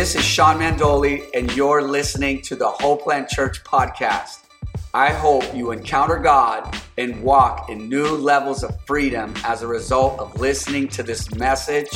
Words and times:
This 0.00 0.16
is 0.16 0.24
Sean 0.24 0.56
Mandoli, 0.56 1.28
and 1.34 1.54
you're 1.54 1.82
listening 1.82 2.40
to 2.44 2.56
the 2.56 2.66
Hope 2.66 3.04
Land 3.04 3.28
Church 3.28 3.62
podcast. 3.64 4.46
I 4.94 5.12
hope 5.12 5.54
you 5.54 5.72
encounter 5.72 6.16
God 6.16 6.74
and 6.96 7.22
walk 7.22 7.68
in 7.68 7.90
new 7.90 8.06
levels 8.06 8.64
of 8.64 8.74
freedom 8.86 9.34
as 9.44 9.60
a 9.60 9.66
result 9.66 10.18
of 10.18 10.40
listening 10.40 10.88
to 10.88 11.02
this 11.02 11.30
message. 11.34 11.90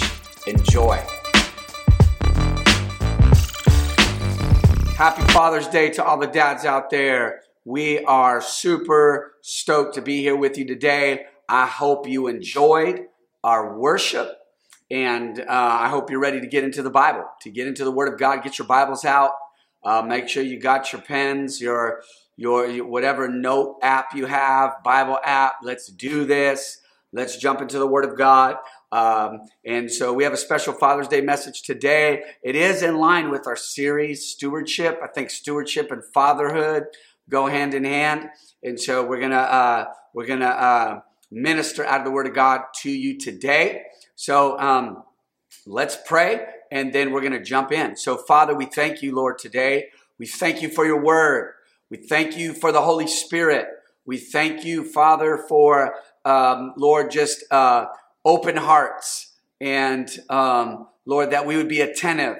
Enjoy. 0.46 0.96
Happy 4.98 5.22
Father's 5.32 5.68
Day 5.68 5.88
to 5.92 6.04
all 6.04 6.18
the 6.18 6.26
dads 6.26 6.66
out 6.66 6.90
there. 6.90 7.40
We 7.64 8.04
are 8.04 8.42
super 8.42 9.36
stoked 9.40 9.94
to 9.94 10.02
be 10.02 10.20
here 10.20 10.36
with 10.36 10.58
you 10.58 10.66
today. 10.66 11.24
I 11.48 11.64
hope 11.64 12.06
you 12.06 12.26
enjoyed 12.26 13.06
our 13.42 13.78
worship. 13.78 14.43
And 14.90 15.40
uh, 15.40 15.44
I 15.48 15.88
hope 15.88 16.10
you're 16.10 16.20
ready 16.20 16.40
to 16.40 16.46
get 16.46 16.64
into 16.64 16.82
the 16.82 16.90
Bible, 16.90 17.24
to 17.42 17.50
get 17.50 17.66
into 17.66 17.84
the 17.84 17.90
Word 17.90 18.12
of 18.12 18.18
God. 18.18 18.42
Get 18.42 18.58
your 18.58 18.68
Bibles 18.68 19.04
out. 19.04 19.30
Uh, 19.82 20.02
make 20.02 20.28
sure 20.28 20.42
you 20.42 20.58
got 20.58 20.92
your 20.92 21.02
pens, 21.02 21.60
your, 21.60 22.00
your 22.36 22.66
your 22.66 22.86
whatever 22.86 23.28
note 23.28 23.78
app 23.82 24.14
you 24.14 24.26
have, 24.26 24.82
Bible 24.82 25.18
app. 25.24 25.56
Let's 25.62 25.88
do 25.88 26.24
this. 26.24 26.80
Let's 27.12 27.36
jump 27.36 27.60
into 27.60 27.78
the 27.78 27.86
Word 27.86 28.04
of 28.04 28.18
God. 28.18 28.56
Um, 28.90 29.40
and 29.64 29.90
so 29.90 30.12
we 30.12 30.24
have 30.24 30.32
a 30.32 30.36
special 30.36 30.72
Father's 30.72 31.08
Day 31.08 31.20
message 31.20 31.62
today. 31.62 32.22
It 32.42 32.56
is 32.56 32.82
in 32.82 32.96
line 32.96 33.30
with 33.30 33.46
our 33.46 33.56
series, 33.56 34.26
Stewardship. 34.26 35.00
I 35.02 35.08
think 35.08 35.30
stewardship 35.30 35.90
and 35.90 36.02
fatherhood 36.12 36.84
go 37.28 37.46
hand 37.46 37.74
in 37.74 37.84
hand. 37.84 38.28
And 38.62 38.78
so 38.80 39.04
we're 39.04 39.20
gonna 39.20 39.36
uh, 39.36 39.84
we're 40.12 40.26
gonna 40.26 40.46
uh, 40.46 41.00
minister 41.30 41.84
out 41.84 42.00
of 42.00 42.04
the 42.04 42.10
Word 42.10 42.26
of 42.26 42.34
God 42.34 42.62
to 42.82 42.90
you 42.90 43.18
today. 43.18 43.82
So 44.24 44.58
um, 44.58 45.02
let's 45.66 45.98
pray 46.06 46.46
and 46.72 46.94
then 46.94 47.12
we're 47.12 47.20
going 47.20 47.34
to 47.34 47.42
jump 47.42 47.70
in. 47.72 47.94
So, 47.94 48.16
Father, 48.16 48.54
we 48.54 48.64
thank 48.64 49.02
you, 49.02 49.14
Lord, 49.14 49.38
today. 49.38 49.88
We 50.18 50.26
thank 50.26 50.62
you 50.62 50.70
for 50.70 50.86
your 50.86 50.98
word. 50.98 51.52
We 51.90 51.98
thank 51.98 52.34
you 52.34 52.54
for 52.54 52.72
the 52.72 52.80
Holy 52.80 53.06
Spirit. 53.06 53.66
We 54.06 54.16
thank 54.16 54.64
you, 54.64 54.82
Father, 54.82 55.44
for, 55.46 55.96
um, 56.24 56.72
Lord, 56.78 57.10
just 57.10 57.44
uh, 57.50 57.88
open 58.24 58.56
hearts 58.56 59.34
and, 59.60 60.08
um, 60.30 60.88
Lord, 61.04 61.30
that 61.32 61.44
we 61.44 61.58
would 61.58 61.68
be 61.68 61.82
attentive, 61.82 62.38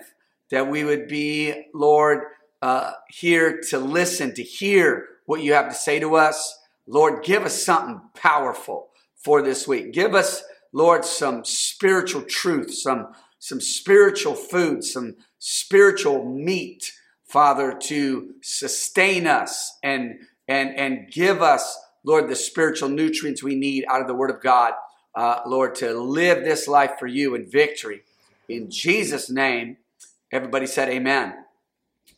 that 0.50 0.66
we 0.66 0.84
would 0.84 1.06
be, 1.06 1.66
Lord, 1.74 2.20
uh, 2.62 2.92
here 3.10 3.60
to 3.68 3.78
listen, 3.78 4.32
to 4.36 4.42
hear 4.42 5.06
what 5.26 5.42
you 5.42 5.52
have 5.52 5.68
to 5.68 5.74
say 5.74 6.00
to 6.00 6.16
us. 6.16 6.58
Lord, 6.86 7.22
give 7.22 7.42
us 7.42 7.62
something 7.62 8.00
powerful 8.14 8.88
for 9.16 9.42
this 9.42 9.68
week. 9.68 9.92
Give 9.92 10.14
us 10.14 10.44
Lord, 10.74 11.04
some 11.04 11.44
spiritual 11.44 12.22
truth, 12.22 12.74
some, 12.74 13.12
some 13.38 13.60
spiritual 13.60 14.34
food, 14.34 14.82
some 14.82 15.14
spiritual 15.38 16.24
meat, 16.24 16.92
Father, 17.24 17.78
to 17.82 18.34
sustain 18.42 19.28
us 19.28 19.78
and, 19.84 20.18
and, 20.48 20.76
and 20.76 21.12
give 21.12 21.42
us, 21.42 21.78
Lord, 22.02 22.28
the 22.28 22.34
spiritual 22.34 22.88
nutrients 22.88 23.40
we 23.40 23.54
need 23.54 23.84
out 23.88 24.00
of 24.00 24.08
the 24.08 24.14
Word 24.14 24.30
of 24.30 24.42
God, 24.42 24.72
uh, 25.14 25.42
Lord, 25.46 25.76
to 25.76 25.94
live 25.94 26.42
this 26.42 26.66
life 26.66 26.94
for 26.98 27.06
you 27.06 27.36
in 27.36 27.48
victory. 27.48 28.02
In 28.48 28.68
Jesus' 28.68 29.30
name, 29.30 29.76
everybody 30.32 30.66
said 30.66 30.88
amen. 30.88 31.34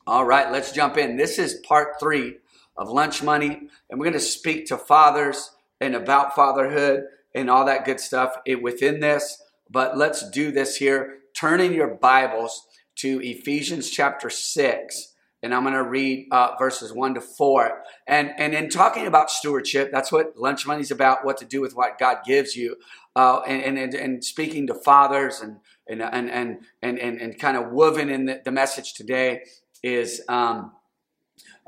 All 0.06 0.24
right, 0.24 0.50
let's 0.50 0.72
jump 0.72 0.96
in. 0.96 1.18
This 1.18 1.38
is 1.38 1.60
part 1.68 2.00
three 2.00 2.38
of 2.74 2.88
Lunch 2.88 3.22
Money, 3.22 3.68
and 3.90 4.00
we're 4.00 4.06
going 4.06 4.12
to 4.14 4.20
speak 4.20 4.64
to 4.68 4.78
fathers 4.78 5.50
and 5.78 5.94
about 5.94 6.34
fatherhood 6.34 7.04
and 7.36 7.48
all 7.48 7.64
that 7.66 7.84
good 7.84 8.00
stuff 8.00 8.34
within 8.60 8.98
this. 8.98 9.40
But 9.70 9.96
let's 9.96 10.28
do 10.30 10.50
this 10.50 10.76
here. 10.76 11.18
Turn 11.36 11.60
in 11.60 11.72
your 11.72 11.94
Bibles 11.94 12.66
to 12.96 13.20
Ephesians 13.22 13.90
chapter 13.90 14.30
6 14.30 15.12
and 15.42 15.54
I'm 15.54 15.62
going 15.62 15.74
to 15.74 15.84
read 15.84 16.28
uh, 16.32 16.56
verses 16.58 16.92
one 16.92 17.14
to 17.14 17.20
four. 17.20 17.82
And 18.06 18.32
and 18.36 18.54
in 18.54 18.68
talking 18.68 19.06
about 19.06 19.30
stewardship, 19.30 19.90
that's 19.92 20.10
what 20.10 20.36
lunch 20.36 20.66
money 20.66 20.80
is 20.80 20.90
about. 20.90 21.24
What 21.24 21.36
to 21.38 21.44
do 21.44 21.60
with 21.60 21.76
what 21.76 21.98
God 21.98 22.18
gives 22.26 22.56
you, 22.56 22.76
uh, 23.14 23.40
and, 23.46 23.78
and 23.78 23.94
and 23.94 24.24
speaking 24.24 24.66
to 24.66 24.74
fathers 24.74 25.40
and 25.40 25.58
and 25.88 26.02
and 26.02 26.30
and 26.30 26.58
and 26.82 26.98
and, 26.98 27.20
and 27.20 27.38
kind 27.38 27.56
of 27.56 27.70
woven 27.70 28.10
in 28.10 28.26
the, 28.26 28.42
the 28.44 28.52
message 28.52 28.94
today 28.94 29.42
is. 29.82 30.22
Um, 30.28 30.72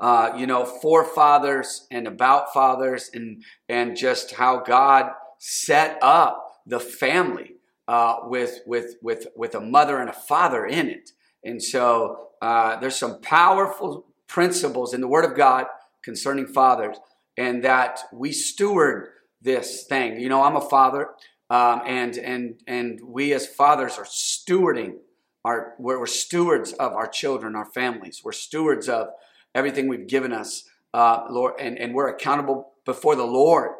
uh, 0.01 0.31
you 0.37 0.47
know, 0.47 0.63
forefathers 0.63 1.85
and 1.91 2.07
about 2.07 2.53
fathers, 2.53 3.11
and 3.13 3.43
and 3.67 3.97
just 3.97 4.33
how 4.33 4.61
God 4.61 5.11
set 5.39 5.97
up 6.01 6.61
the 6.67 6.79
family 6.79 7.55
uh, 7.87 8.17
with 8.25 8.59
with 8.67 8.97
with 9.01 9.27
with 9.35 9.55
a 9.55 9.59
mother 9.59 9.97
and 9.97 10.09
a 10.09 10.13
father 10.13 10.65
in 10.65 10.87
it. 10.87 11.11
And 11.43 11.63
so 11.63 12.27
uh, 12.41 12.79
there's 12.79 12.95
some 12.95 13.19
powerful 13.21 14.05
principles 14.27 14.93
in 14.93 15.01
the 15.01 15.07
Word 15.07 15.25
of 15.25 15.35
God 15.35 15.65
concerning 16.03 16.45
fathers, 16.45 16.97
and 17.35 17.63
that 17.63 18.01
we 18.13 18.31
steward 18.31 19.09
this 19.41 19.85
thing. 19.85 20.19
You 20.19 20.29
know, 20.29 20.43
I'm 20.43 20.55
a 20.55 20.69
father, 20.69 21.09
um, 21.49 21.81
and 21.85 22.17
and 22.17 22.61
and 22.67 22.99
we 23.03 23.33
as 23.33 23.47
fathers 23.47 23.97
are 23.97 24.05
stewarding 24.05 24.97
our 25.45 25.73
we're, 25.79 25.99
we're, 25.99 26.05
stewards 26.05 26.73
of 26.73 26.91
our 26.91 27.07
children, 27.07 27.55
our 27.55 27.65
families. 27.65 28.21
We're 28.23 28.33
stewards 28.33 28.89
of 28.89 29.07
everything 29.55 29.87
we've 29.87 30.07
given 30.07 30.33
us, 30.33 30.65
uh, 30.93 31.23
Lord, 31.29 31.53
and 31.59 31.79
and 31.79 31.95
we're 31.95 32.09
accountable 32.09 32.73
before 32.85 33.15
the 33.15 33.25
Lord 33.25 33.71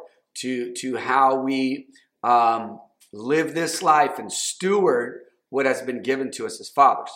to, 0.42 0.74
to 0.74 0.98
how 0.98 1.36
we 1.36 1.88
um, 2.24 2.80
live 3.12 3.54
this 3.54 3.82
life 3.82 4.20
and 4.20 4.32
steward 4.32 5.22
what 5.50 5.66
has 5.66 5.82
been 5.82 6.02
given 6.02 6.32
to 6.32 6.46
us 6.46 6.60
as 6.60 6.70
fathers. 6.70 7.12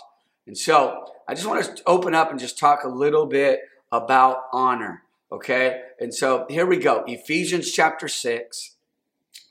And 0.47 0.57
so 0.57 1.05
I 1.27 1.33
just 1.33 1.47
want 1.47 1.63
to 1.63 1.83
open 1.85 2.13
up 2.13 2.31
and 2.31 2.39
just 2.39 2.57
talk 2.57 2.83
a 2.83 2.89
little 2.89 3.25
bit 3.25 3.61
about 3.91 4.43
honor. 4.51 5.03
Okay. 5.31 5.81
And 5.99 6.13
so 6.13 6.45
here 6.49 6.65
we 6.65 6.77
go 6.77 7.03
Ephesians 7.07 7.71
chapter 7.71 8.07
6, 8.07 8.75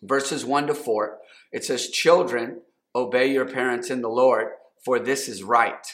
verses 0.03 0.44
1 0.44 0.66
to 0.69 0.75
4. 0.75 1.19
It 1.53 1.65
says, 1.65 1.89
Children, 1.89 2.60
obey 2.94 3.33
your 3.33 3.47
parents 3.47 3.91
in 3.91 4.00
the 4.00 4.09
Lord, 4.09 4.49
for 4.84 4.99
this 4.99 5.28
is 5.28 5.43
right. 5.43 5.87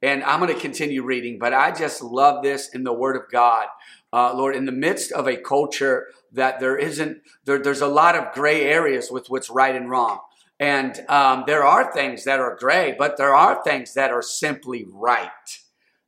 And 0.00 0.22
I'm 0.22 0.40
going 0.40 0.54
to 0.54 0.60
continue 0.60 1.02
reading, 1.02 1.38
but 1.38 1.52
I 1.52 1.72
just 1.72 2.02
love 2.02 2.42
this 2.42 2.68
in 2.72 2.84
the 2.84 2.92
Word 2.92 3.16
of 3.16 3.30
God. 3.30 3.66
Uh, 4.12 4.32
Lord, 4.34 4.54
in 4.54 4.64
the 4.64 4.72
midst 4.72 5.10
of 5.12 5.26
a 5.26 5.36
culture 5.36 6.06
that 6.32 6.60
there 6.60 6.76
isn't, 6.76 7.18
there, 7.44 7.58
there's 7.58 7.80
a 7.80 7.88
lot 7.88 8.16
of 8.16 8.34
gray 8.34 8.62
areas 8.62 9.10
with 9.10 9.30
what's 9.30 9.50
right 9.50 9.74
and 9.74 9.90
wrong. 9.90 10.20
And 10.60 10.98
um, 11.08 11.44
there 11.46 11.64
are 11.64 11.92
things 11.92 12.24
that 12.24 12.40
are 12.40 12.56
gray, 12.56 12.94
but 12.98 13.16
there 13.16 13.34
are 13.34 13.62
things 13.62 13.94
that 13.94 14.10
are 14.10 14.22
simply 14.22 14.86
right. 14.90 15.30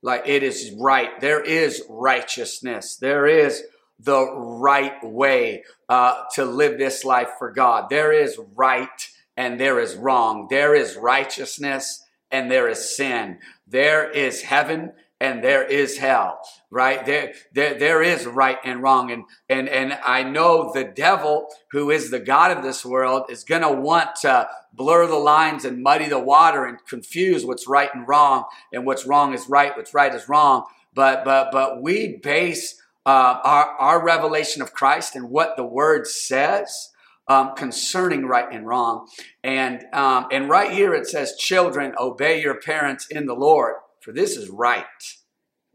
Like 0.02 0.26
it 0.26 0.42
is 0.42 0.72
right. 0.78 1.20
There 1.20 1.40
is 1.40 1.82
righteousness. 1.88 2.96
There 2.96 3.26
is 3.26 3.62
the 3.98 4.32
right 4.34 5.02
way 5.04 5.64
uh, 5.88 6.24
to 6.34 6.44
live 6.44 6.78
this 6.78 7.04
life 7.04 7.30
for 7.38 7.52
God. 7.52 7.90
There 7.90 8.12
is 8.12 8.38
right 8.54 8.88
and 9.36 9.60
there 9.60 9.78
is 9.78 9.94
wrong. 9.94 10.48
There 10.50 10.74
is 10.74 10.96
righteousness 10.96 12.02
and 12.30 12.50
there 12.50 12.68
is 12.68 12.96
sin. 12.96 13.38
There 13.66 14.10
is 14.10 14.42
heaven 14.42 14.92
and 15.20 15.44
there 15.44 15.64
is 15.64 15.98
hell 15.98 16.40
right? 16.70 17.04
There, 17.04 17.32
there 17.52 17.78
there 17.78 18.02
is 18.02 18.26
right 18.26 18.58
and 18.64 18.82
wrong. 18.82 19.10
And 19.10 19.24
and 19.48 19.68
and 19.68 19.98
i 20.04 20.22
know 20.22 20.70
the 20.72 20.84
devil 20.84 21.48
who 21.72 21.90
is 21.90 22.10
the 22.10 22.20
god 22.20 22.56
of 22.56 22.62
this 22.62 22.84
world 22.84 23.24
is 23.28 23.44
going 23.44 23.62
to 23.62 23.72
want 23.72 24.14
to 24.22 24.48
blur 24.72 25.06
the 25.06 25.16
lines 25.16 25.64
and 25.64 25.82
muddy 25.82 26.08
the 26.08 26.18
water 26.18 26.64
and 26.64 26.78
confuse 26.88 27.44
what's 27.44 27.68
right 27.68 27.90
and 27.94 28.06
wrong 28.06 28.44
and 28.72 28.86
what's 28.86 29.06
wrong 29.06 29.34
is 29.34 29.48
right 29.48 29.76
what's 29.76 29.94
right 29.94 30.14
is 30.14 30.28
wrong. 30.28 30.64
But 30.94 31.24
but 31.24 31.50
but 31.52 31.82
we 31.82 32.18
base 32.22 32.80
uh, 33.04 33.40
our 33.42 33.66
our 33.78 34.04
revelation 34.04 34.62
of 34.62 34.72
christ 34.72 35.16
and 35.16 35.30
what 35.30 35.56
the 35.56 35.64
word 35.64 36.06
says 36.06 36.90
um, 37.28 37.54
concerning 37.56 38.26
right 38.26 38.46
and 38.52 38.66
wrong. 38.66 39.08
And 39.42 39.84
um, 39.92 40.26
and 40.30 40.48
right 40.48 40.70
here 40.72 40.94
it 40.94 41.06
says 41.06 41.36
children 41.36 41.94
obey 41.98 42.40
your 42.40 42.60
parents 42.60 43.06
in 43.10 43.26
the 43.26 43.34
lord 43.34 43.76
for 44.00 44.12
this 44.12 44.36
is 44.36 44.48
right. 44.48 44.84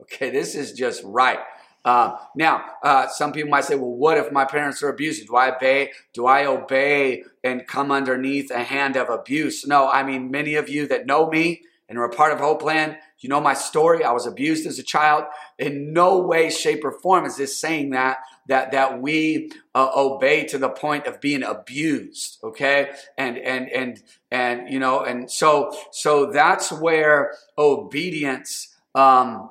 Okay, 0.02 0.30
this 0.30 0.56
is 0.56 0.74
just 0.74 1.02
right. 1.06 1.40
Uh, 1.86 2.18
now, 2.36 2.66
uh, 2.82 3.08
some 3.08 3.32
people 3.32 3.52
might 3.52 3.64
say, 3.64 3.76
well, 3.76 3.94
what 3.94 4.18
if 4.18 4.32
my 4.32 4.44
parents 4.44 4.82
are 4.82 4.90
abusive? 4.90 5.28
Do 5.28 5.36
I 5.36 5.56
obey? 5.56 5.92
Do 6.14 6.26
I 6.26 6.46
obey 6.46 7.24
and 7.44 7.68
come 7.68 7.92
underneath 7.92 8.50
a 8.50 8.64
hand 8.64 8.98
of 8.98 9.10
abuse? 9.10 9.68
No, 9.68 9.88
I 9.88 10.04
mean, 10.04 10.32
many 10.32 10.56
of 10.56 10.68
you 10.68 10.88
that 10.88 11.06
know 11.06 11.30
me 11.30 11.62
and 11.88 12.00
are 12.00 12.06
a 12.06 12.10
part 12.10 12.34
of 12.34 12.40
Hope 12.40 12.64
Land, 12.64 12.98
you 13.20 13.30
know 13.30 13.42
my 13.42 13.54
story. 13.54 14.04
I 14.04 14.12
was 14.12 14.26
abused 14.26 14.68
as 14.68 14.78
a 14.80 14.84
child. 14.84 15.26
In 15.58 15.94
no 15.94 16.20
way, 16.20 16.50
shape, 16.50 16.84
or 16.84 16.92
form 16.92 17.26
is 17.26 17.38
this 17.38 17.58
saying 17.58 17.92
that 17.92 18.18
that 18.48 18.72
that 18.72 19.02
we 19.02 19.52
uh, 19.74 19.90
obey 19.96 20.46
to 20.46 20.58
the 20.58 20.70
point 20.70 21.08
of 21.08 21.22
being 21.22 21.44
abused. 21.44 22.40
Okay, 22.44 22.92
and 23.18 23.38
and 23.38 23.70
and 23.70 24.04
and 24.32 24.70
you 24.72 24.80
know, 24.80 25.02
and 25.04 25.32
so 25.32 25.76
so 25.92 26.32
that's 26.32 26.72
where 26.72 27.34
obedience 27.58 28.76
um, 28.96 29.50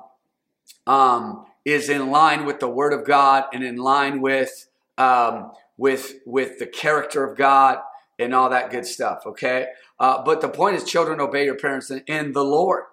um, 0.87 1.45
is 1.65 1.89
in 1.89 2.11
line 2.11 2.45
with 2.45 2.59
the 2.59 2.69
Word 2.69 2.93
of 2.93 3.05
God 3.05 3.45
and 3.53 3.63
in 3.63 3.77
line 3.77 4.21
with 4.21 4.67
um, 4.97 5.51
with 5.77 6.15
with 6.25 6.59
the 6.59 6.67
character 6.67 7.23
of 7.23 7.37
God 7.37 7.79
and 8.19 8.33
all 8.33 8.49
that 8.49 8.71
good 8.71 8.85
stuff. 8.85 9.23
Okay, 9.25 9.67
uh, 9.99 10.23
but 10.23 10.41
the 10.41 10.49
point 10.49 10.77
is, 10.77 10.83
children 10.85 11.19
obey 11.21 11.45
your 11.45 11.57
parents 11.57 11.91
in, 11.91 12.03
in 12.07 12.33
the 12.33 12.43
Lord. 12.45 12.83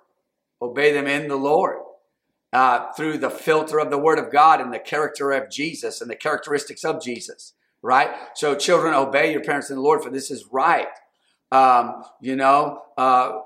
obey 0.60 0.92
them 0.92 1.06
in 1.06 1.28
the 1.28 1.36
Lord. 1.36 1.78
Uh, 2.52 2.92
through 2.92 3.16
the 3.16 3.30
filter 3.30 3.80
of 3.80 3.90
the 3.90 3.96
Word 3.96 4.18
of 4.18 4.30
God 4.30 4.60
and 4.60 4.74
the 4.74 4.78
character 4.78 5.32
of 5.32 5.50
Jesus 5.50 6.02
and 6.02 6.10
the 6.10 6.16
characteristics 6.16 6.84
of 6.84 7.02
Jesus, 7.02 7.54
right? 7.80 8.10
So, 8.34 8.54
children, 8.54 8.92
obey 8.92 9.32
your 9.32 9.42
parents 9.42 9.70
in 9.70 9.76
the 9.76 9.82
Lord, 9.82 10.02
for 10.02 10.10
this 10.10 10.30
is 10.30 10.44
right. 10.52 10.88
Um, 11.50 12.02
you 12.20 12.36
know, 12.36 12.82
uh, 12.98 13.38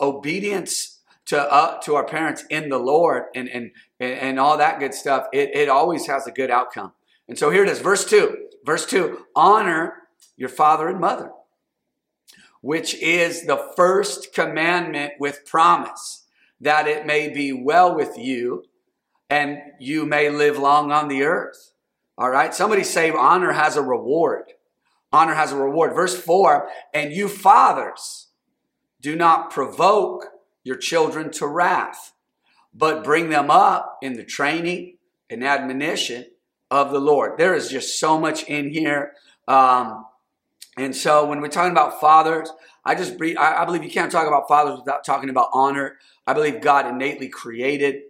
obedience 0.00 0.94
to 1.26 1.40
uh, 1.40 1.80
to 1.80 1.94
our 1.94 2.04
parents 2.04 2.44
in 2.50 2.68
the 2.68 2.78
Lord 2.78 3.24
and 3.34 3.48
and 3.48 3.70
and 4.00 4.38
all 4.38 4.58
that 4.58 4.78
good 4.80 4.94
stuff. 4.94 5.26
It 5.32 5.54
it 5.54 5.68
always 5.68 6.06
has 6.06 6.26
a 6.26 6.30
good 6.30 6.50
outcome. 6.50 6.92
And 7.28 7.38
so 7.38 7.50
here 7.50 7.64
it 7.64 7.68
is, 7.68 7.80
verse 7.80 8.04
two. 8.04 8.48
Verse 8.64 8.86
two: 8.86 9.26
Honor 9.34 9.94
your 10.36 10.48
father 10.48 10.88
and 10.88 11.00
mother, 11.00 11.32
which 12.60 12.94
is 12.94 13.46
the 13.46 13.72
first 13.76 14.32
commandment 14.34 15.14
with 15.18 15.44
promise 15.46 16.23
that 16.64 16.88
it 16.88 17.06
may 17.06 17.28
be 17.28 17.52
well 17.52 17.94
with 17.94 18.18
you 18.18 18.64
and 19.30 19.58
you 19.78 20.04
may 20.04 20.30
live 20.30 20.58
long 20.58 20.90
on 20.90 21.08
the 21.08 21.22
earth. 21.22 21.72
All 22.16 22.30
right. 22.30 22.54
Somebody 22.54 22.84
say 22.84 23.10
honor 23.10 23.52
has 23.52 23.76
a 23.76 23.82
reward. 23.82 24.52
Honor 25.12 25.34
has 25.34 25.52
a 25.52 25.56
reward. 25.56 25.94
Verse 25.94 26.20
four, 26.20 26.68
and 26.92 27.12
you 27.12 27.28
fathers 27.28 28.28
do 29.00 29.14
not 29.14 29.50
provoke 29.50 30.26
your 30.64 30.76
children 30.76 31.30
to 31.30 31.46
wrath, 31.46 32.12
but 32.72 33.04
bring 33.04 33.28
them 33.28 33.50
up 33.50 33.98
in 34.02 34.14
the 34.14 34.24
training 34.24 34.96
and 35.30 35.44
admonition 35.44 36.24
of 36.70 36.90
the 36.90 36.98
Lord. 36.98 37.38
There 37.38 37.54
is 37.54 37.68
just 37.68 38.00
so 38.00 38.18
much 38.18 38.44
in 38.44 38.70
here. 38.70 39.12
Um, 39.46 40.06
and 40.76 40.96
so 40.96 41.26
when 41.26 41.40
we're 41.40 41.48
talking 41.48 41.72
about 41.72 42.00
fathers, 42.00 42.50
I 42.84 42.94
just 42.94 43.14
I 43.38 43.64
believe 43.64 43.84
you 43.84 43.90
can't 43.90 44.10
talk 44.10 44.26
about 44.26 44.48
fathers 44.48 44.78
without 44.78 45.04
talking 45.04 45.30
about 45.30 45.48
honor. 45.52 45.98
I 46.26 46.32
believe 46.32 46.60
God 46.60 46.86
innately 46.86 47.28
created 47.28 48.02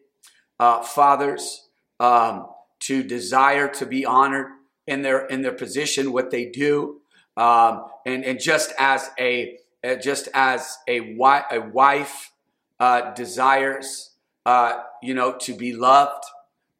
uh, 0.59 0.83
fathers 0.83 1.69
um, 2.01 2.47
to 2.81 3.03
desire 3.03 3.69
to 3.69 3.87
be 3.87 4.05
honored 4.05 4.49
in 4.87 5.03
their 5.03 5.27
in 5.27 5.43
their 5.43 5.53
position, 5.53 6.13
what 6.13 6.31
they 6.31 6.47
do, 6.47 7.01
um, 7.37 7.87
and 8.05 8.25
and 8.25 8.41
just 8.41 8.73
as 8.79 9.11
a 9.19 9.59
uh, 9.83 9.97
just 9.97 10.29
as 10.35 10.79
a 10.87 11.15
wife 11.17 11.45
a 11.51 11.61
wife 11.61 12.33
uh, 12.79 13.13
desires, 13.15 14.11
uh, 14.47 14.81
you 15.03 15.15
know, 15.15 15.37
to 15.39 15.55
be 15.55 15.73
loved, 15.73 16.25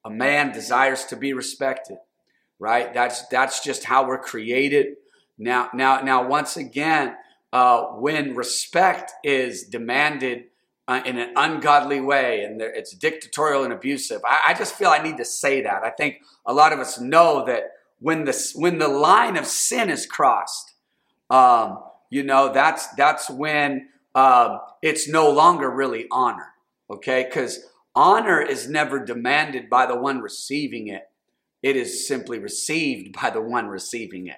a 0.05 0.11
man 0.11 0.53
desires 0.53 1.05
to 1.07 1.17
be 1.17 1.33
respected. 1.33 1.99
Right? 2.59 2.95
That's 2.95 3.27
that's 3.29 3.63
just 3.65 3.85
how 3.85 4.07
we're 4.07 4.19
created. 4.19 4.97
Now 5.39 5.71
now 5.75 6.01
now 6.03 6.27
once 6.27 6.57
again, 6.57 7.17
uh, 7.53 7.83
when 7.85 8.37
respect 8.37 9.13
is 9.25 9.65
demanded 9.65 10.45
uh, 10.87 11.01
in 11.05 11.19
an 11.19 11.33
ungodly 11.37 12.01
way 12.01 12.45
and 12.45 12.61
it's 12.61 12.93
dictatorial 12.93 13.65
and 13.65 13.73
abusive. 13.73 14.21
I, 14.25 14.43
I, 14.49 14.55
just 14.55 14.75
feel 14.75 14.89
I 14.89 15.03
need 15.03 15.17
to 15.17 15.25
say 15.25 15.63
that. 15.63 15.83
I 15.83 15.91
think 15.91 16.21
a 16.47 16.53
lot 16.53 16.73
of 16.73 16.79
us 16.79 17.01
know 17.01 17.45
that 17.47 17.73
when 18.01 18.25
the 18.25 18.53
when 18.55 18.79
the 18.79 18.89
line 18.89 19.37
of 19.37 19.47
sin 19.47 19.89
is 19.89 20.05
crossed, 20.05 20.75
um, 21.31 21.83
you 22.11 22.23
know 22.23 22.53
that's 22.53 22.89
that's 22.89 23.31
when 23.31 23.89
uh, 24.15 24.59
it's 24.83 25.09
no 25.09 25.31
longer 25.31 25.71
really 25.71 26.07
honor. 26.11 26.49
Okay, 26.91 27.25
because 27.25 27.67
honor 27.95 28.43
is 28.43 28.69
never 28.69 29.03
demanded 29.03 29.71
by 29.71 29.87
the 29.87 29.97
one 29.97 30.21
receiving 30.21 30.89
it; 30.89 31.09
it 31.63 31.77
is 31.77 32.07
simply 32.07 32.39
received 32.39 33.17
by 33.19 33.31
the 33.31 33.41
one 33.41 33.69
receiving 33.69 34.27
it. 34.27 34.37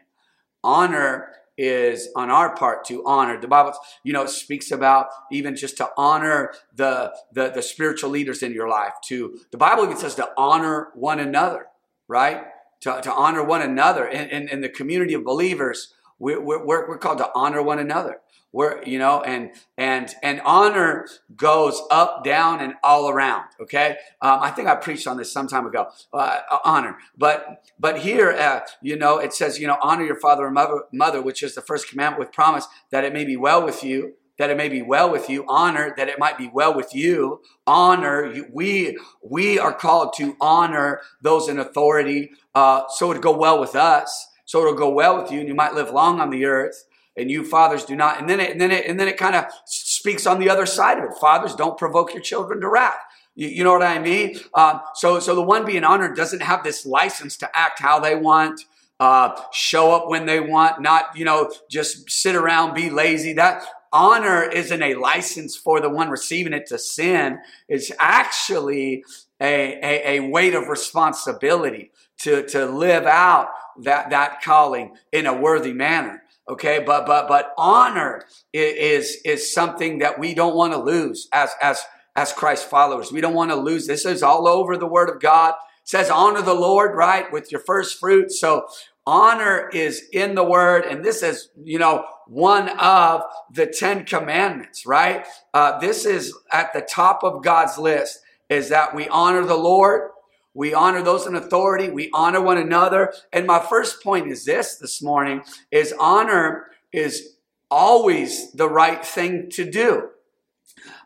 Honor 0.63 1.33
is 1.59 2.09
on 2.15 2.31
our 2.31 2.55
part 2.55 2.85
to 2.87 3.05
honor. 3.07 3.41
The 3.41 3.49
Bible, 3.49 3.73
you 4.03 4.13
know, 4.13 4.27
speaks 4.27 4.71
about 4.71 5.09
even 5.33 5.57
just 5.57 5.77
to 5.79 5.91
honor 5.97 6.53
the, 6.75 7.15
the, 7.33 7.51
the 7.51 7.63
spiritual 7.63 8.11
leaders 8.11 8.43
in 8.43 8.53
your 8.53 8.69
life. 8.69 8.93
To 9.07 9.39
the 9.51 9.57
Bible 9.57 9.85
even 9.85 9.97
says 9.97 10.15
to 10.17 10.31
honor 10.37 10.89
one 10.95 11.19
another, 11.19 11.67
right? 12.09 12.45
To, 12.81 13.01
to 13.03 13.13
honor 13.13 13.43
one 13.43 13.63
another 13.63 14.07
in, 14.07 14.29
in, 14.29 14.49
in 14.49 14.61
the 14.61 14.69
community 14.69 15.15
of 15.15 15.25
believers. 15.25 15.95
We're, 16.19 16.41
we're, 16.41 16.65
we're 16.67 16.99
called 16.99 17.19
to 17.19 17.31
honor 17.35 17.63
one 17.63 17.79
another. 17.79 18.21
We're, 18.53 18.83
you 18.85 18.99
know, 18.99 19.23
and 19.23 19.51
and 19.77 20.15
and 20.23 20.41
honor 20.45 21.07
goes 21.35 21.83
up, 21.91 22.25
down, 22.25 22.61
and 22.61 22.75
all 22.83 23.09
around. 23.09 23.45
Okay, 23.61 23.97
um, 24.23 24.41
I 24.41 24.51
think 24.51 24.69
I 24.69 24.77
preached 24.77 25.07
on 25.07 25.17
this 25.17 25.31
some 25.33 25.47
time 25.47 25.67
ago. 25.67 25.89
Uh, 26.13 26.41
honor, 26.65 26.97
but 27.19 27.65
but 27.79 27.99
here, 27.99 28.31
uh, 28.31 28.61
you 28.81 28.97
know, 28.97 29.19
it 29.19 29.35
says, 29.35 29.59
you 29.59 29.67
know, 29.67 29.77
honor 29.83 30.05
your 30.05 30.19
father 30.21 30.47
and 30.47 30.55
mother, 30.55 30.85
mother, 30.93 31.21
which 31.21 31.43
is 31.43 31.55
the 31.55 31.61
first 31.61 31.89
commandment 31.89 32.21
with 32.21 32.33
promise 32.33 32.67
that 32.91 33.05
it 33.05 33.13
may 33.13 33.25
be 33.25 33.37
well 33.37 33.65
with 33.65 33.85
you 33.85 34.15
that 34.39 34.51
it 34.51 34.57
may 34.57 34.69
be 34.69 34.83
well 34.83 35.11
with 35.11 35.31
you 35.31 35.45
honor 35.49 35.95
that 35.97 36.09
it 36.09 36.19
might 36.19 36.39
be 36.39 36.51
well 36.53 36.75
with 36.75 36.95
you 36.95 37.41
honor 37.67 38.45
we 38.53 38.97
we 39.23 39.59
are 39.59 39.73
called 39.73 40.13
to 40.17 40.37
honor 40.41 41.01
those 41.23 41.49
in 41.49 41.59
authority 41.59 42.31
uh, 42.55 42.83
so 42.89 43.11
it'll 43.11 43.23
go 43.23 43.37
well 43.37 43.59
with 43.61 43.75
us 43.75 44.29
so 44.45 44.61
it'll 44.61 44.75
go 44.75 44.91
well 44.91 45.21
with 45.21 45.31
you 45.31 45.41
and 45.41 45.49
you 45.49 45.55
might 45.55 45.75
live 45.75 45.91
long 45.91 46.21
on 46.21 46.31
the 46.31 46.45
earth 46.45 46.85
and 47.17 47.31
you 47.31 47.45
fathers 47.45 47.85
do 47.85 47.97
not. 47.97 48.21
And 48.21 48.29
then 48.29 48.41
it, 48.41 48.53
and 48.53 48.61
then 48.61 48.71
it, 48.71 48.87
and 48.87 49.01
then 49.01 49.09
it 49.09 49.17
kind 49.17 49.35
of 49.35 49.47
speaks 49.65 50.27
on 50.27 50.39
the 50.39 50.51
other 50.51 50.67
side 50.67 50.99
of 50.99 51.05
it. 51.05 51.15
Fathers, 51.19 51.55
don't 51.55 51.79
provoke 51.79 52.13
your 52.13 52.23
children 52.23 52.61
to 52.61 52.69
wrath. 52.69 53.01
You, 53.35 53.49
you 53.49 53.65
know 53.65 53.73
what 53.73 53.83
I 53.83 53.99
mean? 53.99 54.39
Um, 54.55 54.81
so, 54.95 55.21
so 55.21 55.35
the 55.35 55.43
one 55.43 55.65
being 55.65 55.85
honored 55.85 56.17
doesn't 56.17 56.43
have 56.43 56.65
this 56.65 56.85
license 56.85 57.37
to 57.39 57.57
act 57.57 57.81
how 57.81 58.01
they 58.01 58.15
want. 58.15 58.61
Uh, 58.99 59.39
show 59.53 59.93
up 59.93 60.09
when 60.09 60.25
they 60.25 60.41
want, 60.41 60.81
not, 60.81 61.15
you 61.15 61.23
know, 61.23 61.51
just 61.71 62.09
sit 62.11 62.35
around, 62.35 62.73
be 62.73 62.89
lazy. 62.89 63.35
That 63.35 63.63
honor 63.93 64.43
isn't 64.43 64.83
a 64.83 64.95
license 64.95 65.55
for 65.55 65.81
the 65.81 65.91
one 65.91 66.09
receiving 66.09 66.55
it 66.55 66.67
to 66.69 66.79
sin. 66.79 67.39
It's 67.69 67.93
actually 67.99 69.05
a, 69.39 69.75
a, 69.83 70.17
a 70.17 70.29
weight 70.31 70.55
of 70.55 70.69
responsibility 70.69 71.91
to, 72.21 72.47
to 72.49 72.65
live 72.65 73.05
out 73.05 73.49
that, 73.83 74.09
that 74.09 74.41
calling 74.41 74.95
in 75.13 75.27
a 75.27 75.39
worthy 75.39 75.75
manner 75.75 76.23
okay 76.49 76.83
but 76.85 77.07
but 77.07 77.29
but 77.29 77.53
honor 77.59 78.23
is 78.53 79.19
is 79.25 79.53
something 79.53 79.99
that 79.99 80.19
we 80.19 80.35
don't 80.35 80.57
want 80.57 80.73
to 80.73 80.79
lose 80.79 81.29
as 81.33 81.51
as 81.61 81.85
as 82.17 82.33
christ 82.33 82.69
followers. 82.69 83.13
We 83.13 83.21
don't 83.21 83.35
want 83.35 83.51
to 83.51 83.57
lose. 83.57 83.87
This 83.87 84.07
is 84.07 84.23
all 84.23 84.49
over 84.49 84.77
the 84.77 84.87
word 84.87 85.11
of 85.11 85.21
god. 85.21 85.51
It 85.83 85.89
says 85.89 86.11
honor 86.11 86.43
the 86.43 86.55
lord 86.55 86.97
right 86.97 87.31
with 87.31 87.53
your 87.53 87.61
first 87.61 88.01
fruit. 88.01 88.33
So 88.33 88.67
honor 89.07 89.69
is 89.73 90.09
in 90.13 90.35
the 90.35 90.43
word 90.43 90.85
and 90.85 91.05
this 91.05 91.23
is 91.23 91.51
you 91.63 91.79
know 91.79 92.05
one 92.27 92.71
of 92.81 93.23
the 93.53 93.67
ten 93.67 94.05
commandments 94.05 94.87
right? 94.87 95.27
Uh, 95.55 95.79
this 95.79 96.05
is 96.05 96.35
at 96.53 96.73
the 96.73 96.81
top 96.81 97.23
of 97.23 97.45
god's 97.45 97.79
list 97.79 98.21
is 98.49 98.69
that 98.71 98.95
we 98.95 99.09
honor 99.09 99.45
the 99.45 99.57
lord 99.57 100.11
we 100.57 100.73
honor 100.73 101.03
those 101.03 101.27
in 101.27 101.35
authority. 101.35 101.91
We 101.91 102.11
honor 102.15 102.41
one 102.41 102.57
another. 102.57 103.13
And 103.31 103.47
my 103.47 103.61
first 103.61 104.03
point 104.03 104.27
is 104.29 104.47
this 104.47 104.77
this 104.77 105.03
morning 105.03 105.43
is 105.71 105.95
honor 106.01 106.69
is 106.93 107.37
always 107.71 108.53
the 108.53 108.69
right 108.69 109.05
thing 109.05 109.51
to 109.51 109.71
do. 109.71 110.09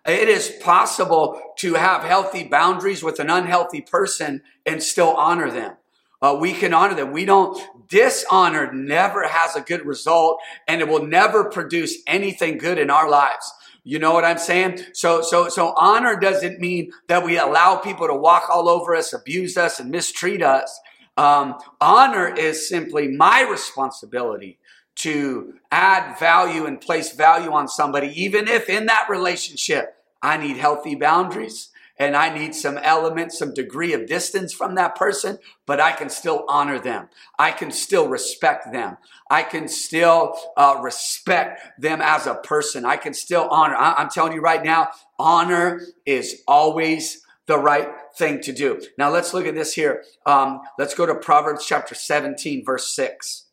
It 0.06 0.28
is 0.28 0.50
possible 0.62 1.40
to 1.58 1.74
have 1.74 2.04
healthy 2.04 2.44
boundaries 2.44 3.02
with 3.02 3.18
an 3.18 3.28
unhealthy 3.28 3.80
person 3.80 4.42
and 4.64 4.80
still 4.80 5.16
honor 5.16 5.50
them. 5.50 5.76
Uh, 6.22 6.36
we 6.38 6.52
can 6.52 6.72
honor 6.72 6.94
them. 6.94 7.10
We 7.10 7.24
don't 7.24 7.60
dishonor 7.88 8.72
never 8.72 9.26
has 9.26 9.56
a 9.56 9.60
good 9.60 9.84
result 9.84 10.38
and 10.68 10.80
it 10.80 10.86
will 10.86 11.04
never 11.04 11.50
produce 11.50 11.98
anything 12.06 12.56
good 12.56 12.78
in 12.78 12.88
our 12.88 13.10
lives. 13.10 13.52
You 13.82 13.98
know 13.98 14.12
what 14.12 14.24
I'm 14.24 14.38
saying? 14.38 14.80
So, 14.92 15.22
so, 15.22 15.48
so 15.48 15.72
honor 15.76 16.18
doesn't 16.18 16.60
mean 16.60 16.92
that 17.08 17.24
we 17.24 17.38
allow 17.38 17.76
people 17.76 18.06
to 18.06 18.14
walk 18.14 18.48
all 18.50 18.68
over 18.68 18.94
us, 18.94 19.12
abuse 19.12 19.56
us, 19.56 19.80
and 19.80 19.90
mistreat 19.90 20.42
us. 20.42 20.78
Um, 21.16 21.56
honor 21.80 22.28
is 22.28 22.68
simply 22.68 23.08
my 23.08 23.42
responsibility 23.42 24.58
to 24.96 25.54
add 25.70 26.18
value 26.18 26.66
and 26.66 26.80
place 26.80 27.12
value 27.12 27.52
on 27.52 27.68
somebody, 27.68 28.08
even 28.22 28.48
if 28.48 28.68
in 28.68 28.86
that 28.86 29.06
relationship 29.08 29.96
I 30.22 30.36
need 30.36 30.56
healthy 30.56 30.94
boundaries 30.94 31.70
and 32.00 32.16
I 32.16 32.32
need 32.34 32.54
some 32.54 32.78
element, 32.78 33.30
some 33.30 33.52
degree 33.52 33.92
of 33.92 34.06
distance 34.06 34.54
from 34.54 34.74
that 34.76 34.96
person, 34.96 35.38
but 35.66 35.80
I 35.80 35.92
can 35.92 36.08
still 36.08 36.46
honor 36.48 36.78
them. 36.78 37.10
I 37.38 37.50
can 37.50 37.70
still 37.70 38.08
respect 38.08 38.72
them. 38.72 38.96
I 39.30 39.42
can 39.42 39.68
still 39.68 40.34
uh, 40.56 40.80
respect 40.82 41.78
them 41.78 42.00
as 42.00 42.26
a 42.26 42.36
person. 42.36 42.86
I 42.86 42.96
can 42.96 43.12
still 43.12 43.46
honor. 43.50 43.76
I- 43.76 43.96
I'm 43.98 44.08
telling 44.08 44.32
you 44.32 44.40
right 44.40 44.64
now, 44.64 44.88
honor 45.18 45.82
is 46.06 46.42
always 46.48 47.22
the 47.46 47.58
right 47.58 47.90
thing 48.16 48.40
to 48.42 48.52
do. 48.52 48.80
Now 48.96 49.10
let's 49.10 49.34
look 49.34 49.46
at 49.46 49.54
this 49.54 49.74
here. 49.74 50.02
Um, 50.24 50.62
let's 50.78 50.94
go 50.94 51.04
to 51.04 51.14
Proverbs 51.14 51.66
chapter 51.66 51.94
17, 51.94 52.64
verse 52.64 52.90
6. 52.94 53.44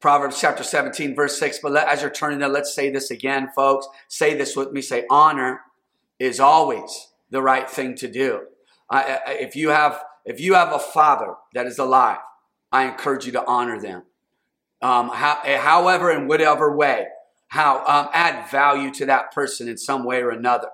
Proverbs 0.00 0.40
chapter 0.40 0.62
17, 0.62 1.14
verse 1.14 1.38
6. 1.38 1.58
But 1.62 1.72
let, 1.72 1.88
as 1.88 2.00
you're 2.00 2.10
turning 2.10 2.38
there, 2.38 2.48
let's 2.48 2.74
say 2.74 2.90
this 2.90 3.10
again, 3.10 3.50
folks. 3.54 3.86
Say 4.08 4.34
this 4.34 4.56
with 4.56 4.72
me. 4.72 4.80
Say, 4.80 5.04
honor 5.10 5.60
is 6.18 6.40
always 6.40 7.08
the 7.30 7.42
right 7.42 7.68
thing 7.68 7.94
to 7.96 8.08
do. 8.08 8.42
I, 8.90 9.20
if 9.40 9.56
you 9.56 9.70
have 9.70 10.02
if 10.24 10.40
you 10.40 10.54
have 10.54 10.72
a 10.72 10.78
father 10.78 11.34
that 11.52 11.66
is 11.66 11.78
alive, 11.78 12.18
I 12.72 12.84
encourage 12.86 13.26
you 13.26 13.32
to 13.32 13.46
honor 13.46 13.80
them. 13.80 14.04
Um, 14.80 15.10
how, 15.10 15.40
however, 15.44 16.10
in 16.10 16.28
whatever 16.28 16.74
way, 16.74 17.06
how 17.48 17.84
um, 17.86 18.08
add 18.12 18.50
value 18.50 18.92
to 18.94 19.06
that 19.06 19.32
person 19.32 19.68
in 19.68 19.76
some 19.76 20.04
way 20.04 20.22
or 20.22 20.30
another. 20.30 20.68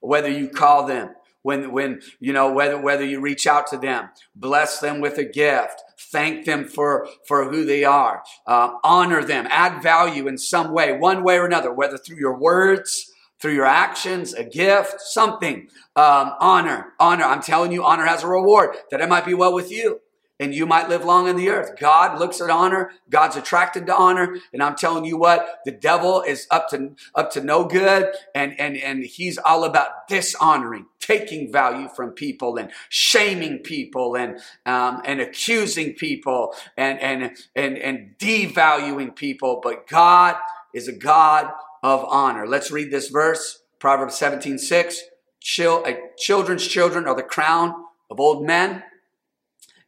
whether 0.00 0.28
you 0.28 0.48
call 0.48 0.86
them, 0.86 1.10
when, 1.42 1.72
when, 1.72 2.00
you 2.20 2.32
know, 2.32 2.52
whether, 2.52 2.80
whether 2.80 3.04
you 3.04 3.20
reach 3.20 3.46
out 3.46 3.66
to 3.68 3.76
them, 3.76 4.08
bless 4.34 4.80
them 4.80 5.00
with 5.00 5.18
a 5.18 5.24
gift, 5.24 5.82
thank 5.98 6.46
them 6.46 6.66
for, 6.66 7.06
for 7.26 7.50
who 7.50 7.64
they 7.64 7.84
are, 7.84 8.22
uh, 8.46 8.72
honor 8.82 9.22
them, 9.22 9.46
add 9.50 9.82
value 9.82 10.26
in 10.26 10.38
some 10.38 10.72
way, 10.72 10.92
one 10.92 11.22
way 11.22 11.36
or 11.36 11.46
another, 11.46 11.72
whether 11.72 11.98
through 11.98 12.18
your 12.18 12.38
words, 12.38 13.12
through 13.44 13.52
your 13.52 13.66
actions, 13.66 14.32
a 14.32 14.42
gift, 14.42 15.02
something. 15.02 15.68
Um, 15.96 16.32
honor, 16.40 16.94
honor. 16.98 17.24
I'm 17.24 17.42
telling 17.42 17.72
you, 17.72 17.84
honor 17.84 18.06
has 18.06 18.22
a 18.22 18.26
reward 18.26 18.74
that 18.90 19.02
it 19.02 19.08
might 19.10 19.26
be 19.26 19.34
well 19.34 19.52
with 19.52 19.70
you 19.70 20.00
and 20.40 20.54
you 20.54 20.64
might 20.64 20.88
live 20.88 21.04
long 21.04 21.28
in 21.28 21.36
the 21.36 21.50
earth. 21.50 21.78
God 21.78 22.18
looks 22.18 22.40
at 22.40 22.48
honor. 22.48 22.92
God's 23.10 23.36
attracted 23.36 23.84
to 23.84 23.94
honor. 23.94 24.38
And 24.54 24.62
I'm 24.62 24.76
telling 24.76 25.04
you 25.04 25.18
what, 25.18 25.60
the 25.66 25.72
devil 25.72 26.22
is 26.22 26.46
up 26.50 26.70
to, 26.70 26.92
up 27.14 27.32
to 27.32 27.42
no 27.42 27.66
good. 27.66 28.14
And, 28.34 28.58
and, 28.58 28.78
and 28.78 29.04
he's 29.04 29.36
all 29.36 29.64
about 29.64 30.08
dishonoring, 30.08 30.86
taking 30.98 31.52
value 31.52 31.88
from 31.94 32.12
people 32.12 32.56
and 32.56 32.70
shaming 32.88 33.58
people 33.58 34.16
and, 34.16 34.38
um, 34.64 35.02
and 35.04 35.20
accusing 35.20 35.92
people 35.92 36.54
and, 36.78 36.98
and, 36.98 37.36
and, 37.54 37.76
and 37.76 38.14
devaluing 38.18 39.14
people. 39.14 39.60
But 39.62 39.86
God 39.86 40.36
is 40.72 40.88
a 40.88 40.92
God 40.92 41.52
of 41.84 42.04
honor. 42.06 42.48
Let's 42.48 42.72
read 42.72 42.90
this 42.90 43.10
verse. 43.10 43.62
Proverbs 43.78 44.16
17, 44.16 44.58
6. 44.58 45.02
Chil- 45.40 45.84
uh, 45.86 45.92
children's 46.18 46.66
children 46.66 47.06
are 47.06 47.14
the 47.14 47.22
crown 47.22 47.74
of 48.10 48.18
old 48.18 48.44
men 48.44 48.82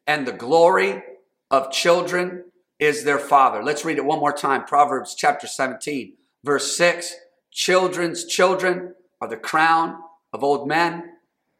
and 0.06 0.26
the 0.26 0.32
glory 0.32 1.02
of 1.50 1.72
children 1.72 2.44
is 2.78 3.04
their 3.04 3.18
father. 3.18 3.62
Let's 3.62 3.84
read 3.84 3.98
it 3.98 4.04
one 4.04 4.20
more 4.20 4.32
time. 4.32 4.64
Proverbs 4.64 5.14
chapter 5.14 5.46
17, 5.46 6.12
verse 6.44 6.76
6. 6.76 7.14
Children's 7.50 8.26
children 8.26 8.94
are 9.20 9.28
the 9.28 9.36
crown 9.36 9.98
of 10.32 10.44
old 10.44 10.68
men, 10.68 11.14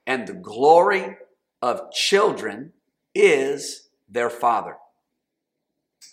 and 0.07 0.27
the 0.27 0.35
glory 0.35 1.17
of 1.63 1.91
children 1.91 2.73
is 3.15 3.89
their 4.09 4.29
father. 4.29 4.77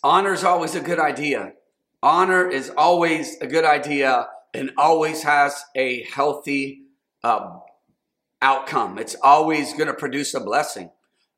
Honor 0.01 0.33
is 0.33 0.43
always 0.43 0.73
a 0.73 0.79
good 0.79 0.99
idea. 0.99 1.53
Honor 2.03 2.49
is 2.49 2.69
always 2.75 3.37
a 3.39 3.47
good 3.47 3.63
idea 3.63 4.27
and 4.53 4.71
always 4.77 5.23
has 5.23 5.63
a 5.73 6.03
healthy 6.03 6.81
uh, 7.23 7.59
outcome. 8.41 8.99
It's 8.99 9.15
always 9.23 9.71
going 9.73 9.87
to 9.87 9.93
produce 9.93 10.33
a 10.33 10.41
blessing. 10.41 10.91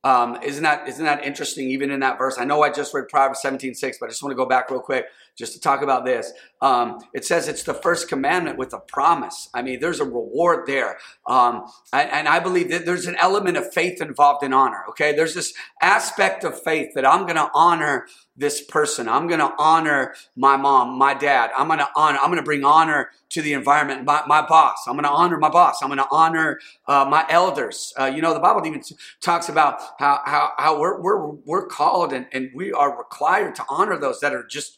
Um, 0.04 0.40
isn't 0.44 0.64
that 0.64 0.88
isn't 0.90 1.06
that 1.06 1.24
interesting? 1.24 1.70
Even 1.70 1.92
in 1.92 2.00
that 2.00 2.18
verse, 2.18 2.38
I 2.40 2.46
know 2.46 2.64
I 2.64 2.72
just 2.72 2.96
read 2.96 3.08
Proverbs 3.10 3.42
17:6, 3.44 3.98
but 4.00 4.08
I 4.08 4.10
just 4.10 4.24
want 4.24 4.32
to 4.32 4.36
go 4.36 4.48
back 4.48 4.72
real 4.72 4.80
quick 4.80 5.06
just 5.36 5.54
to 5.54 5.60
talk 5.60 5.82
about 5.82 6.06
this. 6.06 6.32
Um, 6.62 7.00
it 7.14 7.26
says 7.26 7.48
it's 7.48 7.64
the 7.64 7.74
first 7.74 8.08
commandment 8.08 8.58
with 8.58 8.74
a 8.74 8.80
promise. 8.80 9.50
I 9.54 9.62
mean, 9.62 9.80
there's 9.80 10.00
a 10.00 10.06
reward 10.06 10.66
there, 10.66 10.98
um, 11.28 11.66
and, 11.94 12.28
I 12.28 12.40
believe 12.40 12.72
that 12.72 12.86
there's 12.86 13.06
an 13.06 13.16
element 13.18 13.58
of 13.58 13.72
faith 13.72 14.02
involved 14.02 14.44
in 14.44 14.54
honor. 14.54 14.84
Okay, 14.90 15.14
there's 15.14 15.36
this 15.36 15.54
aspect 15.82 16.44
of 16.44 16.62
faith 16.62 16.94
that 16.96 17.06
I'm 17.06 17.24
going 17.24 17.36
to 17.36 17.50
honor 17.54 18.08
this 18.38 18.62
person. 18.62 19.08
I'm 19.08 19.28
going 19.28 19.40
to 19.40 19.54
honor 19.58 20.16
my 20.36 20.58
mom, 20.58 20.98
my 20.98 21.14
dad. 21.14 21.52
I'm 21.56 21.68
going 21.68 21.80
to 21.80 21.90
honor. 21.96 22.18
I'm 22.20 22.28
going 22.28 22.38
to 22.38 22.44
bring 22.44 22.64
honor 22.64 23.12
to 23.30 23.42
the 23.42 23.54
environment. 23.54 24.06
My, 24.06 24.24
my 24.28 24.46
boss. 24.46 24.86
I'm 24.88 24.96
going 24.96 25.04
to 25.04 25.10
honor 25.10 25.38
my 25.38 25.50
boss. 25.50 25.82
I'm 25.82 25.90
going 25.90 26.00
to 26.00 26.08
honor 26.12 26.60
uh, 26.88 27.06
my 27.10 27.26
elders. 27.30 27.94
Uh, 28.00 28.06
you 28.06 28.22
know, 28.22 28.34
the 28.34 28.40
Bible 28.40 28.66
even 28.66 28.82
talks 29.22 29.50
about 29.50 29.82
how 30.00 30.22
how, 30.26 30.52
how 30.58 30.80
we're 30.80 31.00
we're 31.00 31.28
we're 31.46 31.68
called 31.68 32.12
and, 32.12 32.28
and 32.32 32.50
we 32.54 32.72
are 32.72 32.98
required 32.98 33.56
to 33.56 33.66
honor 33.70 33.98
those 33.98 34.20
that 34.20 34.34
are 34.34 34.46
just 34.46 34.78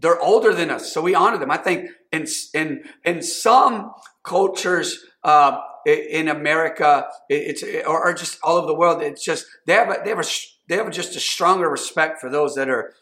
they're 0.00 0.20
older 0.20 0.54
than 0.54 0.70
us, 0.70 0.92
so 0.92 1.02
we 1.02 1.14
honor 1.14 1.38
them. 1.38 1.50
I 1.50 1.56
think 1.56 1.90
in 2.12 2.26
in 2.54 2.84
in 3.04 3.22
some 3.22 3.92
cultures. 4.22 5.04
Uh, 5.22 5.60
in 5.86 6.28
America, 6.28 7.08
it's 7.28 7.62
or 7.86 8.12
just 8.12 8.38
all 8.42 8.56
over 8.56 8.66
the 8.66 8.74
world. 8.74 9.02
It's 9.02 9.24
just 9.24 9.46
they 9.66 9.72
have 9.72 9.88
a, 9.88 9.96
they 10.04 10.10
have 10.10 10.18
a 10.18 10.28
they 10.68 10.76
have 10.76 10.90
just 10.90 11.16
a 11.16 11.20
stronger 11.20 11.68
respect 11.68 12.20
for 12.20 12.30
those 12.30 12.54
that 12.54 12.68
are 12.68 12.92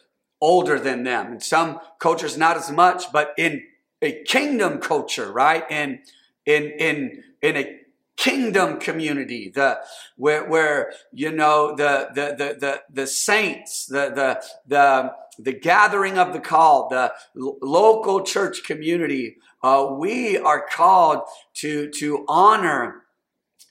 older 0.41 0.79
than 0.79 1.03
them. 1.03 1.33
In 1.33 1.39
some 1.39 1.79
cultures, 1.99 2.37
not 2.37 2.57
as 2.57 2.71
much, 2.71 3.11
but 3.11 3.33
in 3.37 3.63
a 4.01 4.23
kingdom 4.23 4.79
culture, 4.79 5.31
right? 5.31 5.63
And 5.69 5.99
in 6.45 6.71
in 6.79 7.23
in 7.41 7.57
a 7.57 7.79
kingdom 8.19 8.79
community, 8.79 9.49
the 9.49 9.79
where 10.17 10.43
where 10.47 10.91
you 11.13 11.31
know 11.31 11.73
the 11.75 12.09
the 12.13 12.35
the 12.37 12.57
the, 12.59 12.81
the 12.91 13.07
saints, 13.07 13.85
the 13.85 14.11
the 14.13 14.43
the 14.67 15.13
the 15.39 15.53
gathering 15.53 16.17
of 16.17 16.33
the 16.33 16.39
called, 16.39 16.91
the 16.91 17.13
local 17.33 18.21
church 18.23 18.63
community, 18.65 19.37
uh, 19.63 19.87
we 19.97 20.37
are 20.37 20.65
called 20.69 21.21
to 21.53 21.89
to 21.91 22.25
honor 22.27 23.03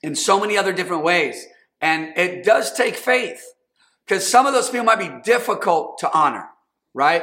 in 0.03 0.15
so 0.15 0.41
many 0.41 0.57
other 0.57 0.73
different 0.73 1.05
ways, 1.05 1.47
and 1.83 2.17
it 2.17 2.43
does 2.43 2.73
take 2.73 2.97
faith. 2.97 3.55
Because 4.07 4.27
some 4.27 4.47
of 4.47 4.55
those 4.55 4.71
people 4.71 4.87
might 4.87 4.99
be 4.99 5.13
difficult 5.23 5.99
to 5.99 6.11
honor, 6.17 6.49
right? 6.95 7.23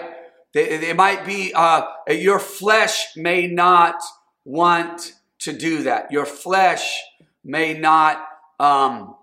It 0.53 0.95
might 0.95 1.25
be, 1.25 1.51
uh, 1.53 1.81
your 2.07 2.39
flesh 2.39 3.07
may 3.17 3.47
not 3.47 3.95
want 4.45 5.13
to 5.39 5.51
do 5.51 5.83
that. 5.83 6.11
Your 6.11 6.25
flesh 6.25 7.01
may 7.45 7.73
not, 7.73 8.25
um, 8.59 9.15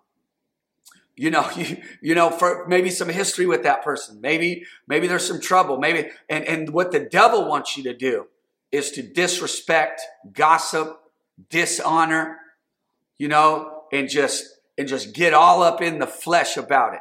you 1.17 1.31
know, 1.31 1.51
you, 1.57 1.83
you 2.01 2.15
know, 2.15 2.31
for 2.31 2.67
maybe 2.69 2.89
some 2.89 3.09
history 3.09 3.45
with 3.47 3.65
that 3.65 3.83
person. 3.83 4.21
Maybe, 4.21 4.65
maybe 4.87 5.07
there's 5.07 5.27
some 5.27 5.41
trouble. 5.41 5.79
Maybe, 5.79 6.11
and, 6.29 6.45
and 6.45 6.71
what 6.71 6.93
the 6.93 7.01
devil 7.01 7.47
wants 7.47 7.77
you 7.77 7.83
to 7.83 7.95
do 7.95 8.29
is 8.71 8.91
to 8.93 9.03
disrespect, 9.03 10.01
gossip, 10.33 10.99
dishonor, 11.51 12.39
you 13.19 13.29
know, 13.29 13.83
and 13.93 14.09
just, 14.09 14.47
and 14.79 14.89
just 14.89 15.13
get 15.13 15.35
all 15.35 15.63
up 15.63 15.83
in 15.83 15.99
the 15.99 16.07
flesh 16.07 16.57
about 16.57 16.95
it 16.95 17.01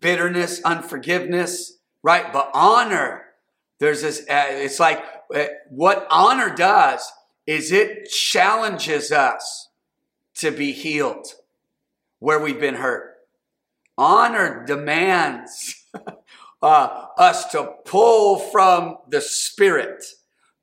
bitterness, 0.00 0.62
unforgiveness, 0.62 1.76
right? 2.02 2.32
But 2.32 2.50
honor, 2.54 3.24
there's 3.80 4.02
this, 4.02 4.20
uh, 4.20 4.46
it's 4.48 4.80
like 4.80 5.04
uh, 5.34 5.44
what 5.68 6.06
honor 6.10 6.54
does 6.54 7.10
is 7.46 7.70
it 7.70 8.08
challenges 8.08 9.12
us 9.12 9.68
to 10.36 10.50
be 10.50 10.72
healed 10.72 11.26
where 12.18 12.38
we've 12.38 12.60
been 12.60 12.76
hurt. 12.76 13.14
Honor 13.96 14.64
demands 14.66 15.84
uh, 16.62 17.06
us 17.18 17.46
to 17.52 17.74
pull 17.84 18.38
from 18.38 18.96
the 19.08 19.20
Spirit, 19.20 20.04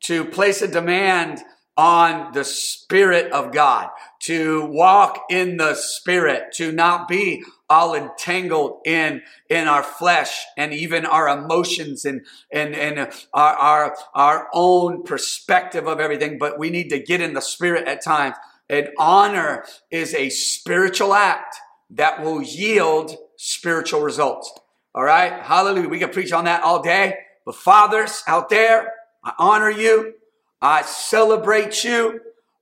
to 0.01 0.25
place 0.25 0.61
a 0.61 0.67
demand 0.67 1.39
on 1.77 2.33
the 2.33 2.43
Spirit 2.43 3.31
of 3.31 3.53
God, 3.53 3.89
to 4.19 4.65
walk 4.65 5.23
in 5.29 5.57
the 5.57 5.75
Spirit, 5.75 6.51
to 6.55 6.71
not 6.71 7.07
be 7.07 7.43
all 7.71 7.95
entangled 7.95 8.81
in 8.85 9.21
in 9.49 9.65
our 9.65 9.81
flesh 9.81 10.43
and 10.57 10.73
even 10.73 11.05
our 11.05 11.29
emotions 11.29 12.03
and 12.03 12.25
and 12.51 12.75
and 12.75 12.99
our 13.33 13.55
our, 13.55 13.97
our 14.13 14.49
own 14.53 15.03
perspective 15.03 15.87
of 15.87 16.01
everything 16.01 16.37
but 16.37 16.59
we 16.59 16.69
need 16.69 16.89
to 16.89 16.99
get 16.99 17.21
in 17.21 17.33
the 17.33 17.41
spirit 17.41 17.87
at 17.87 18.03
times 18.03 18.35
and 18.71 18.89
honor 18.97 19.65
is 19.91 20.15
a 20.15 20.29
spiritual 20.29 21.13
act 21.13 21.57
that 21.91 22.23
will 22.23 22.41
yield 22.41 23.15
spiritual 23.35 24.01
results. 24.01 24.51
All 24.95 25.03
right? 25.03 25.43
Hallelujah. 25.43 25.89
We 25.89 25.99
can 25.99 26.09
preach 26.09 26.31
on 26.31 26.45
that 26.45 26.63
all 26.63 26.81
day. 26.81 27.17
But 27.45 27.55
fathers 27.55 28.23
out 28.27 28.49
there 28.49 28.93
i 29.23 29.33
honor 29.37 29.69
you. 29.69 30.13
I 30.61 30.81
celebrate 30.83 31.83
you. 31.83 32.21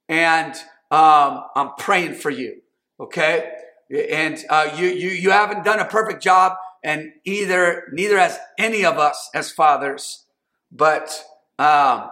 And 0.10 0.56
um, 0.92 1.44
i'm 1.56 1.76
praying 1.78 2.16
for 2.16 2.32
you. 2.32 2.62
Okay? 3.00 3.52
And 3.92 4.44
uh, 4.50 4.72
you, 4.76 4.88
you, 4.88 5.10
you 5.10 5.30
haven't 5.32 5.64
done 5.64 5.80
a 5.80 5.86
perfect 5.86 6.22
job, 6.22 6.54
and 6.84 7.12
either 7.26 7.88
neither 7.92 8.20
has 8.20 8.38
any 8.58 8.86
of 8.86 9.00
us 9.00 9.30
as 9.34 9.52
fathers, 9.52 10.26
but 10.72 11.24
um, 11.58 12.10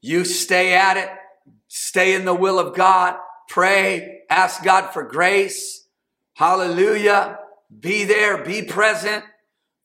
you 0.00 0.24
stay 0.24 0.74
at 0.74 0.96
it, 0.96 1.10
stay 1.68 2.14
in 2.14 2.24
the 2.24 2.34
will 2.34 2.58
of 2.58 2.74
God, 2.74 3.16
pray, 3.48 4.22
ask 4.28 4.62
God 4.64 4.90
for 4.92 5.04
grace. 5.04 5.86
Hallelujah. 6.34 7.38
Be 7.80 8.04
there, 8.04 8.42
be 8.42 8.62
present 8.62 9.24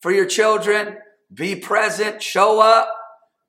for 0.00 0.10
your 0.10 0.26
children, 0.26 0.98
be 1.32 1.56
present, 1.56 2.22
show 2.22 2.60
up. 2.60 2.88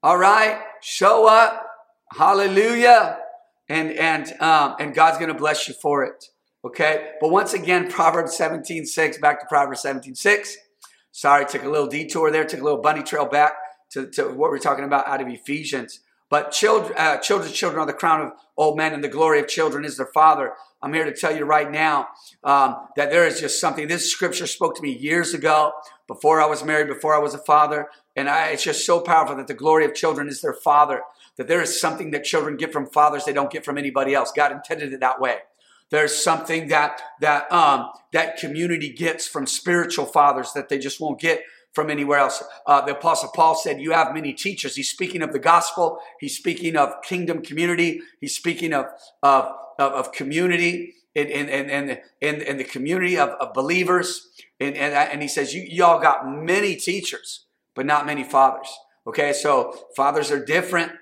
All 0.04 0.18
right, 0.18 0.62
show 0.82 1.28
up. 1.28 1.66
Hallelujah. 2.12 3.18
And 3.68 3.92
and 3.92 4.32
um, 4.42 4.76
and 4.80 4.94
God's 4.94 5.18
gonna 5.18 5.34
bless 5.34 5.68
you 5.68 5.74
for 5.82 6.04
it. 6.04 6.26
Okay. 6.66 7.12
But 7.22 7.30
once 7.30 7.54
again, 7.54 7.90
Proverbs 7.92 8.36
17, 8.36 8.86
6, 8.86 9.18
back 9.20 9.40
to 9.40 9.46
Proverbs 9.48 9.82
17, 9.82 10.16
6. 10.16 10.58
Sorry, 11.12 11.46
took 11.46 11.64
a 11.64 11.70
little 11.70 11.88
detour 11.88 12.32
there, 12.32 12.44
took 12.44 12.60
a 12.60 12.64
little 12.64 12.82
bunny 12.82 13.04
trail 13.04 13.26
back 13.26 13.54
to, 13.92 14.08
to 14.12 14.24
what 14.30 14.50
we're 14.50 14.58
talking 14.58 14.84
about 14.84 15.08
out 15.08 15.22
of 15.22 15.28
Ephesians. 15.28 16.02
But 16.30 16.52
children, 16.52 16.98
uh, 16.98 17.18
children's 17.18 17.54
children 17.54 17.82
are 17.82 17.86
the 17.86 17.94
crown 17.94 18.22
of 18.22 18.32
old 18.58 18.78
men, 18.78 18.94
and 18.94 19.04
the 19.04 19.10
glory 19.10 19.40
of 19.40 19.48
children 19.48 19.86
is 19.86 19.98
their 19.98 20.10
father. 20.14 20.54
I'm 20.82 20.94
here 20.94 21.06
to 21.06 21.14
tell 21.14 21.36
you 21.36 21.46
right 21.46 21.72
now 21.72 22.08
um, 22.44 22.88
that 22.96 23.10
there 23.10 23.28
is 23.28 23.40
just 23.40 23.60
something. 23.60 23.88
This 23.88 24.12
scripture 24.12 24.48
spoke 24.48 24.76
to 24.76 24.82
me 24.82 24.92
years 24.92 25.34
ago, 25.34 25.72
before 26.08 26.42
I 26.42 26.46
was 26.46 26.64
married, 26.64 26.88
before 26.88 27.16
I 27.16 27.20
was 27.20 27.34
a 27.34 27.40
father, 27.40 27.88
and 28.16 28.30
I, 28.30 28.50
it's 28.50 28.64
just 28.64 28.86
so 28.86 29.00
powerful 29.00 29.36
that 29.38 29.48
the 29.48 29.54
glory 29.54 29.86
of 29.86 29.94
children 29.94 30.28
is 30.28 30.42
their 30.42 30.54
father. 30.54 31.02
that 31.38 31.48
there 31.48 31.62
is 31.62 31.80
something 31.80 32.12
that 32.12 32.24
children 32.24 32.56
get 32.56 32.72
from 32.72 32.88
fathers 32.88 33.26
they 33.26 33.34
don't 33.34 33.52
get 33.52 33.66
from 33.66 33.78
anybody 33.78 34.14
else. 34.14 34.32
God 34.32 34.52
intended 34.52 34.94
it 34.94 35.02
that 35.02 35.20
way. 35.20 35.40
There's 35.92 36.16
something 36.16 36.70
that 36.70 37.02
that 37.22 37.52
um, 37.52 37.90
that 38.12 38.38
community 38.38 38.92
gets 38.92 39.28
from 39.28 39.46
spiritual 39.46 40.06
fathers 40.06 40.54
that 40.54 40.70
they 40.70 40.80
just 40.80 41.00
won't 41.00 41.20
get 41.20 41.44
from 41.76 41.90
anywhere 41.90 42.20
else. 42.20 42.42
Uh, 42.66 42.82
the 42.82 42.94
Apostle 42.98 43.30
Paul 43.36 43.54
said, 43.54 43.82
You 43.82 43.92
have 43.92 44.14
many 44.14 44.34
teachers. 44.34 44.76
He's 44.76 44.90
speaking 44.90 45.22
of 45.22 45.34
the 45.34 45.40
gospel, 45.40 46.00
he's 46.20 46.36
speaking 46.36 46.76
of 46.78 47.02
kingdom 47.04 47.44
community, 47.44 48.02
he's 48.22 48.36
speaking 48.36 48.74
of, 48.74 48.86
of, 49.22 49.52
of, 49.78 49.92
of 49.92 50.12
community 50.14 50.96
in, 51.14 51.28
in, 51.28 51.50
in, 51.50 51.98
in, 52.22 52.42
in 52.42 52.58
the 52.58 52.64
community 52.64 53.18
of, 53.18 53.30
of 53.30 53.54
believers. 53.54 54.30
And, 54.60 54.76
and, 54.76 54.94
and 54.94 55.22
he 55.22 55.28
says, 55.28 55.54
you, 55.54 55.62
Y'all 55.64 56.02
got 56.02 56.28
many 56.28 56.78
teachers, 56.78 57.46
but 57.76 57.86
not 57.86 58.06
many 58.06 58.24
fathers. 58.24 58.70
Okay, 59.06 59.34
so 59.34 59.78
fathers 59.96 60.32
are 60.32 60.44
different. 60.44 60.94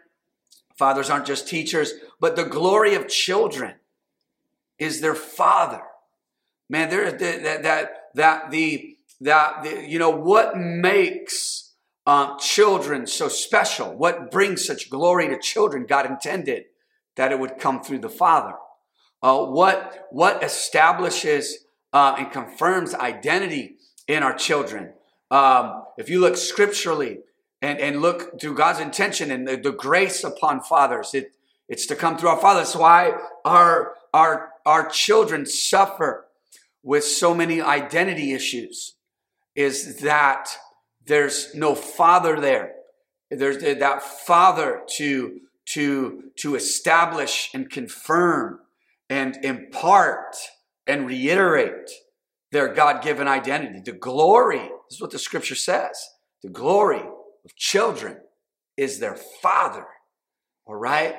Fathers 0.75 1.09
aren't 1.09 1.27
just 1.27 1.47
teachers, 1.47 1.93
but 2.19 2.35
the 2.35 2.43
glory 2.43 2.95
of 2.95 3.07
children 3.07 3.75
is 4.79 5.01
their 5.01 5.13
father. 5.13 5.83
Man, 6.67 6.89
there 6.89 7.11
that 7.11 7.63
that 7.63 8.09
that 8.15 8.51
the 8.51 8.92
that, 9.23 9.87
you 9.87 9.99
know, 9.99 10.09
what 10.09 10.57
makes 10.57 11.71
um, 12.05 12.37
children 12.39 13.07
so 13.07 13.27
special? 13.27 13.95
What 13.95 14.31
brings 14.31 14.65
such 14.65 14.89
glory 14.89 15.29
to 15.29 15.39
children? 15.39 15.85
God 15.85 16.05
intended 16.05 16.65
that 17.15 17.31
it 17.31 17.39
would 17.39 17.57
come 17.57 17.81
through 17.81 17.99
the 17.99 18.09
Father. 18.09 18.55
Uh, 19.21 19.45
what, 19.45 20.07
what 20.11 20.43
establishes 20.43 21.65
uh, 21.93 22.15
and 22.17 22.31
confirms 22.31 22.93
identity 22.93 23.77
in 24.07 24.23
our 24.23 24.35
children? 24.35 24.93
Um, 25.31 25.85
if 25.97 26.09
you 26.09 26.19
look 26.19 26.35
scripturally 26.35 27.19
and, 27.61 27.79
and 27.79 28.01
look 28.01 28.41
through 28.41 28.55
God's 28.55 28.79
intention 28.79 29.31
and 29.31 29.47
the, 29.47 29.55
the 29.55 29.71
grace 29.71 30.23
upon 30.23 30.61
fathers, 30.61 31.13
it, 31.13 31.31
it's 31.69 31.85
to 31.85 31.95
come 31.95 32.17
through 32.17 32.29
our 32.29 32.41
fathers. 32.41 32.67
That's 32.67 32.75
why 32.75 33.13
our, 33.45 33.93
our, 34.13 34.49
our 34.65 34.89
children 34.89 35.45
suffer 35.45 36.25
with 36.83 37.05
so 37.05 37.33
many 37.33 37.61
identity 37.61 38.33
issues 38.33 38.95
is 39.55 39.97
that 39.99 40.49
there's 41.05 41.53
no 41.53 41.75
father 41.75 42.39
there. 42.39 42.73
There's 43.29 43.57
that 43.61 44.03
father 44.03 44.81
to, 44.95 45.39
to, 45.69 46.23
to 46.37 46.55
establish 46.55 47.49
and 47.53 47.69
confirm 47.69 48.59
and 49.09 49.37
impart 49.43 50.35
and 50.87 51.07
reiterate 51.07 51.89
their 52.51 52.73
God 52.73 53.03
given 53.03 53.27
identity. 53.27 53.81
The 53.83 53.93
glory, 53.93 54.69
is 54.89 55.01
what 55.01 55.11
the 55.11 55.19
scripture 55.19 55.55
says 55.55 56.09
the 56.41 56.49
glory 56.49 57.01
of 57.45 57.55
children 57.55 58.17
is 58.77 58.99
their 58.99 59.15
father. 59.15 59.85
All 60.65 60.75
right? 60.75 61.15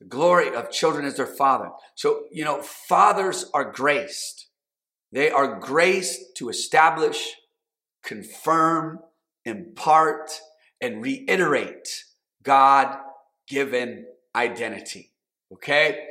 The 0.00 0.06
glory 0.06 0.54
of 0.54 0.70
children 0.70 1.04
is 1.04 1.16
their 1.16 1.26
father. 1.26 1.70
So, 1.94 2.24
you 2.32 2.44
know, 2.44 2.62
fathers 2.62 3.50
are 3.52 3.70
graced. 3.70 4.46
They 5.12 5.30
are 5.30 5.58
graced 5.58 6.36
to 6.36 6.48
establish, 6.48 7.36
confirm, 8.02 9.00
impart, 9.44 10.30
and 10.80 11.02
reiterate 11.02 12.04
God 12.42 12.96
given 13.48 14.06
identity. 14.34 15.10
Okay? 15.52 16.06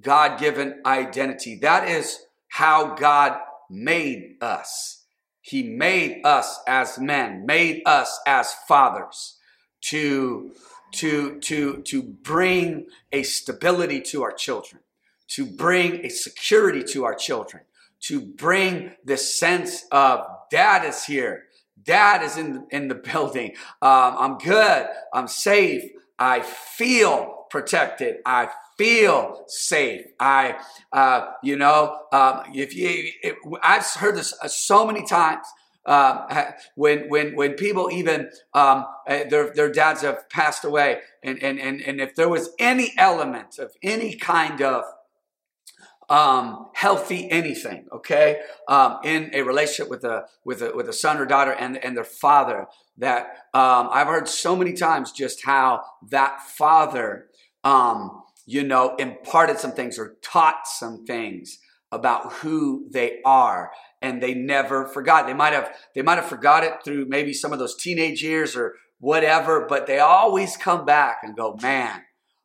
God 0.00 0.38
given 0.38 0.80
identity. 0.86 1.58
That 1.60 1.88
is 1.88 2.20
how 2.48 2.94
God 2.94 3.38
made 3.68 4.36
us. 4.40 5.02
He 5.40 5.62
made 5.62 6.22
us 6.24 6.60
as 6.66 6.98
men, 6.98 7.44
made 7.44 7.82
us 7.84 8.18
as 8.26 8.54
fathers 8.66 9.36
to, 9.82 10.52
to, 10.92 11.38
to, 11.40 11.82
to 11.82 12.02
bring 12.02 12.86
a 13.12 13.22
stability 13.24 14.00
to 14.00 14.22
our 14.22 14.32
children, 14.32 14.82
to 15.28 15.44
bring 15.44 16.04
a 16.04 16.08
security 16.08 16.82
to 16.92 17.04
our 17.04 17.14
children, 17.14 17.64
to 18.06 18.20
bring 18.20 18.92
this 19.04 19.38
sense 19.38 19.84
of 19.90 20.26
dad 20.50 20.84
is 20.84 21.04
here. 21.04 21.44
Dad 21.82 22.22
is 22.22 22.36
in, 22.36 22.66
in 22.70 22.88
the 22.88 22.94
building. 22.94 23.52
Um, 23.82 24.16
I'm 24.18 24.38
good. 24.38 24.86
I'm 25.12 25.28
safe. 25.28 25.90
I 26.18 26.40
feel 26.40 27.46
protected. 27.50 28.16
I 28.24 28.48
feel 28.78 29.44
safe. 29.46 30.06
I, 30.18 30.56
uh, 30.92 31.30
you 31.42 31.56
know, 31.56 31.98
um, 32.12 32.42
if 32.54 32.74
you, 32.74 33.10
I've 33.62 33.84
heard 33.86 34.16
this 34.16 34.34
uh, 34.42 34.48
so 34.48 34.86
many 34.86 35.06
times. 35.06 35.46
Um, 35.86 36.26
when 36.76 37.10
when 37.10 37.36
when 37.36 37.52
people 37.52 37.90
even 37.92 38.30
um, 38.54 38.86
uh, 39.06 39.24
their 39.28 39.52
their 39.52 39.70
dads 39.70 40.00
have 40.00 40.26
passed 40.30 40.64
away, 40.64 41.00
and 41.22 41.42
and 41.42 41.60
and 41.60 41.82
and 41.82 42.00
if 42.00 42.14
there 42.14 42.30
was 42.30 42.48
any 42.58 42.94
element 42.96 43.58
of 43.58 43.70
any 43.82 44.14
kind 44.16 44.62
of 44.62 44.84
um, 46.08 46.66
healthy 46.74 47.30
anything, 47.30 47.86
okay, 47.92 48.40
um, 48.68 48.98
in 49.04 49.30
a 49.32 49.42
relationship 49.42 49.90
with 49.90 50.04
a 50.04 50.24
with 50.44 50.62
a 50.62 50.72
with 50.74 50.88
a 50.88 50.92
son 50.92 51.18
or 51.18 51.26
daughter 51.26 51.52
and 51.52 51.76
and 51.82 51.96
their 51.96 52.04
father. 52.04 52.66
That 52.98 53.26
um, 53.52 53.88
I've 53.90 54.06
heard 54.06 54.28
so 54.28 54.54
many 54.54 54.72
times 54.72 55.10
just 55.10 55.44
how 55.44 55.82
that 56.10 56.40
father, 56.42 57.26
um, 57.64 58.22
you 58.46 58.62
know, 58.62 58.94
imparted 58.96 59.58
some 59.58 59.72
things 59.72 59.98
or 59.98 60.16
taught 60.22 60.66
some 60.66 61.04
things 61.04 61.58
about 61.90 62.32
who 62.34 62.88
they 62.90 63.20
are 63.24 63.70
and 64.02 64.22
they 64.22 64.34
never 64.34 64.86
forgot 64.86 65.26
they 65.26 65.32
might 65.32 65.52
have 65.52 65.72
they 65.94 66.02
might 66.02 66.16
have 66.16 66.26
forgot 66.26 66.64
it 66.64 66.72
through 66.84 67.06
maybe 67.06 67.32
some 67.32 67.52
of 67.52 67.58
those 67.58 67.76
teenage 67.76 68.22
years 68.22 68.56
or 68.56 68.74
whatever 68.98 69.64
but 69.68 69.86
they 69.86 70.00
always 70.00 70.56
come 70.56 70.84
back 70.84 71.18
and 71.22 71.36
go 71.36 71.56
man 71.62 72.02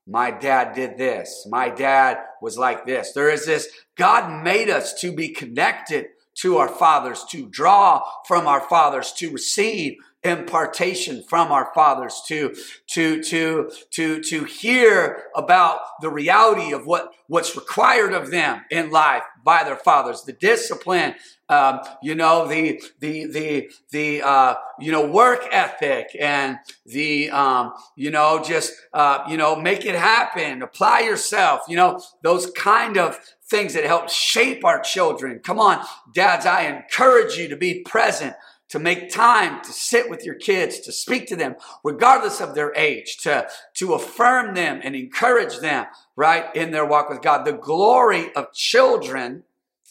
my 0.09 0.31
dad 0.31 0.73
did 0.73 0.97
this. 0.97 1.45
My 1.49 1.69
dad 1.69 2.17
was 2.41 2.57
like 2.57 2.85
this. 2.85 3.13
There 3.13 3.29
is 3.29 3.45
this, 3.45 3.67
God 3.95 4.43
made 4.43 4.69
us 4.69 4.99
to 5.01 5.11
be 5.11 5.29
connected 5.29 6.07
to 6.41 6.57
our 6.57 6.69
fathers, 6.69 7.23
to 7.29 7.47
draw 7.49 8.01
from 8.27 8.47
our 8.47 8.61
fathers, 8.61 9.13
to 9.13 9.31
receive 9.31 9.97
impartation 10.23 11.23
from 11.23 11.49
our 11.51 11.71
fathers 11.73 12.21
to 12.27 12.53
to 12.87 13.23
to 13.23 13.71
to 13.89 14.21
to 14.21 14.43
hear 14.43 15.23
about 15.35 15.79
the 16.01 16.09
reality 16.09 16.73
of 16.73 16.85
what 16.85 17.13
what's 17.27 17.55
required 17.55 18.13
of 18.13 18.29
them 18.29 18.61
in 18.69 18.89
life 18.89 19.23
by 19.45 19.63
their 19.63 19.77
fathers. 19.77 20.23
The 20.23 20.33
discipline 20.33 21.15
um, 21.47 21.79
you 22.03 22.15
know 22.15 22.47
the 22.47 22.81
the 22.99 23.25
the 23.27 23.71
the 23.91 24.21
uh, 24.21 24.55
you 24.79 24.91
know 24.91 25.09
work 25.09 25.47
ethic 25.51 26.09
and 26.19 26.57
the 26.85 27.29
um, 27.31 27.73
you 27.95 28.11
know 28.11 28.43
just 28.43 28.73
uh, 28.93 29.23
you 29.29 29.37
know 29.37 29.55
make 29.55 29.85
it 29.85 29.95
happen 29.95 30.61
apply 30.61 30.99
yourself 31.01 31.61
you 31.67 31.75
know 31.75 31.99
those 32.23 32.51
kind 32.51 32.97
of 32.97 33.19
things 33.49 33.73
that 33.73 33.83
help 33.83 34.09
shape 34.09 34.63
our 34.63 34.79
children 34.79 35.39
come 35.39 35.59
on 35.59 35.83
dads 36.13 36.45
i 36.45 36.63
encourage 36.63 37.35
you 37.35 37.47
to 37.47 37.55
be 37.55 37.81
present 37.81 38.35
to 38.69 38.79
make 38.79 39.09
time 39.09 39.61
to 39.63 39.71
sit 39.71 40.09
with 40.09 40.23
your 40.23 40.35
kids, 40.35 40.79
to 40.81 40.91
speak 40.91 41.27
to 41.27 41.35
them, 41.35 41.55
regardless 41.83 42.39
of 42.39 42.53
their 42.53 42.73
age, 42.75 43.17
to, 43.17 43.47
to 43.73 43.93
affirm 43.93 44.53
them 44.53 44.79
and 44.83 44.95
encourage 44.95 45.59
them, 45.59 45.87
right, 46.15 46.55
in 46.55 46.71
their 46.71 46.85
walk 46.85 47.09
with 47.09 47.21
God. 47.21 47.45
The 47.45 47.53
glory 47.53 48.33
of 48.35 48.53
children 48.53 49.43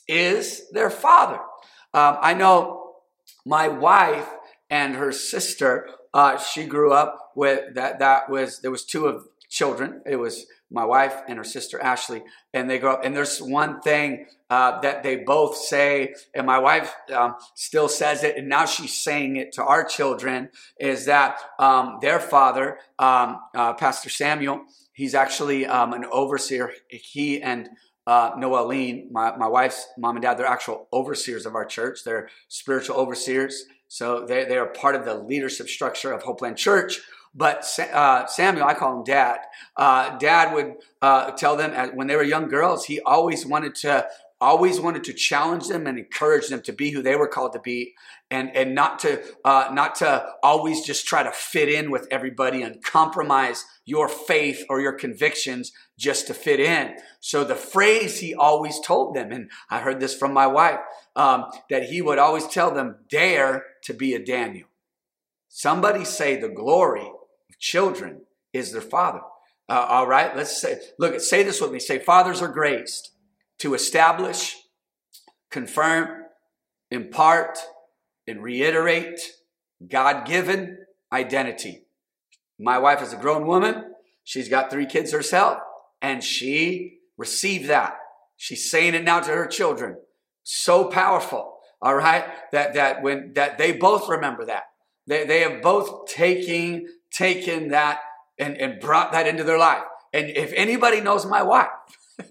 is 0.06 0.70
their 0.70 0.90
father. 0.90 1.40
Um, 1.92 2.18
I 2.20 2.34
know 2.34 2.94
my 3.44 3.66
wife 3.66 4.28
and 4.70 4.94
her 4.94 5.10
sister, 5.10 5.88
uh, 6.14 6.38
she 6.38 6.64
grew 6.64 6.92
up 6.92 7.32
with 7.34 7.74
that, 7.74 7.98
that 7.98 8.30
was, 8.30 8.60
there 8.60 8.70
was 8.70 8.84
two 8.84 9.06
of 9.06 9.26
children. 9.48 10.02
It 10.06 10.16
was 10.16 10.46
my 10.70 10.84
wife 10.84 11.14
and 11.28 11.38
her 11.38 11.44
sister 11.44 11.80
Ashley, 11.80 12.22
and 12.52 12.68
they 12.68 12.78
grow 12.78 12.94
up. 12.94 13.04
And 13.04 13.16
there's 13.16 13.40
one 13.40 13.80
thing 13.80 14.26
uh, 14.50 14.80
that 14.80 15.02
they 15.02 15.16
both 15.16 15.56
say, 15.56 16.14
and 16.34 16.46
my 16.46 16.58
wife 16.58 16.94
um, 17.14 17.34
still 17.54 17.88
says 17.88 18.22
it, 18.22 18.36
and 18.36 18.48
now 18.48 18.66
she's 18.66 18.96
saying 18.96 19.36
it 19.36 19.52
to 19.52 19.64
our 19.64 19.84
children, 19.84 20.50
is 20.78 21.06
that 21.06 21.38
um, 21.58 21.98
their 22.00 22.20
father, 22.20 22.78
um, 22.98 23.40
uh, 23.54 23.74
Pastor 23.74 24.10
Samuel, 24.10 24.62
he's 24.92 25.14
actually 25.14 25.66
um, 25.66 25.92
an 25.92 26.04
overseer. 26.12 26.72
He 26.88 27.42
and 27.42 27.68
uh, 28.06 28.32
Noeline, 28.38 29.08
my, 29.12 29.36
my 29.36 29.48
wife's 29.48 29.86
mom 29.98 30.16
and 30.16 30.22
dad, 30.22 30.38
they're 30.38 30.46
actual 30.46 30.88
overseers 30.92 31.44
of 31.44 31.54
our 31.54 31.66
church. 31.66 32.04
They're 32.04 32.28
spiritual 32.48 32.96
overseers. 32.96 33.64
So 33.88 34.24
they, 34.26 34.44
they 34.44 34.56
are 34.56 34.66
part 34.66 34.94
of 34.94 35.04
the 35.04 35.14
leadership 35.14 35.68
structure 35.68 36.12
of 36.12 36.22
Hopeland 36.22 36.56
Church. 36.56 37.00
But 37.34 37.64
uh, 37.92 38.26
Samuel, 38.26 38.66
I 38.66 38.74
call 38.74 38.98
him 38.98 39.04
Dad. 39.04 39.38
Uh, 39.76 40.16
Dad 40.18 40.54
would 40.54 40.74
uh, 41.02 41.30
tell 41.32 41.56
them 41.56 41.96
when 41.96 42.06
they 42.06 42.16
were 42.16 42.22
young 42.22 42.48
girls, 42.48 42.86
he 42.86 43.00
always 43.00 43.46
wanted 43.46 43.74
to 43.76 44.06
always 44.40 44.78
wanted 44.80 45.02
to 45.04 45.12
challenge 45.12 45.66
them 45.66 45.86
and 45.86 45.98
encourage 45.98 46.48
them 46.48 46.62
to 46.62 46.72
be 46.72 46.90
who 46.90 47.02
they 47.02 47.16
were 47.16 47.26
called 47.26 47.52
to 47.52 47.58
be 47.58 47.94
and 48.30 48.54
and 48.56 48.74
not 48.74 48.98
to 49.00 49.20
uh, 49.44 49.68
not 49.72 49.96
to 49.96 50.24
always 50.42 50.84
just 50.84 51.06
try 51.06 51.22
to 51.22 51.32
fit 51.32 51.68
in 51.68 51.90
with 51.90 52.06
everybody 52.10 52.62
and 52.62 52.82
compromise 52.82 53.64
your 53.84 54.08
faith 54.08 54.64
or 54.68 54.80
your 54.80 54.92
convictions 54.92 55.72
just 55.98 56.26
to 56.28 56.34
fit 56.34 56.60
in 56.60 56.94
so 57.20 57.42
the 57.42 57.56
phrase 57.56 58.20
he 58.20 58.34
always 58.34 58.78
told 58.80 59.14
them 59.14 59.32
and 59.32 59.50
i 59.70 59.80
heard 59.80 59.98
this 59.98 60.14
from 60.14 60.32
my 60.32 60.46
wife 60.46 60.78
um, 61.16 61.46
that 61.68 61.84
he 61.84 62.00
would 62.00 62.18
always 62.18 62.46
tell 62.46 62.70
them 62.72 62.96
dare 63.10 63.64
to 63.82 63.92
be 63.92 64.14
a 64.14 64.24
daniel 64.24 64.68
somebody 65.48 66.04
say 66.04 66.36
the 66.36 66.48
glory 66.48 67.10
children 67.58 68.22
is 68.52 68.72
their 68.72 68.80
father. 68.80 69.20
Uh, 69.68 69.86
all 69.88 70.06
right, 70.06 70.34
let's 70.36 70.60
say, 70.60 70.78
look, 70.98 71.20
say 71.20 71.42
this 71.42 71.60
with 71.60 71.72
me. 71.72 71.78
Say, 71.78 71.98
fathers 71.98 72.40
are 72.40 72.48
graced 72.48 73.12
to 73.58 73.74
establish, 73.74 74.56
confirm, 75.50 76.24
impart, 76.90 77.58
and 78.26 78.42
reiterate 78.42 79.20
God 79.86 80.26
given 80.26 80.78
identity. 81.12 81.84
My 82.58 82.78
wife 82.78 83.02
is 83.02 83.12
a 83.12 83.16
grown 83.16 83.46
woman. 83.46 83.94
She's 84.24 84.48
got 84.48 84.70
three 84.70 84.86
kids 84.86 85.12
herself, 85.12 85.58
and 86.02 86.22
she 86.22 86.98
received 87.16 87.68
that. 87.68 87.94
She's 88.36 88.70
saying 88.70 88.94
it 88.94 89.04
now 89.04 89.20
to 89.20 89.30
her 89.30 89.46
children. 89.46 89.96
So 90.44 90.84
powerful. 90.86 91.58
All 91.82 91.94
right. 91.94 92.24
That, 92.52 92.74
that 92.74 93.02
when, 93.02 93.32
that 93.34 93.58
they 93.58 93.72
both 93.72 94.08
remember 94.08 94.46
that. 94.46 94.64
They, 95.06 95.24
they 95.24 95.40
have 95.40 95.62
both 95.62 96.06
taken, 96.06 96.86
taken 97.10 97.68
that 97.68 98.00
and, 98.38 98.56
and 98.56 98.80
brought 98.80 99.12
that 99.12 99.26
into 99.26 99.44
their 99.44 99.58
life. 99.58 99.82
And 100.12 100.30
if 100.30 100.52
anybody 100.54 101.00
knows 101.00 101.26
my 101.26 101.42
wife, 101.42 101.68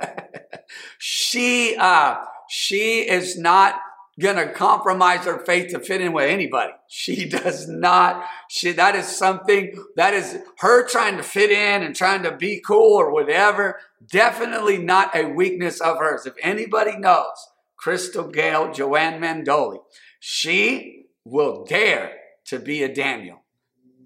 she, 0.97 1.75
uh, 1.77 2.17
she 2.49 3.07
is 3.07 3.37
not 3.37 3.75
to 4.19 4.51
compromise 4.53 5.25
her 5.25 5.39
faith 5.45 5.71
to 5.71 5.79
fit 5.79 6.01
in 6.01 6.11
with 6.11 6.29
anybody. 6.29 6.73
She 6.87 7.27
does 7.29 7.67
not. 7.67 8.25
She, 8.49 8.71
that 8.71 8.95
is 8.95 9.07
something 9.07 9.77
that 9.95 10.13
is 10.13 10.39
her 10.59 10.87
trying 10.87 11.17
to 11.17 11.23
fit 11.23 11.51
in 11.51 11.83
and 11.83 11.95
trying 11.95 12.23
to 12.23 12.35
be 12.35 12.59
cool 12.59 12.95
or 12.95 13.11
whatever. 13.11 13.79
Definitely 14.11 14.77
not 14.77 15.15
a 15.15 15.25
weakness 15.25 15.79
of 15.79 15.99
hers. 15.99 16.25
If 16.25 16.33
anybody 16.41 16.97
knows 16.97 17.35
Crystal 17.77 18.27
Gale 18.27 18.71
Joanne 18.73 19.21
Mandoli, 19.21 19.79
she 20.19 21.05
will 21.23 21.65
dare 21.65 22.13
to 22.45 22.59
be 22.59 22.81
a 22.83 22.93
Daniel. 22.93 23.43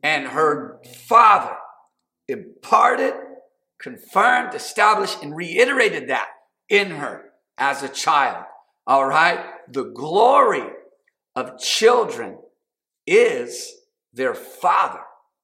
And 0.04 0.28
her 0.28 0.80
father 1.08 1.56
imparted, 2.28 3.14
confirmed, 3.80 4.56
established, 4.56 5.22
and 5.22 5.36
reiterated 5.36 6.10
that 6.10 6.28
in 6.70 6.92
her 6.92 7.32
as 7.58 7.84
a 7.84 7.90
child. 7.90 8.46
All 8.88 9.06
right? 9.06 9.40
The 9.70 9.84
glory 9.84 10.68
of 11.36 11.60
children 11.60 12.38
is 13.06 13.72
their 14.14 14.34
father. 14.34 15.02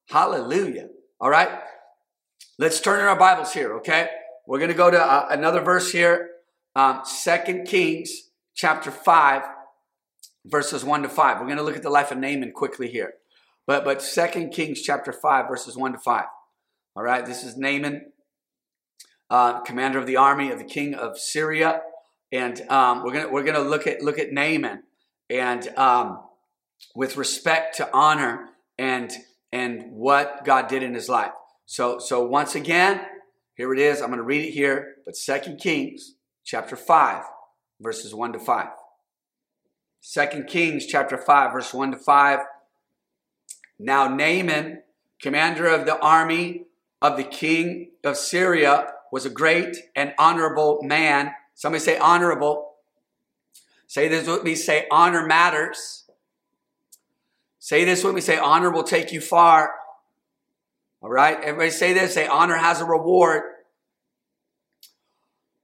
Hallelujah. 0.08 0.88
All 1.20 1.30
right? 1.30 1.60
Let's 2.58 2.80
turn 2.80 3.00
in 3.00 3.06
our 3.06 3.18
Bibles 3.18 3.52
here, 3.52 3.76
okay? 3.76 4.08
We're 4.46 4.58
going 4.58 4.70
to 4.70 4.76
go 4.76 4.90
to 4.90 5.00
uh, 5.00 5.28
another 5.30 5.60
verse 5.60 5.92
here. 5.92 6.30
Um, 6.74 7.02
2 7.24 7.64
Kings 7.66 8.30
chapter 8.54 8.90
5, 8.90 9.42
verses 10.46 10.84
1 10.84 11.02
to 11.02 11.08
5. 11.08 11.38
We're 11.38 11.46
going 11.46 11.58
to 11.58 11.62
look 11.62 11.76
at 11.76 11.82
the 11.82 11.90
life 11.90 12.10
of 12.10 12.18
Naaman 12.18 12.52
quickly 12.52 12.88
here. 12.88 13.14
But, 13.68 13.84
but 13.84 14.00
Second 14.00 14.50
Kings 14.50 14.80
chapter 14.80 15.12
5, 15.12 15.46
verses 15.46 15.76
1 15.76 15.92
to 15.92 15.98
5. 15.98 16.24
All 16.96 17.02
right, 17.02 17.24
this 17.24 17.44
is 17.44 17.58
Naaman, 17.58 18.12
uh, 19.28 19.60
commander 19.60 19.98
of 19.98 20.06
the 20.06 20.16
army 20.16 20.50
of 20.50 20.58
the 20.58 20.64
king 20.64 20.94
of 20.94 21.18
Syria, 21.18 21.82
and 22.32 22.60
um, 22.70 23.04
we're 23.04 23.12
gonna 23.12 23.28
we're 23.28 23.44
gonna 23.44 23.60
look 23.60 23.86
at 23.86 24.02
look 24.02 24.18
at 24.18 24.32
Naaman, 24.32 24.82
and 25.30 25.68
um, 25.76 26.18
with 26.96 27.16
respect 27.16 27.76
to 27.76 27.88
honor 27.92 28.46
and 28.78 29.12
and 29.52 29.92
what 29.92 30.44
God 30.44 30.66
did 30.66 30.82
in 30.82 30.94
his 30.94 31.08
life. 31.08 31.32
So 31.66 31.98
so 31.98 32.26
once 32.26 32.54
again, 32.54 33.02
here 33.54 33.72
it 33.72 33.78
is. 33.78 34.00
I'm 34.00 34.10
to 34.12 34.22
read 34.22 34.46
it 34.46 34.52
here, 34.52 34.94
but 35.04 35.14
Second 35.14 35.58
Kings 35.58 36.14
chapter 36.42 36.74
five, 36.74 37.22
verses 37.80 38.14
one 38.14 38.32
to 38.32 38.40
five. 38.40 38.70
Second 40.00 40.48
Kings 40.48 40.86
chapter 40.86 41.18
five, 41.18 41.52
verse 41.52 41.72
one 41.72 41.92
to 41.92 41.98
five. 41.98 42.40
Now 43.78 44.08
Naaman, 44.08 44.82
commander 45.20 45.66
of 45.66 45.86
the 45.86 45.98
army 45.98 46.64
of 47.00 47.16
the 47.16 47.24
king 47.24 47.90
of 48.04 48.16
Syria 48.16 48.92
was 49.12 49.24
a 49.24 49.30
great 49.30 49.76
and 49.94 50.14
honorable 50.18 50.80
man. 50.82 51.32
Somebody 51.54 51.82
say 51.82 51.98
honorable. 51.98 52.72
Say 53.86 54.08
this 54.08 54.26
with 54.26 54.44
me. 54.44 54.54
Say 54.54 54.86
honor 54.90 55.26
matters. 55.26 56.04
Say 57.58 57.84
this 57.84 58.04
with 58.04 58.14
me. 58.14 58.20
Say 58.20 58.36
honor 58.36 58.70
will 58.70 58.82
take 58.82 59.12
you 59.12 59.20
far. 59.20 59.72
All 61.00 61.10
right. 61.10 61.38
Everybody 61.42 61.70
say 61.70 61.92
this. 61.92 62.14
Say 62.14 62.26
honor 62.26 62.56
has 62.56 62.80
a 62.80 62.84
reward. 62.84 63.42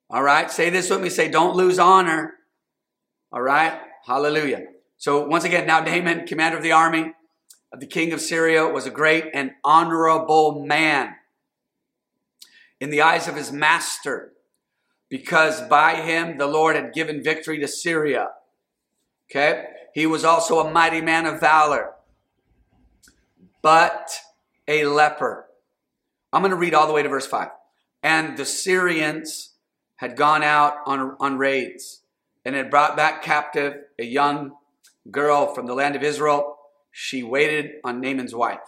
All 0.08 0.22
right. 0.22 0.50
Say 0.50 0.70
this 0.70 0.88
with 0.90 1.00
me. 1.00 1.10
Say 1.10 1.28
don't 1.28 1.56
lose 1.56 1.78
honor. 1.78 2.34
All 3.32 3.42
right. 3.42 3.78
Hallelujah. 4.06 4.66
So 4.96 5.26
once 5.26 5.44
again, 5.44 5.66
now 5.66 5.80
Naaman, 5.80 6.26
commander 6.26 6.56
of 6.56 6.62
the 6.62 6.72
army 6.72 7.12
Uh, 7.74 7.76
the 7.78 7.86
king 7.86 8.12
of 8.12 8.20
Syria, 8.20 8.68
was 8.68 8.86
a 8.86 8.90
great 8.90 9.30
and 9.34 9.52
honorable 9.64 10.64
man 10.64 11.14
in 12.80 12.90
the 12.90 13.02
eyes 13.02 13.26
of 13.26 13.36
his 13.36 13.50
master, 13.50 14.32
because 15.08 15.60
by 15.62 15.96
him 15.96 16.38
the 16.38 16.46
Lord 16.46 16.76
had 16.76 16.92
given 16.92 17.22
victory 17.22 17.58
to 17.60 17.68
Syria. 17.68 18.28
Okay? 19.30 19.66
He 19.92 20.06
was 20.06 20.24
also 20.24 20.60
a 20.60 20.70
mighty 20.70 21.00
man 21.00 21.26
of 21.26 21.40
valor, 21.40 21.92
but 23.62 24.20
a 24.68 24.84
leper. 24.86 25.46
I'm 26.32 26.42
going 26.42 26.50
to 26.50 26.56
read 26.56 26.74
all 26.74 26.86
the 26.86 26.92
way 26.92 27.02
to 27.02 27.08
verse 27.08 27.26
5. 27.26 27.48
And 28.02 28.36
the 28.36 28.44
Syrians 28.44 29.50
had 29.96 30.16
gone 30.16 30.42
out 30.42 30.74
on, 30.86 31.16
on 31.18 31.38
raids 31.38 32.02
and 32.44 32.54
had 32.54 32.70
brought 32.70 32.96
back 32.96 33.22
captive 33.22 33.74
a 33.98 34.04
young 34.04 34.52
girl 35.10 35.54
from 35.54 35.66
the 35.66 35.74
land 35.74 35.96
of 35.96 36.02
Israel. 36.02 36.53
She 36.96 37.24
waited 37.24 37.80
on 37.82 38.00
Naaman's 38.00 38.36
wife. 38.36 38.60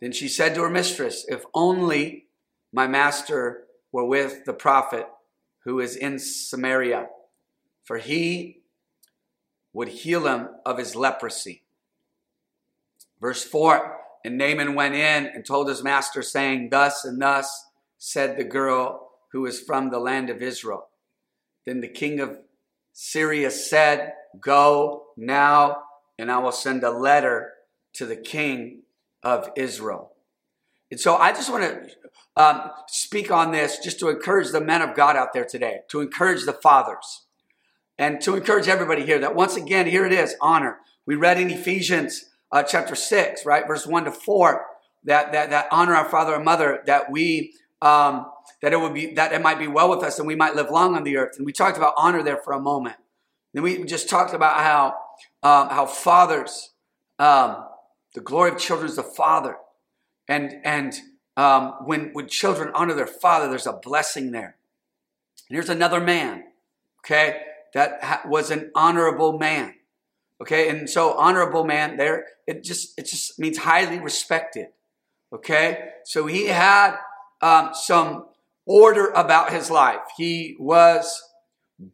Then 0.00 0.10
she 0.10 0.26
said 0.26 0.56
to 0.56 0.62
her 0.62 0.68
mistress, 0.68 1.24
If 1.28 1.44
only 1.54 2.26
my 2.72 2.88
master 2.88 3.66
were 3.92 4.04
with 4.04 4.44
the 4.44 4.52
prophet 4.52 5.06
who 5.60 5.78
is 5.78 5.94
in 5.94 6.18
Samaria, 6.18 7.06
for 7.84 7.98
he 7.98 8.62
would 9.72 9.86
heal 9.86 10.26
him 10.26 10.48
of 10.66 10.78
his 10.78 10.96
leprosy. 10.96 11.62
Verse 13.20 13.44
4 13.44 13.96
And 14.24 14.36
Naaman 14.36 14.74
went 14.74 14.96
in 14.96 15.26
and 15.26 15.46
told 15.46 15.68
his 15.68 15.84
master, 15.84 16.22
saying, 16.22 16.70
Thus 16.70 17.04
and 17.04 17.22
thus 17.22 17.66
said 17.98 18.36
the 18.36 18.42
girl 18.42 19.12
who 19.30 19.46
is 19.46 19.60
from 19.60 19.90
the 19.90 20.00
land 20.00 20.28
of 20.28 20.42
Israel. 20.42 20.88
Then 21.66 21.80
the 21.80 21.88
king 21.88 22.18
of 22.18 22.40
Syria 22.92 23.52
said, 23.52 24.14
Go 24.40 25.04
now, 25.16 25.84
and 26.20 26.30
I 26.30 26.38
will 26.38 26.52
send 26.52 26.84
a 26.84 26.90
letter 26.90 27.54
to 27.94 28.04
the 28.04 28.16
king 28.16 28.82
of 29.22 29.50
Israel. 29.56 30.12
And 30.90 31.00
so 31.00 31.16
I 31.16 31.32
just 31.32 31.50
want 31.50 31.64
to 31.64 31.90
um, 32.36 32.70
speak 32.88 33.30
on 33.30 33.52
this 33.52 33.78
just 33.78 33.98
to 34.00 34.08
encourage 34.10 34.50
the 34.50 34.60
men 34.60 34.82
of 34.82 34.94
God 34.94 35.16
out 35.16 35.32
there 35.32 35.46
today, 35.46 35.80
to 35.88 36.00
encourage 36.00 36.44
the 36.44 36.52
fathers, 36.52 37.22
and 37.98 38.20
to 38.20 38.36
encourage 38.36 38.68
everybody 38.68 39.04
here 39.06 39.18
that 39.18 39.34
once 39.34 39.56
again, 39.56 39.86
here 39.86 40.04
it 40.04 40.12
is 40.12 40.36
honor. 40.42 40.78
We 41.06 41.14
read 41.14 41.40
in 41.40 41.50
Ephesians 41.50 42.26
uh, 42.52 42.62
chapter 42.64 42.94
6, 42.94 43.46
right, 43.46 43.66
verse 43.66 43.86
1 43.86 44.04
to 44.04 44.12
4, 44.12 44.66
that, 45.04 45.32
that, 45.32 45.50
that 45.50 45.68
honor 45.70 45.94
our 45.94 46.08
father 46.08 46.34
and 46.34 46.44
mother, 46.44 46.82
that 46.86 47.10
we. 47.10 47.54
Um, 47.82 48.26
that 48.60 48.74
it 48.74 48.76
would 48.78 48.92
be 48.92 49.14
that 49.14 49.32
it 49.32 49.40
might 49.40 49.58
be 49.58 49.66
well 49.66 49.88
with 49.88 50.04
us 50.04 50.18
and 50.18 50.28
we 50.28 50.34
might 50.34 50.54
live 50.54 50.70
long 50.70 50.94
on 50.94 51.02
the 51.02 51.16
earth. 51.16 51.36
And 51.38 51.46
we 51.46 51.52
talked 51.54 51.78
about 51.78 51.94
honor 51.96 52.22
there 52.22 52.36
for 52.36 52.52
a 52.52 52.60
moment. 52.60 52.96
Then 53.54 53.62
we 53.62 53.82
just 53.84 54.10
talked 54.10 54.34
about 54.34 54.58
how 54.58 54.94
um, 55.42 55.68
how 55.68 55.86
fathers 55.86 56.70
um, 57.18 57.64
the 58.14 58.20
glory 58.20 58.50
of 58.50 58.58
children 58.58 58.88
is 58.88 58.96
the 58.96 59.02
father. 59.02 59.56
And, 60.26 60.60
and 60.64 60.94
um, 61.36 61.74
when, 61.84 62.10
when 62.12 62.28
children 62.28 62.70
honor 62.74 62.94
their 62.94 63.06
father, 63.06 63.48
there's 63.48 63.66
a 63.66 63.72
blessing 63.72 64.32
there. 64.32 64.56
And 65.48 65.56
here's 65.56 65.68
another 65.68 66.00
man, 66.00 66.44
okay, 67.00 67.42
that 67.74 68.02
ha- 68.02 68.22
was 68.26 68.50
an 68.50 68.70
honorable 68.74 69.38
man. 69.38 69.74
Okay, 70.40 70.70
and 70.70 70.88
so 70.88 71.12
honorable 71.18 71.64
man 71.64 71.98
there, 71.98 72.24
it 72.46 72.64
just 72.64 72.98
it 72.98 73.04
just 73.04 73.38
means 73.38 73.58
highly 73.58 73.98
respected. 73.98 74.68
Okay, 75.34 75.90
so 76.04 76.26
he 76.26 76.46
had 76.46 76.96
um, 77.42 77.70
some 77.74 78.24
order 78.64 79.08
about 79.10 79.52
his 79.52 79.70
life. 79.70 80.00
He 80.16 80.56
was 80.58 81.22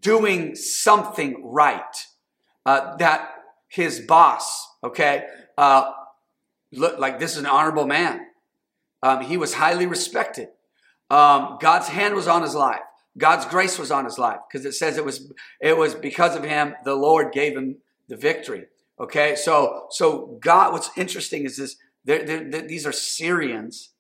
doing 0.00 0.54
something 0.54 1.42
right 1.44 2.06
uh, 2.66 2.96
that 2.96 3.30
his 3.68 4.00
boss, 4.00 4.68
okay, 4.82 5.24
uh, 5.56 5.92
look 6.72 6.98
like 6.98 7.18
this 7.18 7.32
is 7.32 7.38
an 7.38 7.46
honorable 7.46 7.86
man. 7.86 8.20
Um, 9.02 9.22
he 9.22 9.36
was 9.36 9.54
highly 9.54 9.86
respected. 9.86 10.48
Um, 11.08 11.58
God's 11.60 11.88
hand 11.88 12.14
was 12.14 12.26
on 12.26 12.42
his 12.42 12.54
life. 12.54 12.80
God's 13.16 13.46
grace 13.46 13.78
was 13.78 13.90
on 13.90 14.04
his 14.04 14.18
life 14.18 14.40
because 14.50 14.66
it 14.66 14.72
says 14.72 14.98
it 14.98 15.04
was 15.04 15.32
it 15.60 15.76
was 15.78 15.94
because 15.94 16.36
of 16.36 16.44
him 16.44 16.74
the 16.84 16.94
Lord 16.94 17.32
gave 17.32 17.56
him 17.56 17.76
the 18.08 18.16
victory. 18.16 18.64
Okay, 19.00 19.36
so 19.36 19.86
so 19.90 20.38
God. 20.42 20.72
What's 20.72 20.90
interesting 20.96 21.44
is 21.44 21.56
this: 21.56 21.76
they're, 22.04 22.24
they're, 22.24 22.62
these 22.62 22.84
are 22.84 22.92
Syrians, 22.92 23.90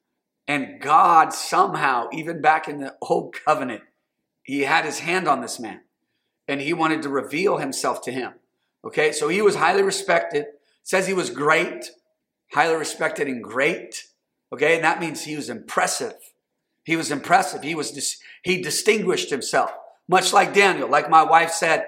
and 0.48 0.80
God 0.80 1.32
somehow, 1.32 2.08
even 2.12 2.42
back 2.42 2.68
in 2.68 2.80
the 2.80 2.96
old 3.02 3.36
covenant, 3.46 3.82
He 4.42 4.62
had 4.62 4.84
His 4.84 4.98
hand 4.98 5.28
on 5.28 5.40
this 5.40 5.60
man, 5.60 5.82
and 6.48 6.60
He 6.60 6.72
wanted 6.72 7.02
to 7.02 7.08
reveal 7.08 7.58
Himself 7.58 8.02
to 8.02 8.12
him. 8.12 8.32
Okay, 8.86 9.12
so 9.12 9.28
he 9.28 9.42
was 9.42 9.56
highly 9.56 9.82
respected. 9.82 10.46
Says 10.82 11.06
he 11.06 11.14
was 11.14 11.30
great 11.30 11.90
highly 12.52 12.76
respected 12.76 13.28
and 13.28 13.42
great. 13.42 14.04
Okay, 14.52 14.76
and 14.76 14.84
that 14.84 15.00
means 15.00 15.24
he 15.24 15.36
was 15.36 15.50
impressive. 15.50 16.14
He 16.84 16.96
was 16.96 17.10
impressive. 17.10 17.62
He 17.62 17.74
was 17.74 17.90
dis- 17.90 18.18
he 18.42 18.62
distinguished 18.62 19.30
himself, 19.30 19.72
much 20.08 20.32
like 20.32 20.54
Daniel. 20.54 20.88
Like 20.88 21.10
my 21.10 21.24
wife 21.24 21.50
said, 21.50 21.86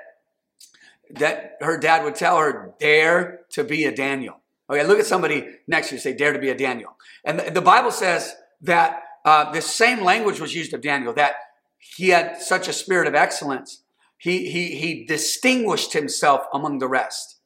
that 1.11 1.57
her 1.61 1.79
dad 1.79 2.05
would 2.05 2.17
tell 2.17 2.39
her, 2.39 2.75
"Dare 2.81 3.41
to 3.51 3.65
be 3.65 3.85
a 3.85 3.95
Daniel." 3.95 4.41
Okay, 4.69 4.85
look 4.85 4.99
at 4.99 5.07
somebody 5.07 5.47
next 5.67 5.89
to 5.89 5.95
you. 5.95 6.01
Say, 6.01 6.15
"Dare 6.15 6.33
to 6.33 6.39
be 6.39 6.51
a 6.51 6.57
Daniel." 6.57 6.97
And 7.25 7.39
the, 7.39 7.51
the 7.51 7.63
Bible 7.63 7.93
says 7.93 8.35
that 8.63 9.03
uh, 9.25 9.53
the 9.53 9.63
same 9.63 10.03
language 10.03 10.41
was 10.41 10.55
used 10.55 10.75
of 10.75 10.81
Daniel. 10.81 11.15
That 11.15 11.37
he 11.79 12.09
had 12.09 12.43
such 12.43 12.67
a 12.67 12.73
spirit 12.73 13.07
of 13.07 13.15
excellence. 13.15 13.83
He 14.19 14.51
he 14.51 14.75
he 14.75 15.05
distinguished 15.07 15.93
himself 15.93 16.47
among 16.53 16.79
the 16.79 16.89
rest. 16.89 17.37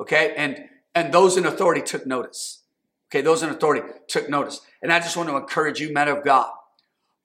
Okay, 0.00 0.34
and 0.36 0.64
and 0.94 1.12
those 1.12 1.36
in 1.36 1.46
authority 1.46 1.82
took 1.82 2.06
notice. 2.06 2.62
Okay, 3.10 3.20
those 3.20 3.42
in 3.42 3.50
authority 3.50 3.86
took 4.08 4.30
notice. 4.30 4.62
And 4.82 4.90
I 4.90 4.98
just 4.98 5.16
want 5.16 5.28
to 5.28 5.36
encourage 5.36 5.78
you, 5.80 5.92
men 5.92 6.08
of 6.08 6.24
God, 6.24 6.50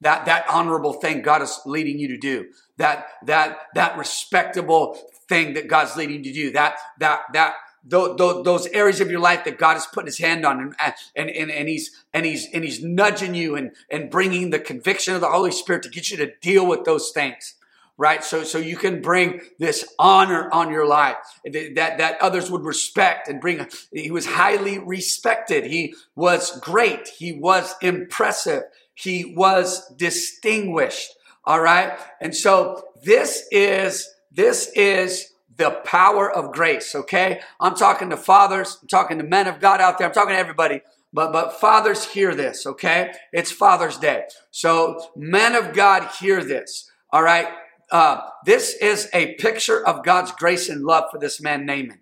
that 0.02 0.26
that 0.26 0.46
honorable 0.50 0.94
thing 0.94 1.22
God 1.22 1.42
is 1.42 1.60
leading 1.66 1.98
you 1.98 2.10
to 2.10 2.18
do, 2.18 2.48
that 2.76 3.08
that 3.26 3.60
that 3.76 3.98
respectable 3.98 5.00
thing 5.30 5.54
that 5.54 5.70
God's 5.70 5.96
leading 5.96 6.18
you 6.18 6.24
to 6.24 6.34
do, 6.34 6.52
that 6.52 6.78
that 7.00 7.22
that 7.32 7.54
those 7.86 8.68
areas 8.68 9.00
of 9.00 9.10
your 9.10 9.22
life 9.22 9.46
that 9.46 9.58
God 9.58 9.78
is 9.78 9.86
putting 9.86 10.08
His 10.08 10.18
hand 10.18 10.46
on, 10.46 10.60
and, 10.60 10.94
and, 11.16 11.30
and, 11.30 11.50
and 11.50 11.70
He's 11.70 12.04
and 12.14 12.26
He's 12.26 12.48
and 12.54 12.66
He's 12.66 12.84
nudging 12.84 13.34
you 13.34 13.56
and 13.56 13.72
and 13.90 14.12
bringing 14.12 14.50
the 14.50 14.60
conviction 14.60 15.16
of 15.16 15.22
the 15.22 15.30
Holy 15.30 15.52
Spirit 15.52 15.84
to 15.84 15.90
get 15.90 16.12
you 16.12 16.18
to 16.18 16.34
deal 16.42 16.68
with 16.68 16.84
those 16.84 17.12
things 17.12 17.56
right? 17.98 18.24
So, 18.24 18.44
so 18.44 18.58
you 18.58 18.78
can 18.78 19.02
bring 19.02 19.42
this 19.60 19.94
honor 19.98 20.50
on 20.52 20.72
your 20.72 20.86
life 20.86 21.18
that, 21.46 21.98
that 21.98 22.22
others 22.22 22.52
would 22.52 22.64
respect 22.64 23.28
and 23.28 23.42
bring. 23.42 23.68
He 23.92 24.12
was 24.12 24.26
highly 24.26 24.80
respected. 24.80 25.66
He 25.66 25.96
was 26.16 26.60
great. 26.60 27.08
He 27.08 27.34
was 27.34 27.76
impressive. 27.82 28.64
He 28.94 29.34
was 29.36 29.88
distinguished. 29.96 31.14
All 31.44 31.62
right. 31.62 31.98
And 32.22 32.36
so 32.36 32.84
this 33.04 33.48
is, 33.52 34.08
this 34.32 34.72
is 34.76 35.34
the 35.56 35.72
power 35.86 36.32
of 36.32 36.54
grace. 36.54 36.94
Okay. 36.94 37.42
I'm 37.60 37.76
talking 37.76 38.10
to 38.12 38.18
fathers. 38.18 38.78
I'm 38.82 38.88
talking 38.88 39.18
to 39.18 39.24
men 39.24 39.48
of 39.48 39.60
God 39.60 39.82
out 39.82 39.98
there. 39.98 40.08
I'm 40.08 40.14
talking 40.14 40.36
to 40.36 40.40
everybody. 40.40 40.82
But, 41.14 41.32
but 41.32 41.60
fathers 41.60 42.06
hear 42.06 42.36
this, 42.36 42.68
okay? 42.68 43.14
It's 43.32 43.52
Father's 43.52 43.98
Day. 43.98 44.26
So 44.52 45.02
men 45.16 45.56
of 45.56 45.74
God 45.74 46.10
hear 46.20 46.44
this, 46.44 46.92
all 47.12 47.24
right? 47.24 47.48
Uh, 47.92 48.22
this 48.46 48.76
is 48.82 49.10
a 49.14 49.36
picture 49.36 49.86
of 49.86 50.04
God's 50.04 50.32
grace 50.32 50.70
and 50.70 50.84
love 50.84 51.06
for 51.12 51.20
this 51.20 51.42
man 51.42 51.66
Naaman. 51.66 52.00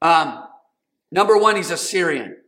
Um, 0.00 0.44
number 1.10 1.36
one, 1.36 1.56
he's 1.56 1.70
a 1.70 1.76
Syrian. 1.76 2.38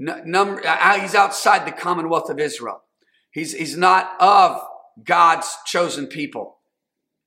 N- 0.00 0.22
number, 0.26 0.66
uh, 0.66 0.98
he's 0.98 1.14
outside 1.14 1.66
the 1.66 1.72
Commonwealth 1.72 2.28
of 2.30 2.40
Israel. 2.40 2.82
He's 3.30 3.52
he's 3.52 3.76
not 3.76 4.20
of 4.20 4.60
God's 5.04 5.56
chosen 5.66 6.08
people, 6.08 6.56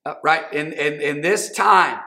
uh, 0.05 0.15
right? 0.21 0.51
In, 0.53 0.73
in 0.73 0.99
in 0.99 1.21
this 1.21 1.51
time, 1.51 1.99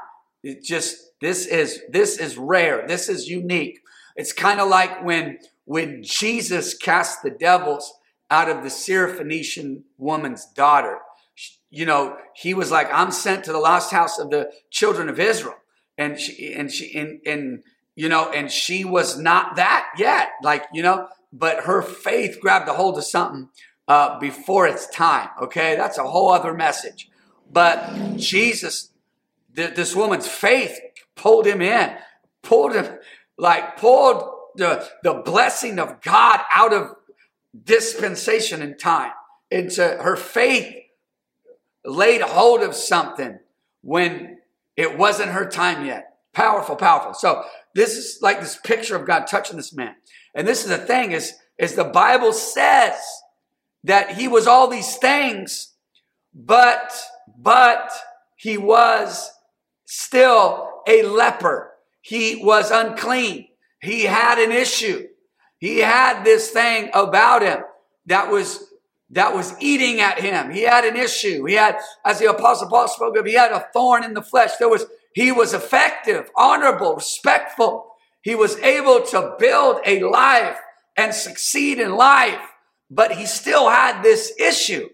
it 0.43 0.63
just 0.63 0.99
this 1.23 1.47
is 1.47 1.81
this 1.89 2.19
is 2.19 2.37
rare. 2.37 2.85
This 2.87 3.09
is 3.09 3.29
unique. 3.29 3.81
It's 4.17 4.35
kind 4.35 4.61
of 4.61 4.69
like 4.69 5.03
when 5.03 5.39
when 5.65 6.03
Jesus 6.03 6.75
cast 6.75 7.23
the 7.23 7.31
devils 7.31 7.95
out 8.31 8.51
of 8.51 8.63
the 8.63 8.69
Syrophoenician 8.69 9.83
woman's 9.97 10.45
daughter 10.45 10.99
you 11.71 11.85
know, 11.85 12.17
he 12.35 12.55
was 12.55 12.71
like, 12.71 12.89
I'm 12.93 13.11
sent 13.11 13.45
to 13.45 13.53
the 13.53 13.59
lost 13.59 13.91
house 13.91 14.19
of 14.19 14.31
the 14.31 14.51
children 14.71 15.09
of 15.09 15.19
Israel. 15.19 15.57
And 15.99 16.19
she, 16.21 16.53
and 16.53 16.71
she, 16.71 16.97
and, 16.99 17.21
and, 17.27 17.63
you 17.95 18.09
know, 18.09 18.31
and 18.31 18.51
she 18.51 18.85
was 18.85 19.19
not 19.19 19.57
that 19.57 19.87
yet. 19.99 20.31
Like, 20.43 20.65
you 20.73 20.83
know, 20.83 21.09
but 21.33 21.65
her 21.65 21.83
faith 21.83 22.39
grabbed 22.41 22.69
a 22.69 22.75
hold 22.75 22.99
of 22.99 23.05
something 23.05 23.49
uh, 23.89 24.19
before 24.19 24.67
its 24.67 24.87
time. 24.89 25.29
Okay. 25.43 25.77
That's 25.77 25.99
a 25.99 26.05
whole 26.05 26.31
other 26.31 26.55
message. 26.55 27.09
But 27.51 28.17
Jesus, 28.17 28.91
th- 29.55 29.75
this 29.75 29.97
woman's 29.97 30.29
faith 30.29 30.79
pulled 31.15 31.47
him 31.47 31.63
in, 31.63 31.97
pulled 32.43 32.75
him, 32.75 32.99
like, 33.39 33.77
pulled 33.77 34.23
the, 34.57 34.87
the 35.03 35.15
blessing 35.15 35.79
of 35.79 36.01
God 36.03 36.41
out 36.55 36.73
of 36.73 36.95
dispensation 37.65 38.63
and 38.63 38.79
time 38.79 39.13
into 39.51 39.83
her 39.83 40.17
faith 40.17 40.75
laid 41.87 42.21
hold 42.21 42.63
of 42.63 42.75
something 42.75 43.39
when 43.83 44.39
it 44.77 44.99
wasn't 44.99 45.31
her 45.31 45.49
time 45.49 45.87
yet. 45.87 46.17
Powerful, 46.35 46.77
powerful. 46.77 47.15
So 47.15 47.45
this 47.75 47.97
is 47.97 48.19
like 48.21 48.41
this 48.41 48.59
picture 48.63 48.97
of 48.97 49.07
God 49.07 49.27
touching 49.27 49.57
this 49.57 49.73
man. 49.73 49.95
And 50.35 50.47
this 50.47 50.65
is 50.65 50.69
the 50.69 50.79
thing 50.79 51.13
is, 51.13 51.33
is 51.59 51.75
the 51.75 51.85
Bible 51.85 52.33
says 52.33 52.95
that 53.85 54.17
he 54.17 54.29
was 54.29 54.47
all 54.47 54.69
these 54.69 54.97
things, 54.97 55.73
but, 56.35 56.93
but 57.39 57.91
he 58.35 58.59
was 58.59 59.31
still 59.87 60.69
a 60.87 61.03
leper. 61.03 61.73
He 62.03 62.43
was 62.45 62.71
unclean. 62.71 63.49
He 63.81 64.03
had 64.03 64.39
an 64.39 64.53
issue. 64.53 65.07
He 65.59 65.79
had 65.79 66.25
this 66.25 66.51
thing 66.51 66.91
about 66.93 67.43
him 67.43 67.61
that 68.07 68.31
was 68.31 68.73
that 69.17 69.35
was 69.35 69.55
eating 69.61 70.01
at 70.01 70.21
him. 70.21 70.51
He 70.51 70.63
had 70.63 70.85
an 70.85 70.95
issue. 70.95 71.47
He 71.47 71.55
had, 71.55 71.79
as 72.05 72.19
the 72.19 72.31
apostle 72.31 72.69
Paul 72.69 72.87
spoke 72.87 73.17
of, 73.17 73.25
he 73.25 73.33
had 73.33 73.51
a 73.51 73.67
thorn 73.73 74.05
in 74.05 74.13
the 74.13 74.21
flesh. 74.21 74.51
There 74.59 74.69
was, 74.69 74.85
he 75.15 75.33
was 75.33 75.55
effective, 75.55 76.31
honorable, 76.37 76.95
respectful. 76.95 77.87
He 78.21 78.35
was 78.35 78.59
able 78.59 79.01
to 79.07 79.35
build 79.39 79.81
a 79.87 80.01
life 80.03 80.59
and 80.99 81.15
succeed 81.15 81.79
in 81.79 81.97
life, 81.97 82.41
but 82.91 83.13
he 83.13 83.25
still 83.25 83.71
had 83.71 84.03
this 84.03 84.35
issue. 84.39 84.91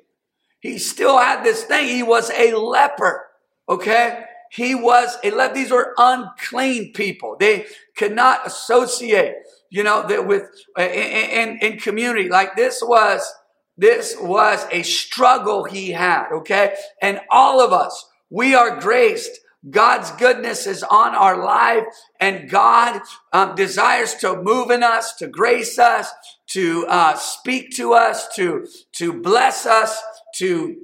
He 0.61 0.79
still 0.79 1.19
had 1.19 1.43
this 1.43 1.65
thing. 1.65 1.89
He 1.89 2.05
was 2.05 2.31
a 2.31 2.55
leper. 2.55 3.25
Okay. 3.69 4.23
He 4.53 4.77
was 4.77 5.19
a 5.25 5.33
leper. 5.33 5.55
These 5.55 5.73
were 5.73 5.95
unclean 5.99 6.93
people. 6.93 7.37
They 7.41 7.67
could 7.97 8.15
not 8.15 8.47
associate, 8.47 9.35
you 9.71 9.83
know, 9.83 10.07
that 10.07 10.29
with 10.29 10.45
uh, 10.79 10.83
in, 10.83 11.49
in, 11.49 11.73
in 11.73 11.79
community 11.81 12.29
like 12.29 12.55
this 12.55 12.81
was 12.81 13.29
this 13.77 14.17
was 14.21 14.67
a 14.71 14.83
struggle 14.83 15.65
he 15.65 15.91
had, 15.91 16.31
okay? 16.33 16.75
And 17.01 17.21
all 17.31 17.61
of 17.61 17.73
us, 17.73 18.07
we 18.31 18.55
are 18.55 18.81
graced. 18.81 19.31
God's 19.71 20.11
goodness 20.13 20.67
is 20.67 20.83
on 20.83 21.15
our 21.15 21.45
life, 21.45 21.85
and 22.21 22.51
God 22.51 23.01
um, 23.33 23.55
desires 23.55 24.15
to 24.17 24.43
move 24.43 24.71
in 24.71 24.83
us, 24.83 25.15
to 25.17 25.29
grace 25.29 25.79
us, 25.79 26.11
to 26.49 26.85
uh, 26.89 27.15
speak 27.15 27.71
to 27.77 27.93
us, 27.93 28.35
to 28.35 28.67
to 28.97 29.13
bless 29.13 29.65
us, 29.65 30.03
to 30.37 30.77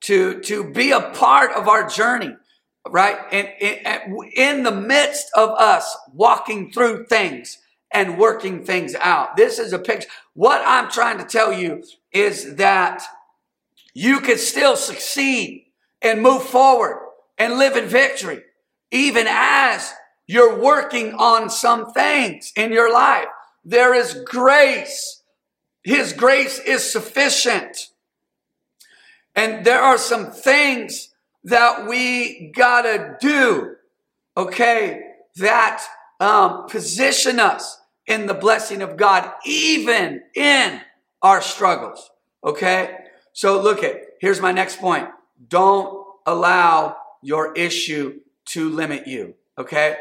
to 0.00 0.40
to 0.40 0.72
be 0.72 0.90
a 0.90 1.00
part 1.00 1.52
of 1.52 1.68
our 1.68 1.88
journey, 1.88 2.34
right? 2.88 3.16
And 3.30 3.48
in 4.34 4.64
the 4.64 4.74
midst 4.74 5.26
of 5.36 5.50
us 5.50 5.96
walking 6.12 6.72
through 6.72 7.06
things, 7.06 7.58
and 7.94 8.18
working 8.18 8.64
things 8.64 8.96
out. 8.96 9.36
This 9.36 9.60
is 9.60 9.72
a 9.72 9.78
picture. 9.78 10.08
What 10.34 10.60
I'm 10.66 10.90
trying 10.90 11.18
to 11.18 11.24
tell 11.24 11.52
you 11.52 11.84
is 12.12 12.56
that 12.56 13.02
you 13.94 14.20
can 14.20 14.36
still 14.36 14.76
succeed 14.76 15.66
and 16.02 16.20
move 16.20 16.42
forward 16.42 16.98
and 17.38 17.56
live 17.56 17.76
in 17.76 17.86
victory, 17.86 18.42
even 18.90 19.26
as 19.28 19.94
you're 20.26 20.60
working 20.60 21.14
on 21.14 21.48
some 21.48 21.92
things 21.92 22.52
in 22.56 22.72
your 22.72 22.92
life. 22.92 23.26
There 23.64 23.94
is 23.94 24.22
grace. 24.26 25.22
His 25.84 26.12
grace 26.12 26.58
is 26.58 26.90
sufficient. 26.90 27.90
And 29.36 29.64
there 29.64 29.80
are 29.80 29.98
some 29.98 30.32
things 30.32 31.10
that 31.44 31.86
we 31.88 32.52
gotta 32.54 33.16
do, 33.20 33.76
okay, 34.36 35.02
that 35.36 35.84
um, 36.20 36.66
position 36.68 37.38
us 37.38 37.80
in 38.06 38.26
the 38.26 38.34
blessing 38.34 38.82
of 38.82 38.96
God, 38.96 39.30
even 39.44 40.22
in 40.34 40.80
our 41.22 41.40
struggles. 41.40 42.10
Okay? 42.42 42.96
So 43.32 43.60
look 43.60 43.82
at, 43.82 43.96
here's 44.20 44.40
my 44.40 44.52
next 44.52 44.78
point. 44.78 45.08
Don't 45.48 46.06
allow 46.26 46.96
your 47.22 47.52
issue 47.54 48.20
to 48.46 48.68
limit 48.68 49.06
you. 49.06 49.34
Okay? 49.58 49.96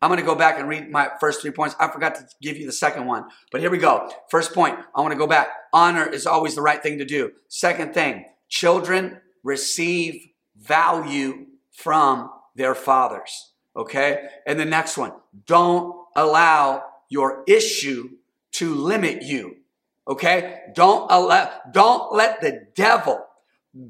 I'm 0.00 0.08
going 0.08 0.20
to 0.20 0.26
go 0.26 0.36
back 0.36 0.60
and 0.60 0.68
read 0.68 0.88
my 0.90 1.10
first 1.20 1.42
three 1.42 1.50
points. 1.50 1.74
I 1.80 1.88
forgot 1.88 2.14
to 2.16 2.28
give 2.40 2.56
you 2.56 2.66
the 2.66 2.72
second 2.72 3.06
one, 3.06 3.24
but 3.50 3.60
here 3.60 3.70
we 3.70 3.78
go. 3.78 4.08
First 4.30 4.54
point, 4.54 4.78
I 4.94 5.00
want 5.00 5.12
to 5.12 5.18
go 5.18 5.26
back. 5.26 5.48
Honor 5.72 6.08
is 6.08 6.24
always 6.26 6.54
the 6.54 6.62
right 6.62 6.80
thing 6.80 6.98
to 6.98 7.04
do. 7.04 7.32
Second 7.48 7.94
thing, 7.94 8.26
children 8.48 9.20
receive 9.42 10.28
value 10.56 11.46
from 11.72 12.30
their 12.54 12.76
fathers. 12.76 13.52
Okay? 13.74 14.28
And 14.46 14.58
the 14.58 14.64
next 14.64 14.96
one, 14.96 15.12
don't 15.46 15.96
allow 16.14 16.84
your 17.08 17.44
issue 17.46 18.10
to 18.52 18.74
limit 18.74 19.22
you. 19.22 19.56
Okay? 20.06 20.60
Don't 20.74 21.10
allow, 21.10 21.50
don't 21.70 22.14
let 22.14 22.40
the 22.40 22.66
devil 22.74 23.24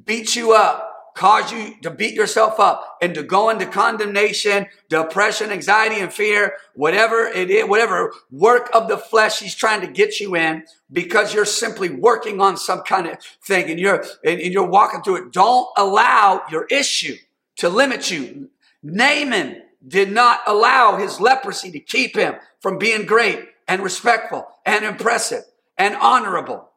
beat 0.04 0.34
you 0.34 0.52
up, 0.52 1.12
cause 1.14 1.50
you 1.50 1.74
to 1.82 1.90
beat 1.90 2.14
yourself 2.14 2.60
up 2.60 2.96
and 3.02 3.12
to 3.14 3.22
go 3.24 3.50
into 3.50 3.66
condemnation, 3.66 4.66
depression, 4.88 5.50
anxiety, 5.50 6.00
and 6.00 6.12
fear, 6.12 6.52
whatever 6.74 7.26
it 7.26 7.50
is, 7.50 7.64
whatever 7.68 8.12
work 8.30 8.70
of 8.72 8.86
the 8.88 8.96
flesh 8.96 9.40
he's 9.40 9.54
trying 9.54 9.80
to 9.80 9.88
get 9.88 10.20
you 10.20 10.36
in, 10.36 10.62
because 10.92 11.34
you're 11.34 11.44
simply 11.44 11.90
working 11.90 12.40
on 12.40 12.56
some 12.56 12.82
kind 12.82 13.08
of 13.08 13.18
thing 13.42 13.68
and 13.68 13.80
you're 13.80 14.04
and, 14.24 14.40
and 14.40 14.52
you're 14.52 14.68
walking 14.68 15.02
through 15.02 15.16
it. 15.16 15.32
Don't 15.32 15.68
allow 15.76 16.42
your 16.52 16.66
issue 16.66 17.16
to 17.56 17.68
limit 17.68 18.12
you. 18.12 18.50
Naaman 18.82 19.62
did 19.86 20.10
not 20.10 20.40
allow 20.46 20.96
his 20.96 21.20
leprosy 21.20 21.70
to 21.70 21.80
keep 21.80 22.16
him 22.16 22.34
from 22.60 22.78
being 22.78 23.06
great 23.06 23.48
and 23.66 23.82
respectful 23.82 24.46
and 24.66 24.84
impressive 24.84 25.44
and 25.76 25.94
honorable. 25.96 26.70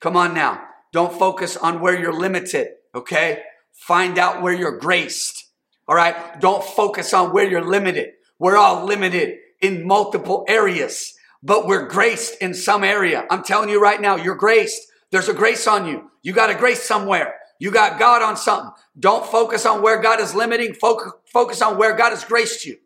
Come 0.00 0.16
on 0.16 0.34
now. 0.34 0.62
Don't 0.92 1.18
focus 1.18 1.56
on 1.56 1.80
where 1.80 1.98
you're 1.98 2.12
limited, 2.12 2.68
okay? 2.94 3.42
Find 3.72 4.18
out 4.18 4.42
where 4.42 4.52
you're 4.52 4.78
graced. 4.78 5.46
All 5.88 5.96
right. 5.96 6.40
Don't 6.40 6.62
focus 6.62 7.12
on 7.12 7.32
where 7.32 7.48
you're 7.48 7.64
limited. 7.64 8.10
We're 8.38 8.56
all 8.56 8.84
limited 8.84 9.38
in 9.60 9.86
multiple 9.86 10.44
areas, 10.48 11.14
but 11.42 11.66
we're 11.66 11.86
graced 11.86 12.36
in 12.40 12.54
some 12.54 12.84
area. 12.84 13.26
I'm 13.30 13.42
telling 13.42 13.68
you 13.68 13.80
right 13.80 14.00
now, 14.00 14.16
you're 14.16 14.34
graced. 14.34 14.80
There's 15.10 15.28
a 15.28 15.34
grace 15.34 15.66
on 15.66 15.86
you. 15.86 16.10
You 16.22 16.32
got 16.32 16.50
a 16.50 16.54
grace 16.54 16.82
somewhere. 16.82 17.34
You 17.62 17.70
got 17.70 17.96
God 17.96 18.22
on 18.22 18.36
something. 18.36 18.72
Don't 18.98 19.24
focus 19.24 19.66
on 19.66 19.82
where 19.82 20.02
God 20.02 20.18
is 20.18 20.34
limiting. 20.34 20.74
Focus, 20.74 21.62
on 21.62 21.78
where 21.78 21.94
God 21.94 22.10
has 22.10 22.24
graced 22.24 22.66
you. 22.66 22.78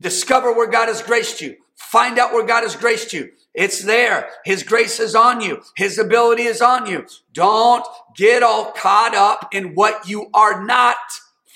Discover 0.00 0.52
where 0.52 0.66
God 0.66 0.88
has 0.88 1.00
graced 1.00 1.40
you. 1.40 1.54
Find 1.76 2.18
out 2.18 2.32
where 2.32 2.44
God 2.44 2.64
has 2.64 2.74
graced 2.74 3.12
you. 3.12 3.30
It's 3.54 3.84
there. 3.84 4.28
His 4.44 4.64
grace 4.64 4.98
is 4.98 5.14
on 5.14 5.42
you. 5.42 5.62
His 5.76 5.96
ability 5.96 6.42
is 6.42 6.60
on 6.60 6.86
you. 6.86 7.06
Don't 7.34 7.86
get 8.16 8.42
all 8.42 8.72
caught 8.72 9.14
up 9.14 9.54
in 9.54 9.76
what 9.76 10.08
you 10.08 10.28
are 10.34 10.64
not. 10.64 10.96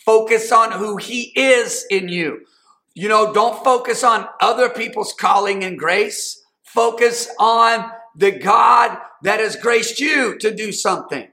Focus 0.07 0.53
on 0.53 0.71
who 0.71 0.97
he 0.97 1.33
is 1.35 1.85
in 1.91 2.09
you. 2.09 2.47
You 2.95 3.09
know, 3.09 3.33
don't 3.33 3.65
focus 3.65 4.05
on 4.05 4.29
other 4.41 4.69
people's 4.69 5.13
calling 5.13 5.65
and 5.65 5.77
grace. 5.77 6.41
Focus 6.63 7.29
on 7.37 7.91
the 8.15 8.31
God 8.31 8.97
that 9.25 9.41
has 9.41 9.57
graced 9.57 9.99
you 9.99 10.39
to 10.39 10.55
do 10.55 10.71
something. 10.71 11.27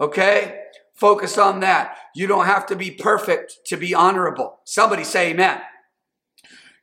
Okay? 0.00 0.58
Focus 1.02 1.36
on 1.36 1.58
that. 1.58 1.96
You 2.14 2.28
don't 2.28 2.46
have 2.46 2.64
to 2.66 2.76
be 2.76 2.92
perfect 2.92 3.58
to 3.66 3.76
be 3.76 3.92
honorable. 3.92 4.60
Somebody 4.62 5.02
say 5.02 5.30
amen. 5.30 5.60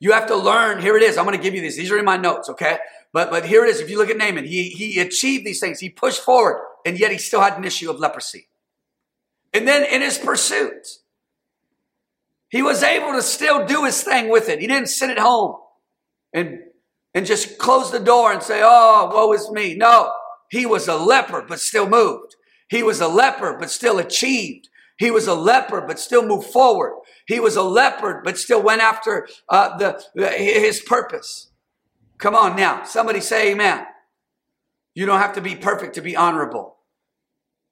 You 0.01 0.11
have 0.11 0.27
to 0.27 0.35
learn. 0.35 0.81
Here 0.81 0.97
it 0.97 1.03
is. 1.03 1.17
I'm 1.17 1.23
going 1.23 1.37
to 1.37 1.41
give 1.41 1.55
you 1.55 1.61
these. 1.61 1.77
These 1.77 1.89
are 1.89 1.97
in 1.97 2.03
my 2.03 2.17
notes, 2.17 2.49
okay? 2.49 2.79
But 3.13 3.31
but 3.31 3.45
here 3.45 3.63
it 3.63 3.69
is. 3.69 3.79
If 3.79 3.89
you 3.89 3.97
look 3.97 4.09
at 4.09 4.17
Naaman, 4.17 4.43
he 4.43 4.71
he 4.71 4.99
achieved 4.99 5.45
these 5.45 5.61
things. 5.61 5.79
He 5.79 5.87
pushed 5.89 6.19
forward, 6.19 6.61
and 6.85 6.99
yet 6.99 7.13
he 7.13 7.17
still 7.17 7.39
had 7.39 7.57
an 7.57 7.63
issue 7.63 7.89
of 7.89 7.97
leprosy. 7.97 8.49
And 9.53 9.65
then 9.65 9.85
in 9.85 10.01
his 10.01 10.17
pursuit, 10.17 10.97
he 12.49 12.61
was 12.61 12.83
able 12.83 13.13
to 13.13 13.21
still 13.21 13.65
do 13.65 13.85
his 13.85 14.03
thing 14.03 14.27
with 14.27 14.49
it. 14.49 14.59
He 14.59 14.67
didn't 14.67 14.89
sit 14.89 15.09
at 15.09 15.17
home 15.17 15.55
and 16.33 16.59
and 17.13 17.25
just 17.25 17.57
close 17.57 17.89
the 17.89 18.01
door 18.01 18.33
and 18.33 18.43
say, 18.43 18.59
"Oh, 18.61 19.11
woe 19.13 19.31
is 19.31 19.49
me." 19.49 19.75
No, 19.75 20.11
he 20.51 20.65
was 20.65 20.89
a 20.89 20.97
leper, 20.97 21.45
but 21.47 21.61
still 21.61 21.87
moved. 21.87 22.35
He 22.69 22.83
was 22.83 23.01
a 23.01 23.07
leper, 23.07 23.57
but 23.59 23.69
still 23.69 23.99
achieved. 23.99 24.69
He 24.97 25.11
was 25.11 25.27
a 25.27 25.33
leper, 25.33 25.81
but 25.81 25.99
still 25.99 26.25
moved 26.25 26.49
forward. 26.49 26.93
He 27.25 27.39
was 27.39 27.55
a 27.55 27.63
leopard, 27.63 28.23
but 28.23 28.37
still 28.37 28.61
went 28.61 28.81
after 28.81 29.27
uh, 29.49 29.77
the, 29.77 30.03
the, 30.13 30.29
his 30.29 30.81
purpose. 30.81 31.49
Come 32.17 32.35
on 32.35 32.55
now. 32.55 32.83
Somebody 32.83 33.21
say 33.21 33.51
amen. 33.51 33.85
You 34.93 35.05
don't 35.05 35.21
have 35.21 35.33
to 35.35 35.41
be 35.41 35.55
perfect 35.55 35.95
to 35.95 36.01
be 36.01 36.15
honorable. 36.15 36.77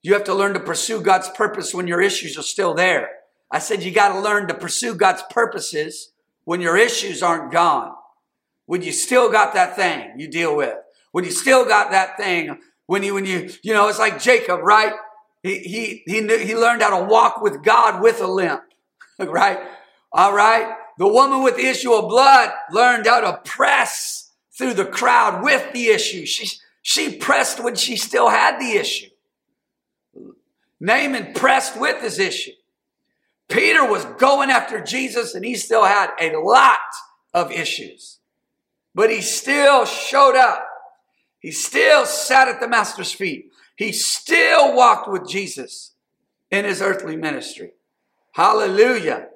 You 0.02 0.14
have 0.14 0.24
to 0.26 0.34
learn 0.34 0.54
to 0.54 0.60
pursue 0.60 1.02
God's 1.02 1.30
purpose 1.30 1.74
when 1.74 1.88
your 1.88 2.02
issues 2.02 2.38
are 2.38 2.44
still 2.44 2.74
there. 2.74 3.10
I 3.52 3.60
said 3.60 3.84
you 3.84 3.92
got 3.92 4.14
to 4.14 4.20
learn 4.20 4.48
to 4.48 4.54
pursue 4.54 4.96
God's 4.96 5.24
purposes 5.30 6.14
when 6.46 6.62
your 6.62 6.78
issues 6.78 7.22
aren't 7.22 7.52
gone. 7.52 7.94
When 8.68 8.82
you 8.82 8.92
still 8.92 9.30
got 9.32 9.54
that 9.54 9.76
thing 9.76 10.14
you 10.18 10.30
deal 10.30 10.56
with. 10.56 10.76
When 11.12 11.26
you 11.26 11.32
still 11.32 11.66
got 11.66 11.92
that 11.92 12.16
thing 12.18 12.60
when 12.88 13.04
you, 13.04 13.14
when 13.14 13.26
you, 13.26 13.50
you 13.62 13.74
know, 13.74 13.88
it's 13.88 14.00
like 14.00 14.20
Jacob, 14.20 14.62
right? 14.62 14.94
He, 15.44 15.60
he, 15.60 16.04
he, 16.06 16.22
knew, 16.22 16.38
he 16.38 16.56
learned 16.56 16.82
how 16.82 17.00
to 17.00 17.06
walk 17.06 17.42
with 17.42 17.64
God 17.64 18.02
with 18.02 18.20
a 18.22 18.28
limp, 18.28 18.64
right? 19.20 19.60
All 20.12 20.34
right. 20.34 20.76
The 20.98 21.08
woman 21.08 21.44
with 21.44 21.58
the 21.58 21.68
issue 21.68 21.94
of 21.94 22.10
blood 22.10 22.52
learned 22.72 23.06
how 23.06 23.22
to 23.22 23.40
press 23.44 24.32
through 24.58 24.74
the 24.74 24.86
crowd 24.86 25.44
with 25.44 25.72
the 25.74 25.90
issue. 25.90 26.26
She, 26.26 26.58
she 26.82 27.16
pressed 27.16 27.64
when 27.64 27.76
she 27.76 27.98
still 27.98 28.30
had 28.30 28.60
the 28.60 28.78
issue. 28.78 29.10
Naaman 30.80 31.34
pressed 31.34 31.80
with 31.80 32.02
his 32.02 32.20
issue. 32.20 32.52
Peter 33.50 33.86
was 33.86 34.06
going 34.18 34.50
after 34.50 34.82
Jesus 34.82 35.36
and 35.36 35.46
he 35.46 35.56
still 35.56 35.86
had 35.86 36.12
a 36.20 36.38
lot 36.38 36.80
of 37.34 37.52
issues, 37.52 38.20
but 38.94 39.10
he 39.10 39.22
still 39.22 39.86
showed 39.86 40.36
up 40.36 40.67
he 41.40 41.52
still 41.52 42.06
sat 42.06 42.48
at 42.48 42.60
the 42.60 42.68
master's 42.68 43.12
feet. 43.12 43.52
He 43.76 43.92
still 43.92 44.76
walked 44.76 45.08
with 45.08 45.28
Jesus 45.28 45.94
in 46.50 46.66
his 46.66 46.82
earthly 46.82 47.16
ministry. 47.16 47.74
Hallelujah. 48.34 49.28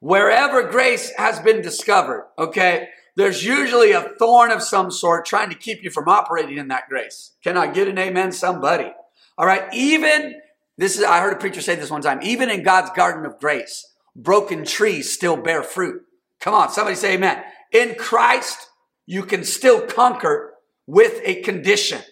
Wherever 0.00 0.68
grace 0.68 1.12
has 1.16 1.38
been 1.40 1.62
discovered, 1.62 2.28
okay, 2.38 2.88
there's 3.16 3.44
usually 3.44 3.92
a 3.92 4.10
thorn 4.18 4.50
of 4.50 4.62
some 4.62 4.90
sort 4.90 5.24
trying 5.24 5.50
to 5.50 5.54
keep 5.56 5.82
you 5.82 5.90
from 5.90 6.08
operating 6.08 6.58
in 6.58 6.68
that 6.68 6.88
grace. 6.88 7.32
Can 7.42 7.56
I 7.56 7.68
get 7.68 7.88
an 7.88 7.98
amen, 7.98 8.32
somebody? 8.32 8.92
All 9.38 9.46
right, 9.46 9.72
even 9.72 10.34
this 10.76 10.98
is, 10.98 11.04
I 11.04 11.20
heard 11.20 11.34
a 11.34 11.38
preacher 11.38 11.60
say 11.60 11.76
this 11.76 11.90
one 11.90 12.02
time, 12.02 12.20
even 12.22 12.50
in 12.50 12.64
God's 12.64 12.90
garden 12.90 13.24
of 13.24 13.38
grace, 13.38 13.86
broken 14.16 14.64
trees 14.64 15.12
still 15.12 15.36
bear 15.36 15.62
fruit. 15.62 16.02
Come 16.40 16.54
on, 16.54 16.70
somebody 16.70 16.96
say 16.96 17.14
amen. 17.14 17.42
In 17.72 17.94
Christ, 17.94 18.68
you 19.06 19.22
can 19.22 19.44
still 19.44 19.80
conquer 19.86 20.53
with 20.86 21.20
a 21.24 21.42
condition. 21.42 22.02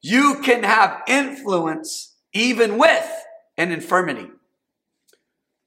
You 0.00 0.40
can 0.42 0.62
have 0.62 1.02
influence 1.06 2.14
even 2.32 2.78
with 2.78 3.10
an 3.56 3.72
infirmity. 3.72 4.28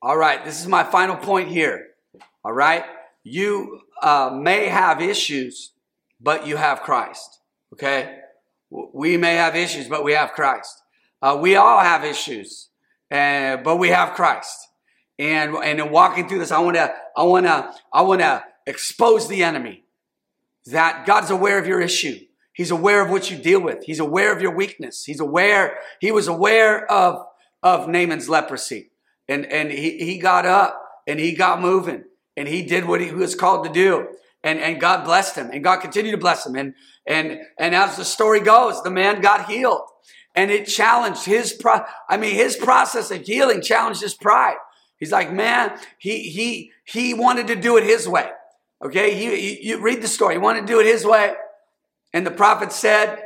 All 0.02 0.18
right, 0.18 0.44
this 0.46 0.62
is 0.62 0.68
my 0.68 0.84
final 0.84 1.18
point 1.18 1.50
here. 1.50 1.88
All 2.44 2.54
right, 2.54 2.86
you 3.24 3.82
uh, 4.02 4.30
may 4.34 4.68
have 4.68 5.02
issues, 5.02 5.72
but 6.22 6.48
you 6.48 6.56
have 6.56 6.82
Christ. 6.82 7.40
Okay, 7.74 8.20
we 8.70 9.18
may 9.18 9.36
have 9.36 9.56
issues, 9.56 9.88
but 9.88 10.04
we 10.04 10.14
have 10.14 10.32
Christ. 10.32 10.82
Uh, 11.22 11.38
we 11.42 11.56
all 11.56 11.80
have 11.80 12.06
issues, 12.06 12.70
uh, 13.12 13.58
but 13.58 13.76
we 13.76 13.90
have 13.90 14.14
Christ. 14.14 14.68
And 15.18 15.54
and 15.56 15.80
in 15.80 15.92
walking 15.92 16.30
through 16.30 16.40
this, 16.40 16.52
I 16.52 16.60
want 16.60 16.78
to 16.78 16.94
I 17.18 17.24
want 17.24 17.46
to 17.46 17.74
I 17.92 18.02
want 18.04 18.22
to 18.22 18.44
expose 18.66 19.28
the 19.28 19.44
enemy 19.44 19.84
that 20.72 21.06
God's 21.06 21.30
aware 21.30 21.58
of 21.58 21.68
your 21.68 21.82
issue. 21.82 22.18
He's 22.54 22.72
aware 22.72 23.02
of 23.02 23.10
what 23.10 23.32
you 23.32 23.38
deal 23.38 23.62
with. 23.62 23.84
He's 23.86 24.00
aware 24.00 24.34
of 24.34 24.42
your 24.42 24.54
weakness. 24.54 25.06
He's 25.06 25.20
aware, 25.20 25.78
he 26.02 26.12
was 26.12 26.28
aware 26.28 26.90
of, 26.92 27.26
of 27.64 27.88
Naaman's 27.88 28.28
leprosy. 28.28 28.92
And, 29.28 29.46
and 29.46 29.72
he, 29.72 29.98
he 30.00 30.18
got 30.18 30.46
up 30.46 30.82
and 31.08 31.20
he 31.20 31.34
got 31.34 31.62
moving 31.62 32.04
and 32.36 32.48
he 32.48 32.64
did 32.64 32.86
what 32.86 33.02
he 33.02 33.12
was 33.12 33.36
called 33.36 33.66
to 33.66 33.72
do. 33.72 34.08
And, 34.44 34.60
and 34.60 34.80
God 34.80 35.06
blessed 35.06 35.36
him 35.36 35.52
and 35.54 35.64
God 35.64 35.78
continued 35.78 36.12
to 36.12 36.18
bless 36.18 36.46
him. 36.46 36.56
And, 36.56 36.74
and, 37.06 37.40
and 37.58 37.76
as 37.76 37.96
the 37.96 38.06
story 38.06 38.40
goes, 38.40 38.82
the 38.84 38.90
man 38.90 39.22
got 39.22 39.50
healed 39.50 39.84
and 40.36 40.52
it 40.52 40.66
challenged 40.66 41.26
his 41.26 41.54
pro, 41.54 41.82
I 42.10 42.18
mean, 42.18 42.36
his 42.36 42.56
process 42.56 43.12
of 43.12 43.22
healing 43.22 43.62
challenged 43.62 44.02
his 44.02 44.16
pride. 44.16 44.58
He's 44.98 45.12
like, 45.12 45.32
man, 45.32 45.78
he, 45.98 46.30
he, 46.30 46.72
he 46.86 47.14
wanted 47.14 47.48
to 47.48 47.56
do 47.56 47.78
it 47.78 47.84
his 47.84 48.08
way. 48.08 48.30
Okay, 48.84 49.22
you, 49.22 49.32
you, 49.32 49.58
you 49.62 49.82
read 49.82 50.02
the 50.02 50.08
story. 50.08 50.36
He 50.36 50.38
wanted 50.38 50.62
to 50.62 50.68
do 50.68 50.80
it 50.80 50.86
his 50.86 51.06
way. 51.06 51.34
And 52.14 52.26
the 52.26 52.32
prophet 52.32 52.72
said, 52.72 53.22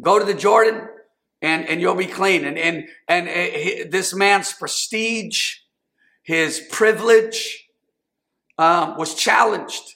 go 0.00 0.18
to 0.18 0.24
the 0.24 0.34
Jordan 0.34 0.88
and, 1.40 1.66
and 1.68 1.80
you'll 1.80 1.94
be 1.94 2.06
clean. 2.06 2.44
And, 2.44 2.58
and, 2.58 2.88
and 3.08 3.28
uh, 3.28 3.88
this 3.90 4.12
man's 4.14 4.52
prestige, 4.52 5.58
his 6.22 6.60
privilege, 6.70 7.68
um, 8.58 8.96
was 8.96 9.14
challenged. 9.14 9.94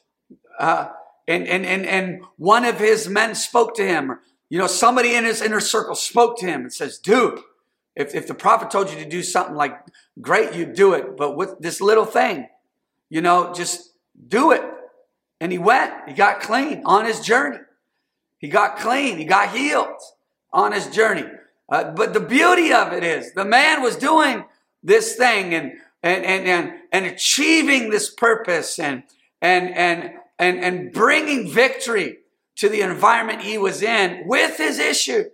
Uh, 0.58 0.88
and, 1.26 1.46
and, 1.48 1.66
and, 1.66 1.84
and 1.84 2.22
one 2.36 2.64
of 2.64 2.78
his 2.78 3.08
men 3.08 3.34
spoke 3.34 3.74
to 3.74 3.86
him. 3.86 4.18
You 4.48 4.58
know, 4.58 4.68
somebody 4.68 5.16
in 5.16 5.24
his 5.24 5.42
inner 5.42 5.60
circle 5.60 5.96
spoke 5.96 6.38
to 6.38 6.46
him 6.46 6.62
and 6.62 6.72
says, 6.72 6.98
dude, 6.98 7.40
if, 7.96 8.14
if 8.14 8.28
the 8.28 8.34
prophet 8.34 8.70
told 8.70 8.90
you 8.90 8.96
to 8.96 9.08
do 9.08 9.22
something 9.22 9.56
like 9.56 9.76
great, 10.20 10.54
you 10.54 10.66
do 10.66 10.92
it. 10.92 11.16
But 11.16 11.36
with 11.36 11.58
this 11.58 11.80
little 11.80 12.04
thing, 12.04 12.48
you 13.10 13.20
know, 13.20 13.52
just 13.52 13.92
do 14.28 14.52
it. 14.52 14.62
And 15.40 15.52
he 15.52 15.58
went, 15.58 15.92
he 16.08 16.14
got 16.14 16.40
clean 16.40 16.82
on 16.84 17.04
his 17.04 17.20
journey. 17.20 17.58
He 18.38 18.48
got 18.48 18.78
clean, 18.78 19.18
he 19.18 19.24
got 19.24 19.54
healed 19.54 20.00
on 20.52 20.72
his 20.72 20.88
journey. 20.88 21.24
Uh, 21.68 21.90
but 21.90 22.14
the 22.14 22.20
beauty 22.20 22.72
of 22.72 22.92
it 22.92 23.02
is 23.02 23.32
the 23.32 23.44
man 23.44 23.82
was 23.82 23.96
doing 23.96 24.44
this 24.82 25.16
thing 25.16 25.52
and, 25.52 25.72
and, 26.02 26.24
and, 26.24 26.46
and, 26.46 26.72
and 26.92 27.06
achieving 27.06 27.90
this 27.90 28.10
purpose 28.10 28.78
and, 28.78 29.02
and, 29.42 29.74
and, 29.74 30.12
and, 30.38 30.58
and 30.58 30.92
bringing 30.92 31.50
victory 31.50 32.18
to 32.56 32.68
the 32.68 32.80
environment 32.80 33.42
he 33.42 33.58
was 33.58 33.82
in 33.82 34.22
with 34.26 34.56
his 34.56 34.78
issue. 34.78 35.24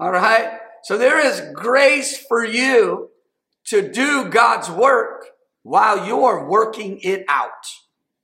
All 0.00 0.12
right. 0.12 0.58
So 0.84 0.96
there 0.96 1.24
is 1.24 1.42
grace 1.54 2.16
for 2.16 2.44
you 2.44 3.10
to 3.66 3.90
do 3.90 4.28
God's 4.28 4.70
work 4.70 5.26
while 5.68 6.06
you're 6.06 6.48
working 6.48 6.98
it 7.02 7.26
out. 7.28 7.66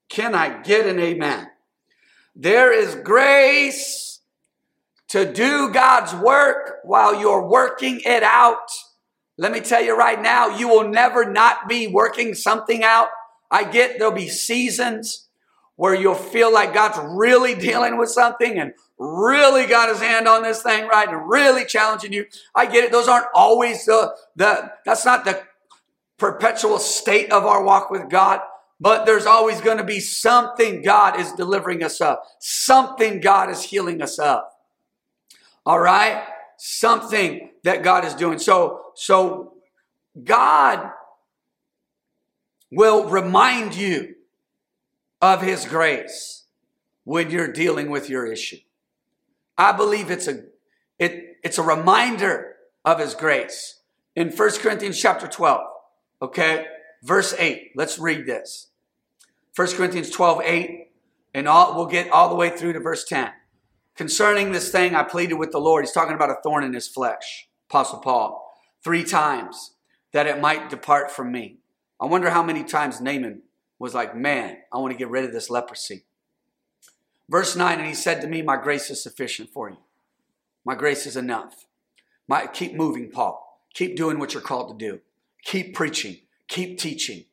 Can 0.09 0.35
I 0.35 0.63
get 0.63 0.87
an 0.87 0.99
amen? 0.99 1.47
There 2.35 2.73
is 2.73 2.95
grace 2.95 4.21
to 5.09 5.31
do 5.31 5.71
God's 5.71 6.15
work 6.15 6.79
while 6.85 7.21
you're 7.21 7.47
working 7.47 8.01
it 8.07 8.23
out. 8.23 8.71
Let 9.37 9.53
me 9.53 9.61
tell 9.61 9.85
you 9.85 9.95
right 9.95 10.21
now, 10.21 10.57
you 10.57 10.69
will 10.69 10.89
never 10.89 11.31
not 11.31 11.69
be 11.69 11.87
working 11.87 12.33
something 12.33 12.83
out. 12.83 13.09
I 13.51 13.65
get 13.65 13.99
there'll 13.99 14.15
be 14.15 14.29
seasons 14.29 15.29
where 15.77 15.95
you'll 15.95 16.15
feel 16.15 16.51
like 16.51 16.73
God's 16.73 16.99
really 16.99 17.55
dealing 17.55 17.99
with 17.99 18.09
something 18.09 18.59
and 18.59 18.73
really 18.99 19.67
got 19.67 19.91
his 19.91 20.01
hand 20.01 20.27
on 20.27 20.43
this 20.43 20.63
thing, 20.63 20.89
right? 20.89 21.09
And 21.09 21.29
really 21.29 21.67
challenging 21.67 22.15
you. 22.15 22.25
I 22.55 22.65
get 22.65 22.85
it. 22.85 22.93
Those 22.93 23.07
aren't 23.07 23.27
always 23.35 23.85
the, 23.85 24.15
the, 24.35 24.73
that's 24.87 25.05
not 25.05 25.27
the 25.27 25.43
perpetual 26.19 26.79
state 26.79 27.33
of 27.33 27.45
our 27.45 27.63
walk 27.63 27.91
with 27.91 28.09
God. 28.09 28.41
But 28.81 29.07
there's 29.07 29.27
always 29.27 29.61
going 29.61 29.79
to 29.79 29.85
be 29.85 30.01
something 30.01 30.83
God 30.83 31.19
is 31.19 31.33
delivering 31.33 31.83
us 31.83 32.01
of, 32.01 32.19
something 32.41 33.21
God 33.21 33.51
is 33.51 33.63
healing 33.63 34.03
us 34.03 34.19
of. 34.19 34.43
All 35.65 35.79
right? 35.79 36.25
Something 36.59 37.51
that 37.63 37.83
God 37.83 38.05
is 38.05 38.15
doing. 38.15 38.39
So, 38.39 38.93
so 38.95 39.55
God 40.23 40.91
will 42.71 43.09
remind 43.09 43.75
you 43.75 44.17
of 45.23 45.41
his 45.41 45.65
grace 45.65 46.45
when 47.05 47.31
you're 47.31 47.53
dealing 47.53 47.91
with 47.91 48.11
your 48.11 48.27
issue. 48.27 48.59
I 49.57 49.73
believe 49.73 50.11
it's 50.11 50.27
a 50.27 50.45
it, 50.99 51.39
it's 51.43 51.59
a 51.59 51.63
reminder 51.63 52.57
of 52.85 52.99
his 52.99 53.15
grace. 53.15 53.81
In 54.15 54.31
1 54.31 54.51
Corinthians 54.59 55.01
chapter 55.01 55.27
12, 55.27 55.61
okay, 56.21 56.67
verse 57.03 57.35
8. 57.39 57.73
Let's 57.75 57.99
read 57.99 58.27
this. 58.27 58.69
1 59.57 59.69
Corinthians 59.73 60.11
12, 60.11 60.43
8, 60.43 60.91
and 61.35 61.49
all, 61.49 61.77
we'll 61.77 61.87
get 61.87 62.11
all 62.11 62.29
the 62.29 62.35
way 62.35 62.51
through 62.51 62.73
to 62.73 62.81
verse 62.81 63.05
10. 63.05 63.31
Concerning 63.95 64.51
this 64.51 64.71
thing, 64.71 64.95
I 64.95 65.05
pleaded 65.05 65.35
with 65.35 65.53
the 65.53 65.61
Lord. 65.61 65.85
He's 65.85 65.93
talking 65.93 66.15
about 66.15 66.31
a 66.31 66.39
thorn 66.43 66.65
in 66.65 66.73
his 66.73 66.89
flesh, 66.89 67.49
Apostle 67.71 68.01
Paul, 68.01 68.59
three 68.83 69.05
times 69.05 69.75
that 70.13 70.27
it 70.27 70.41
might 70.41 70.71
depart 70.71 71.11
from 71.11 71.31
me. 71.31 71.59
I 72.01 72.07
wonder 72.07 72.31
how 72.31 72.43
many 72.43 72.65
times 72.65 73.01
Naaman 73.01 73.43
was 73.79 73.95
like, 73.95 74.17
Man, 74.17 74.59
I 74.73 74.79
want 74.79 74.93
to 74.93 74.99
get 74.99 75.11
rid 75.11 75.25
of 75.25 75.33
this 75.33 75.51
leprosy. 75.51 76.05
Verse 77.29 77.55
9, 77.55 77.79
and 77.79 77.89
he 77.89 77.95
said 77.95 78.21
to 78.21 78.27
me, 78.27 78.43
My 78.43 78.57
grace 78.57 78.91
is 78.91 79.03
sufficient 79.03 79.51
for 79.51 79.71
you. 79.71 79.79
My 80.65 80.75
grace 80.75 81.07
is 81.07 81.17
enough. 81.17 81.67
My, 82.27 82.47
keep 82.47 82.75
moving, 82.75 83.11
Paul. 83.11 83.63
Keep 83.75 83.97
doing 83.97 84.19
what 84.19 84.35
you're 84.35 84.43
called 84.43 84.79
to 84.79 84.87
do. 84.87 85.01
Keep 85.45 85.75
preaching. 85.75 86.19
Keep 86.49 86.79
teaching. 86.79 87.25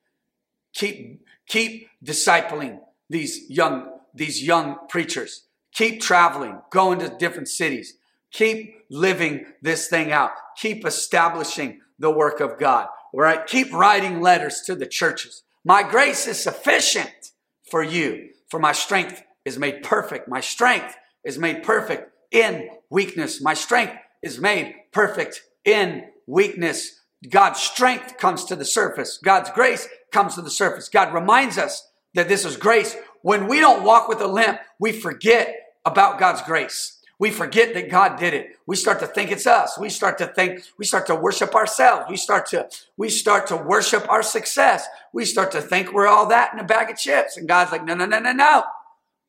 Keep, 0.73 1.25
keep 1.47 1.87
discipling 2.03 2.79
these 3.09 3.49
young, 3.49 3.89
these 4.13 4.43
young 4.43 4.77
preachers. 4.89 5.45
Keep 5.73 6.01
traveling, 6.01 6.59
going 6.69 6.99
to 6.99 7.09
different 7.09 7.47
cities. 7.47 7.95
Keep 8.31 8.85
living 8.89 9.45
this 9.61 9.87
thing 9.87 10.11
out. 10.11 10.31
Keep 10.57 10.85
establishing 10.85 11.81
the 11.99 12.11
work 12.11 12.39
of 12.39 12.57
God. 12.59 12.87
Right? 13.13 13.45
Keep 13.45 13.73
writing 13.73 14.21
letters 14.21 14.61
to 14.65 14.75
the 14.75 14.85
churches. 14.85 15.43
My 15.63 15.83
grace 15.83 16.27
is 16.27 16.41
sufficient 16.41 17.31
for 17.69 17.83
you, 17.83 18.29
for 18.49 18.59
my 18.59 18.71
strength 18.71 19.23
is 19.45 19.57
made 19.57 19.83
perfect. 19.83 20.27
My 20.27 20.41
strength 20.41 20.95
is 21.23 21.37
made 21.37 21.63
perfect 21.63 22.11
in 22.31 22.69
weakness. 22.89 23.41
My 23.41 23.53
strength 23.53 23.93
is 24.21 24.39
made 24.39 24.75
perfect 24.91 25.41
in 25.65 26.05
weakness. 26.25 27.00
God's 27.29 27.59
strength 27.59 28.17
comes 28.17 28.45
to 28.45 28.55
the 28.55 28.65
surface. 28.65 29.19
God's 29.23 29.51
grace 29.51 29.87
comes 30.11 30.35
to 30.35 30.41
the 30.41 30.49
surface. 30.49 30.89
God 30.89 31.13
reminds 31.13 31.57
us 31.57 31.87
that 32.13 32.27
this 32.27 32.45
is 32.45 32.57
grace. 32.57 32.95
When 33.21 33.47
we 33.47 33.59
don't 33.59 33.83
walk 33.83 34.07
with 34.07 34.21
a 34.21 34.27
limp, 34.27 34.59
we 34.79 34.91
forget 34.91 35.55
about 35.85 36.19
God's 36.19 36.41
grace. 36.41 36.97
We 37.19 37.29
forget 37.29 37.75
that 37.75 37.91
God 37.91 38.17
did 38.17 38.33
it. 38.33 38.55
We 38.65 38.75
start 38.75 38.99
to 39.01 39.07
think 39.07 39.31
it's 39.31 39.45
us. 39.45 39.77
We 39.77 39.89
start 39.89 40.17
to 40.17 40.25
think, 40.25 40.63
we 40.79 40.85
start 40.85 41.05
to 41.05 41.15
worship 41.15 41.53
ourselves. 41.53 42.05
We 42.09 42.17
start 42.17 42.47
to, 42.47 42.67
we 42.97 43.09
start 43.09 43.45
to 43.47 43.57
worship 43.57 44.09
our 44.09 44.23
success. 44.23 44.87
We 45.13 45.25
start 45.25 45.51
to 45.51 45.61
think 45.61 45.93
we're 45.93 46.07
all 46.07 46.27
that 46.29 46.51
in 46.51 46.59
a 46.59 46.63
bag 46.63 46.89
of 46.89 46.97
chips. 46.97 47.37
And 47.37 47.47
God's 47.47 47.71
like, 47.71 47.85
no, 47.85 47.93
no, 47.93 48.07
no, 48.07 48.17
no, 48.17 48.31
no. 48.31 48.63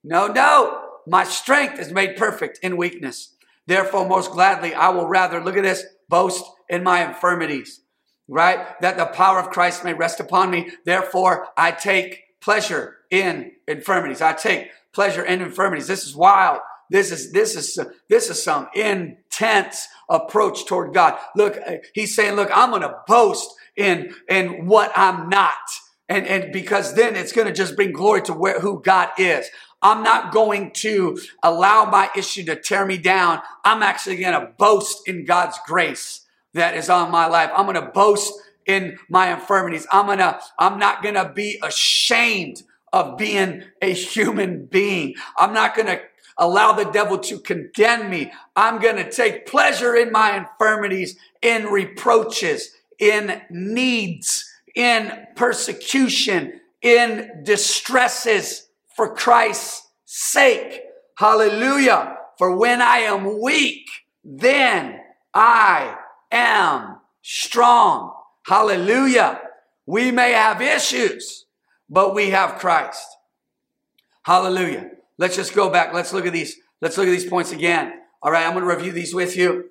No, 0.03 0.27
no. 0.27 0.85
My 1.07 1.25
strength 1.25 1.79
is 1.79 1.93
made 1.93 2.17
perfect 2.17 2.59
in 2.63 2.79
weakness. 2.79 3.35
Therefore, 3.67 4.09
most 4.09 4.33
gladly, 4.33 4.73
I 4.73 4.89
will 4.89 5.07
rather, 5.07 5.45
look 5.45 5.59
at 5.59 5.63
this, 5.63 5.85
boast 6.13 6.45
in 6.69 6.85
my 6.85 7.09
infirmities, 7.09 7.81
right? 8.29 8.79
That 8.83 8.99
the 8.99 9.07
power 9.07 9.41
of 9.41 9.49
Christ 9.49 9.83
may 9.83 9.95
rest 9.95 10.21
upon 10.21 10.51
me. 10.51 10.71
Therefore, 10.85 11.49
I 11.57 11.71
take 11.71 12.21
pleasure 12.43 12.99
in 13.11 13.53
infirmities. 13.67 14.21
I 14.21 14.35
take 14.35 14.69
pleasure 14.93 15.25
in 15.25 15.41
infirmities. 15.41 15.87
This 15.87 16.05
is 16.05 16.15
wild. 16.15 16.61
This 16.91 17.11
is, 17.11 17.33
this 17.33 17.57
is, 17.57 17.79
this 18.11 18.29
is 18.29 18.43
some 18.43 18.69
intense 18.75 19.89
approach 20.11 20.67
toward 20.67 20.93
God. 20.93 21.19
Look, 21.35 21.57
uh, 21.57 21.77
he's 21.95 22.15
saying, 22.15 22.37
look, 22.37 22.51
I'm 22.55 22.69
going 22.69 22.83
to 22.83 22.99
boast 23.09 23.49
in, 23.75 24.13
in 24.29 24.67
what 24.67 24.93
I'm 24.95 25.31
not. 25.31 25.55
And, 26.11 26.27
and 26.27 26.53
because 26.53 26.93
then 26.95 27.17
it's 27.17 27.33
going 27.33 27.47
to 27.47 27.55
just 27.55 27.75
bring 27.75 27.93
glory 27.93 28.21
to 28.23 28.35
where, 28.35 28.61
who 28.61 28.83
God 28.83 29.09
is. 29.17 29.49
I'm 29.83 30.03
not 30.03 30.33
going 30.33 30.71
to 30.77 31.19
allow 31.43 31.85
my 31.85 32.09
issue 32.17 32.45
to 32.45 32.57
tear 32.57 32.87
me 32.87 32.99
down. 32.99 33.43
I'm 33.65 33.83
actually 33.83 34.17
going 34.17 34.41
to 34.41 34.53
boast 34.57 35.09
in 35.09 35.25
God's 35.25 35.59
grace 35.67 36.27
that 36.55 36.77
is 36.77 36.89
on 36.89 37.11
my 37.11 37.27
life. 37.27 37.51
I'm 37.57 37.67
going 37.67 37.85
to 37.85 37.93
boast 37.93 38.33
in 38.67 38.99
my 39.09 39.33
infirmities. 39.33 39.87
I'm 39.91 40.07
going 40.07 40.19
to, 40.19 40.39
I'm 40.59 40.79
not 40.79 41.03
going 41.03 41.17
to 41.17 41.33
be 41.35 41.59
ashamed 41.63 42.63
of 42.93 43.17
being 43.17 43.65
a 43.81 43.93
human 43.93 44.67
being. 44.67 45.15
I'm 45.37 45.53
not 45.53 45.75
going 45.75 45.89
to 45.89 46.01
allow 46.39 46.73
the 46.73 46.85
devil 46.85 47.19
to 47.19 47.39
condemn 47.39 48.11
me. 48.11 48.33
I'm 48.55 48.81
going 48.81 48.97
to 48.97 49.11
take 49.11 49.47
pleasure 49.47 49.97
in 49.97 50.13
my 50.13 50.37
infirmities, 50.37 51.17
in 51.41 51.67
reproaches, 51.67 52.71
in 52.99 53.43
needs, 53.51 54.49
in 54.75 55.27
persecution, 55.35 56.61
in 56.83 57.43
distresses 57.45 58.69
for 58.97 59.15
Christ's 59.15 59.89
sake. 60.05 60.83
Hallelujah. 61.17 62.17
For 62.39 62.57
when 62.57 62.81
I 62.83 62.99
am 62.99 63.41
weak, 63.41 63.87
then 64.25 65.01
I 65.35 65.97
am 66.31 66.99
strong. 67.23 68.15
Hallelujah. 68.47 69.41
We 69.87 70.11
may 70.11 70.33
have 70.33 70.61
issues, 70.61 71.47
but 71.89 72.15
we 72.15 72.31
have 72.31 72.59
Christ. 72.59 73.07
Hallelujah. 74.23 74.91
Let's 75.19 75.37
just 75.37 75.55
go 75.55 75.71
back. 75.71 75.93
Let's 75.93 76.13
look 76.13 76.27
at 76.27 76.33
these. 76.33 76.57
Let's 76.81 76.97
look 76.97 77.07
at 77.07 77.13
these 77.13 77.29
points 77.29 77.53
again. 77.53 77.93
All 78.23 78.33
right, 78.33 78.47
I'm 78.47 78.53
going 78.55 78.65
to 78.65 78.75
review 78.75 78.93
these 78.93 79.15
with 79.15 79.37
you. 79.37 79.69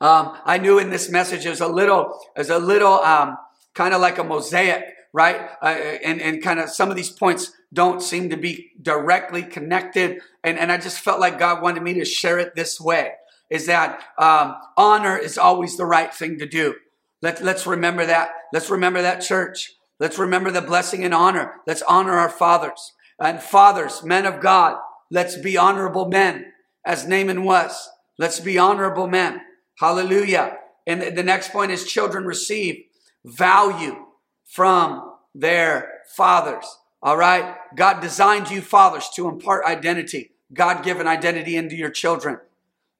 Um, 0.00 0.36
I 0.44 0.58
knew 0.58 0.78
in 0.78 0.90
this 0.90 1.10
message 1.10 1.44
it 1.44 1.50
was 1.50 1.60
a 1.60 1.68
little, 1.68 2.18
it 2.34 2.38
was 2.38 2.50
a 2.50 2.58
little 2.58 2.94
um, 3.00 3.36
kind 3.74 3.92
of 3.92 4.00
like 4.00 4.18
a 4.18 4.24
mosaic, 4.24 4.84
right? 5.12 5.50
Uh, 5.62 5.66
and 5.66 6.20
and 6.20 6.42
kind 6.42 6.60
of 6.60 6.70
some 6.70 6.90
of 6.90 6.96
these 6.96 7.10
points 7.10 7.52
don't 7.72 8.02
seem 8.02 8.30
to 8.30 8.36
be 8.36 8.70
directly 8.80 9.42
connected. 9.42 10.20
And, 10.42 10.58
and 10.58 10.72
I 10.72 10.78
just 10.78 11.00
felt 11.00 11.20
like 11.20 11.38
God 11.38 11.62
wanted 11.62 11.82
me 11.82 11.94
to 11.94 12.04
share 12.04 12.38
it 12.38 12.54
this 12.56 12.80
way 12.80 13.12
is 13.48 13.66
that 13.66 14.02
um, 14.18 14.56
honor 14.76 15.16
is 15.16 15.36
always 15.36 15.76
the 15.76 15.84
right 15.84 16.14
thing 16.14 16.38
to 16.38 16.46
do. 16.46 16.74
Let, 17.20 17.42
let's 17.42 17.66
remember 17.66 18.06
that. 18.06 18.30
Let's 18.52 18.70
remember 18.70 19.02
that 19.02 19.20
church. 19.20 19.72
Let's 19.98 20.18
remember 20.18 20.50
the 20.50 20.62
blessing 20.62 21.04
and 21.04 21.12
honor. 21.12 21.56
Let's 21.66 21.82
honor 21.82 22.12
our 22.12 22.30
fathers. 22.30 22.92
And 23.18 23.42
fathers, 23.42 24.02
men 24.02 24.24
of 24.24 24.40
God, 24.40 24.78
let's 25.10 25.36
be 25.36 25.56
honorable 25.56 26.08
men 26.08 26.52
as 26.86 27.06
Naaman 27.06 27.44
was. 27.44 27.90
Let's 28.18 28.40
be 28.40 28.56
honorable 28.56 29.08
men. 29.08 29.42
Hallelujah. 29.78 30.56
And 30.86 31.16
the 31.16 31.22
next 31.22 31.52
point 31.52 31.70
is 31.70 31.84
children 31.84 32.24
receive 32.24 32.84
value 33.24 34.06
from 34.50 35.12
their 35.32 36.00
fathers. 36.16 36.78
All 37.02 37.16
right. 37.16 37.54
God 37.76 38.00
designed 38.00 38.50
you 38.50 38.60
fathers 38.60 39.08
to 39.14 39.28
impart 39.28 39.64
identity, 39.64 40.32
God 40.52 40.84
given 40.84 41.06
identity 41.06 41.56
into 41.56 41.76
your 41.76 41.90
children. 41.90 42.40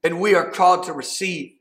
And 0.05 0.21
we 0.21 0.35
are 0.35 0.49
called 0.51 0.85
to 0.85 0.93
receive 0.93 1.55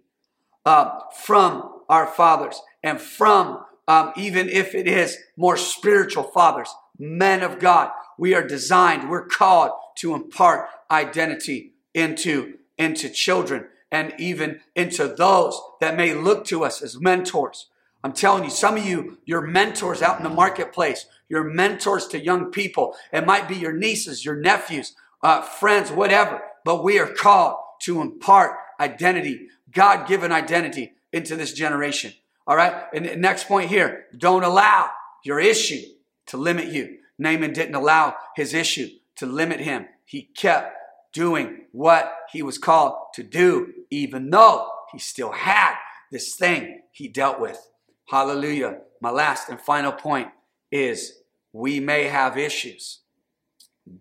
uh, 0.66 1.00
from 1.24 1.82
our 1.90 2.06
fathers 2.06 2.62
and 2.84 3.02
from, 3.02 3.66
um, 3.88 4.14
even 4.16 4.48
if 4.48 4.76
it 4.76 4.88
is 4.88 5.18
more 5.36 5.58
spiritual 5.58 6.24
fathers, 6.24 6.70
men 7.00 7.42
of 7.42 7.60
God. 7.60 7.90
We 8.18 8.36
are 8.36 8.46
designed, 8.46 9.10
we're 9.10 9.26
called 9.26 9.72
to 9.96 10.14
impart 10.14 10.68
identity 10.92 11.74
into, 11.96 12.60
into 12.78 13.10
children 13.10 13.66
and 13.92 14.14
even 14.20 14.60
into 14.76 15.08
those 15.08 15.60
that 15.82 15.98
may 15.98 16.14
look 16.14 16.46
to 16.46 16.64
us 16.64 16.84
as 16.84 17.00
mentors. 17.00 17.66
I'm 18.04 18.14
telling 18.14 18.44
you, 18.44 18.50
some 18.50 18.78
of 18.78 18.86
you, 18.86 19.18
your 19.26 19.42
mentors 19.42 20.02
out 20.02 20.18
in 20.18 20.24
the 20.24 20.30
marketplace, 20.30 21.06
your 21.28 21.44
mentors 21.44 22.08
to 22.08 22.24
young 22.24 22.52
people. 22.52 22.96
It 23.12 23.26
might 23.26 23.48
be 23.48 23.56
your 23.56 23.74
nieces, 23.74 24.24
your 24.24 24.36
nephews, 24.36 24.96
uh, 25.22 25.42
friends, 25.42 25.92
whatever. 25.92 26.42
But 26.64 26.84
we 26.84 26.98
are 27.00 27.08
called 27.08 27.58
to 27.84 28.02
impart 28.02 28.58
identity 28.80 29.48
God 29.72 30.08
given 30.08 30.32
identity 30.32 30.94
into 31.12 31.36
this 31.36 31.54
generation. 31.54 32.14
All 32.48 32.56
right. 32.56 32.86
And 32.94 33.22
next 33.22 33.48
point 33.48 33.70
here 33.70 34.06
don't 34.18 34.44
allow 34.44 34.90
your 35.24 35.40
issue 35.40 35.82
to 36.28 36.38
limit 36.38 36.68
you. 36.68 36.98
Naaman 37.18 37.54
didn't 37.54 37.76
allow 37.76 38.16
his 38.36 38.54
issue 38.54 38.88
to 39.18 39.26
limit 39.26 39.60
him. 39.60 39.88
He 40.06 40.24
kept 40.24 40.76
doing 41.14 41.66
what 41.72 42.12
he 42.32 42.42
was 42.42 42.58
called 42.58 42.94
to 43.16 43.24
do, 43.24 43.74
even 43.90 44.30
though 44.30 44.70
he 44.92 45.00
still 45.00 45.32
had 45.32 45.76
this 46.12 46.36
thing 46.36 46.82
he 46.92 47.08
dealt 47.08 47.40
with. 47.40 47.70
Hallelujah. 48.10 48.80
My 49.02 49.12
last 49.12 49.50
and 49.50 49.62
final 49.62 49.92
point 49.92 50.30
is 50.72 51.20
we 51.54 51.80
may 51.80 52.06
have 52.06 52.40
issues, 52.40 53.02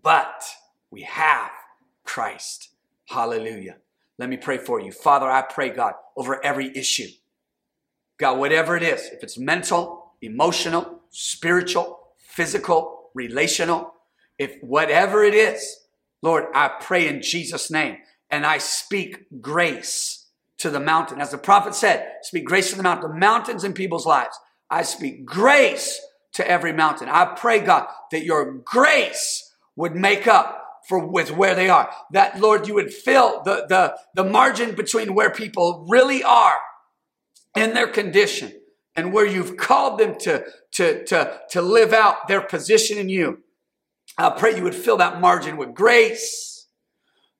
but 0.02 0.44
we 0.90 1.02
have 1.02 1.50
Christ. 2.04 2.70
Hallelujah. 3.06 3.76
Let 4.18 4.30
me 4.30 4.38
pray 4.38 4.56
for 4.56 4.80
you. 4.80 4.92
Father, 4.92 5.30
I 5.30 5.42
pray, 5.42 5.68
God, 5.68 5.92
over 6.16 6.42
every 6.42 6.74
issue. 6.74 7.08
God, 8.18 8.38
whatever 8.38 8.78
it 8.78 8.82
is, 8.82 9.02
if 9.12 9.22
it's 9.22 9.38
mental, 9.38 10.12
emotional, 10.22 11.00
spiritual, 11.10 12.00
physical, 12.18 13.10
relational, 13.14 13.92
if 14.38 14.56
whatever 14.62 15.22
it 15.22 15.34
is, 15.34 15.80
Lord, 16.22 16.46
I 16.54 16.68
pray 16.80 17.08
in 17.08 17.20
Jesus' 17.20 17.70
name 17.70 17.98
and 18.30 18.46
I 18.46 18.56
speak 18.56 19.26
grace 19.42 20.27
to 20.58 20.70
the 20.70 20.80
mountain. 20.80 21.20
As 21.20 21.30
the 21.30 21.38
prophet 21.38 21.74
said, 21.74 22.12
speak 22.22 22.44
grace 22.44 22.70
to 22.70 22.76
the 22.76 22.82
mountain, 22.82 23.10
the 23.10 23.16
mountains 23.16 23.64
in 23.64 23.72
people's 23.72 24.06
lives. 24.06 24.38
I 24.70 24.82
speak 24.82 25.24
grace 25.24 26.00
to 26.34 26.48
every 26.48 26.72
mountain. 26.72 27.08
I 27.08 27.24
pray, 27.24 27.60
God, 27.60 27.88
that 28.10 28.24
your 28.24 28.52
grace 28.64 29.54
would 29.76 29.94
make 29.94 30.26
up 30.26 30.64
for 30.88 31.06
with 31.06 31.30
where 31.30 31.54
they 31.54 31.68
are. 31.68 31.90
That 32.12 32.40
Lord, 32.40 32.66
you 32.66 32.74
would 32.74 32.92
fill 32.92 33.42
the, 33.42 33.66
the, 33.68 33.96
the 34.14 34.28
margin 34.28 34.74
between 34.74 35.14
where 35.14 35.30
people 35.30 35.86
really 35.88 36.22
are 36.22 36.56
in 37.56 37.74
their 37.74 37.88
condition 37.88 38.52
and 38.96 39.12
where 39.12 39.26
you've 39.26 39.56
called 39.56 39.98
them 39.98 40.16
to, 40.20 40.44
to, 40.72 41.04
to, 41.04 41.40
to 41.50 41.62
live 41.62 41.92
out 41.92 42.26
their 42.26 42.40
position 42.40 42.98
in 42.98 43.08
you. 43.08 43.38
I 44.16 44.30
pray 44.30 44.56
you 44.56 44.64
would 44.64 44.74
fill 44.74 44.96
that 44.96 45.20
margin 45.20 45.56
with 45.56 45.74
grace. 45.74 46.57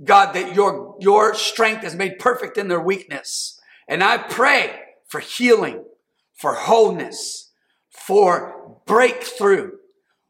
God, 0.03 0.33
that 0.35 0.55
your, 0.55 0.97
your 1.01 1.35
strength 1.35 1.85
is 1.85 1.95
made 1.95 2.19
perfect 2.19 2.57
in 2.57 2.69
their 2.69 2.81
weakness. 2.81 3.61
And 3.89 4.03
I 4.03 4.19
pray 4.19 4.81
for 5.07 5.21
healing, 5.21 5.85
for 6.35 6.55
wholeness, 6.55 7.51
for 7.91 8.77
breakthrough, 8.87 9.73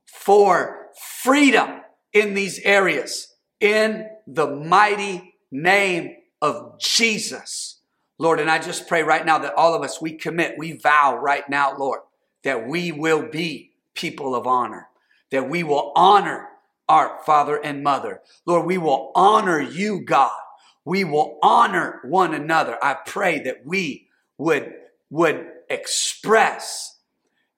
for 0.07 0.89
freedom 1.23 1.81
in 2.13 2.35
these 2.35 2.61
areas. 2.61 3.35
In 3.61 4.09
the 4.27 4.47
mighty 4.47 5.35
name 5.51 6.17
of 6.41 6.79
Jesus. 6.79 7.81
Lord, 8.19 8.41
and 8.41 8.51
I 8.51 8.59
just 8.59 8.89
pray 8.89 9.03
right 9.03 9.25
now 9.25 9.39
that 9.39 9.55
all 9.55 9.75
of 9.75 9.83
us, 9.83 10.01
we 10.01 10.13
commit, 10.13 10.59
we 10.59 10.73
vow 10.73 11.17
right 11.17 11.49
now, 11.49 11.77
Lord, 11.77 12.01
that 12.45 12.67
we 12.67 12.93
will 12.93 13.29
be 13.29 13.73
people 13.95 14.35
of 14.35 14.47
honor 14.47 14.89
that 15.31 15.49
we 15.49 15.63
will 15.63 15.93
honor 15.95 16.49
our 16.89 17.19
father 17.25 17.57
and 17.57 17.83
mother. 17.83 18.23
Lord, 18.47 18.67
we 18.67 18.79
will 18.79 19.13
honor 19.15 19.61
you, 19.61 20.01
God. 20.01 20.31
We 20.85 21.05
will 21.05 21.39
honor 21.43 22.01
one 22.05 22.35
another. 22.35 22.79
I 22.83 22.95
pray 22.95 23.41
that 23.41 23.67
we 23.67 24.09
would, 24.39 24.73
would 25.11 25.47
express 25.69 26.97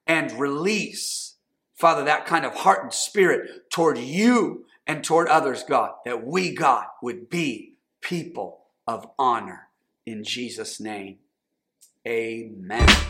and 0.06 0.32
release, 0.32 1.36
Father, 1.76 2.04
that 2.04 2.26
kind 2.26 2.44
of 2.44 2.54
heart 2.54 2.82
and 2.82 2.92
spirit 2.92 3.70
toward 3.70 3.98
you 3.98 4.66
and 4.86 5.04
toward 5.04 5.28
others, 5.28 5.62
God, 5.62 5.92
that 6.04 6.26
we, 6.26 6.52
God, 6.52 6.86
would 7.02 7.30
be 7.30 7.74
people 8.00 8.64
of 8.88 9.06
honor. 9.18 9.68
In 10.04 10.24
Jesus' 10.24 10.80
name, 10.80 11.18
amen. 12.06 13.09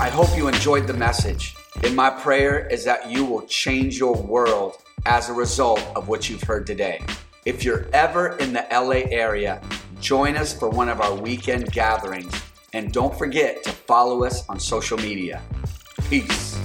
I 0.00 0.10
hope 0.10 0.28
you 0.36 0.46
enjoyed 0.46 0.86
the 0.86 0.94
message. 0.94 1.56
And 1.82 1.96
my 1.96 2.08
prayer 2.08 2.68
is 2.68 2.84
that 2.84 3.10
you 3.10 3.24
will 3.24 3.42
change 3.42 3.98
your 3.98 4.14
world 4.14 4.76
as 5.06 5.28
a 5.28 5.32
result 5.32 5.80
of 5.96 6.06
what 6.06 6.30
you've 6.30 6.44
heard 6.44 6.68
today. 6.68 7.02
If 7.44 7.64
you're 7.64 7.88
ever 7.92 8.36
in 8.36 8.52
the 8.52 8.64
LA 8.70 9.10
area, 9.10 9.60
join 10.00 10.36
us 10.36 10.56
for 10.56 10.68
one 10.68 10.88
of 10.88 11.00
our 11.00 11.14
weekend 11.14 11.72
gatherings. 11.72 12.32
And 12.72 12.92
don't 12.92 13.18
forget 13.18 13.64
to 13.64 13.70
follow 13.70 14.22
us 14.22 14.48
on 14.48 14.60
social 14.60 14.98
media. 14.98 15.42
Peace. 16.08 16.57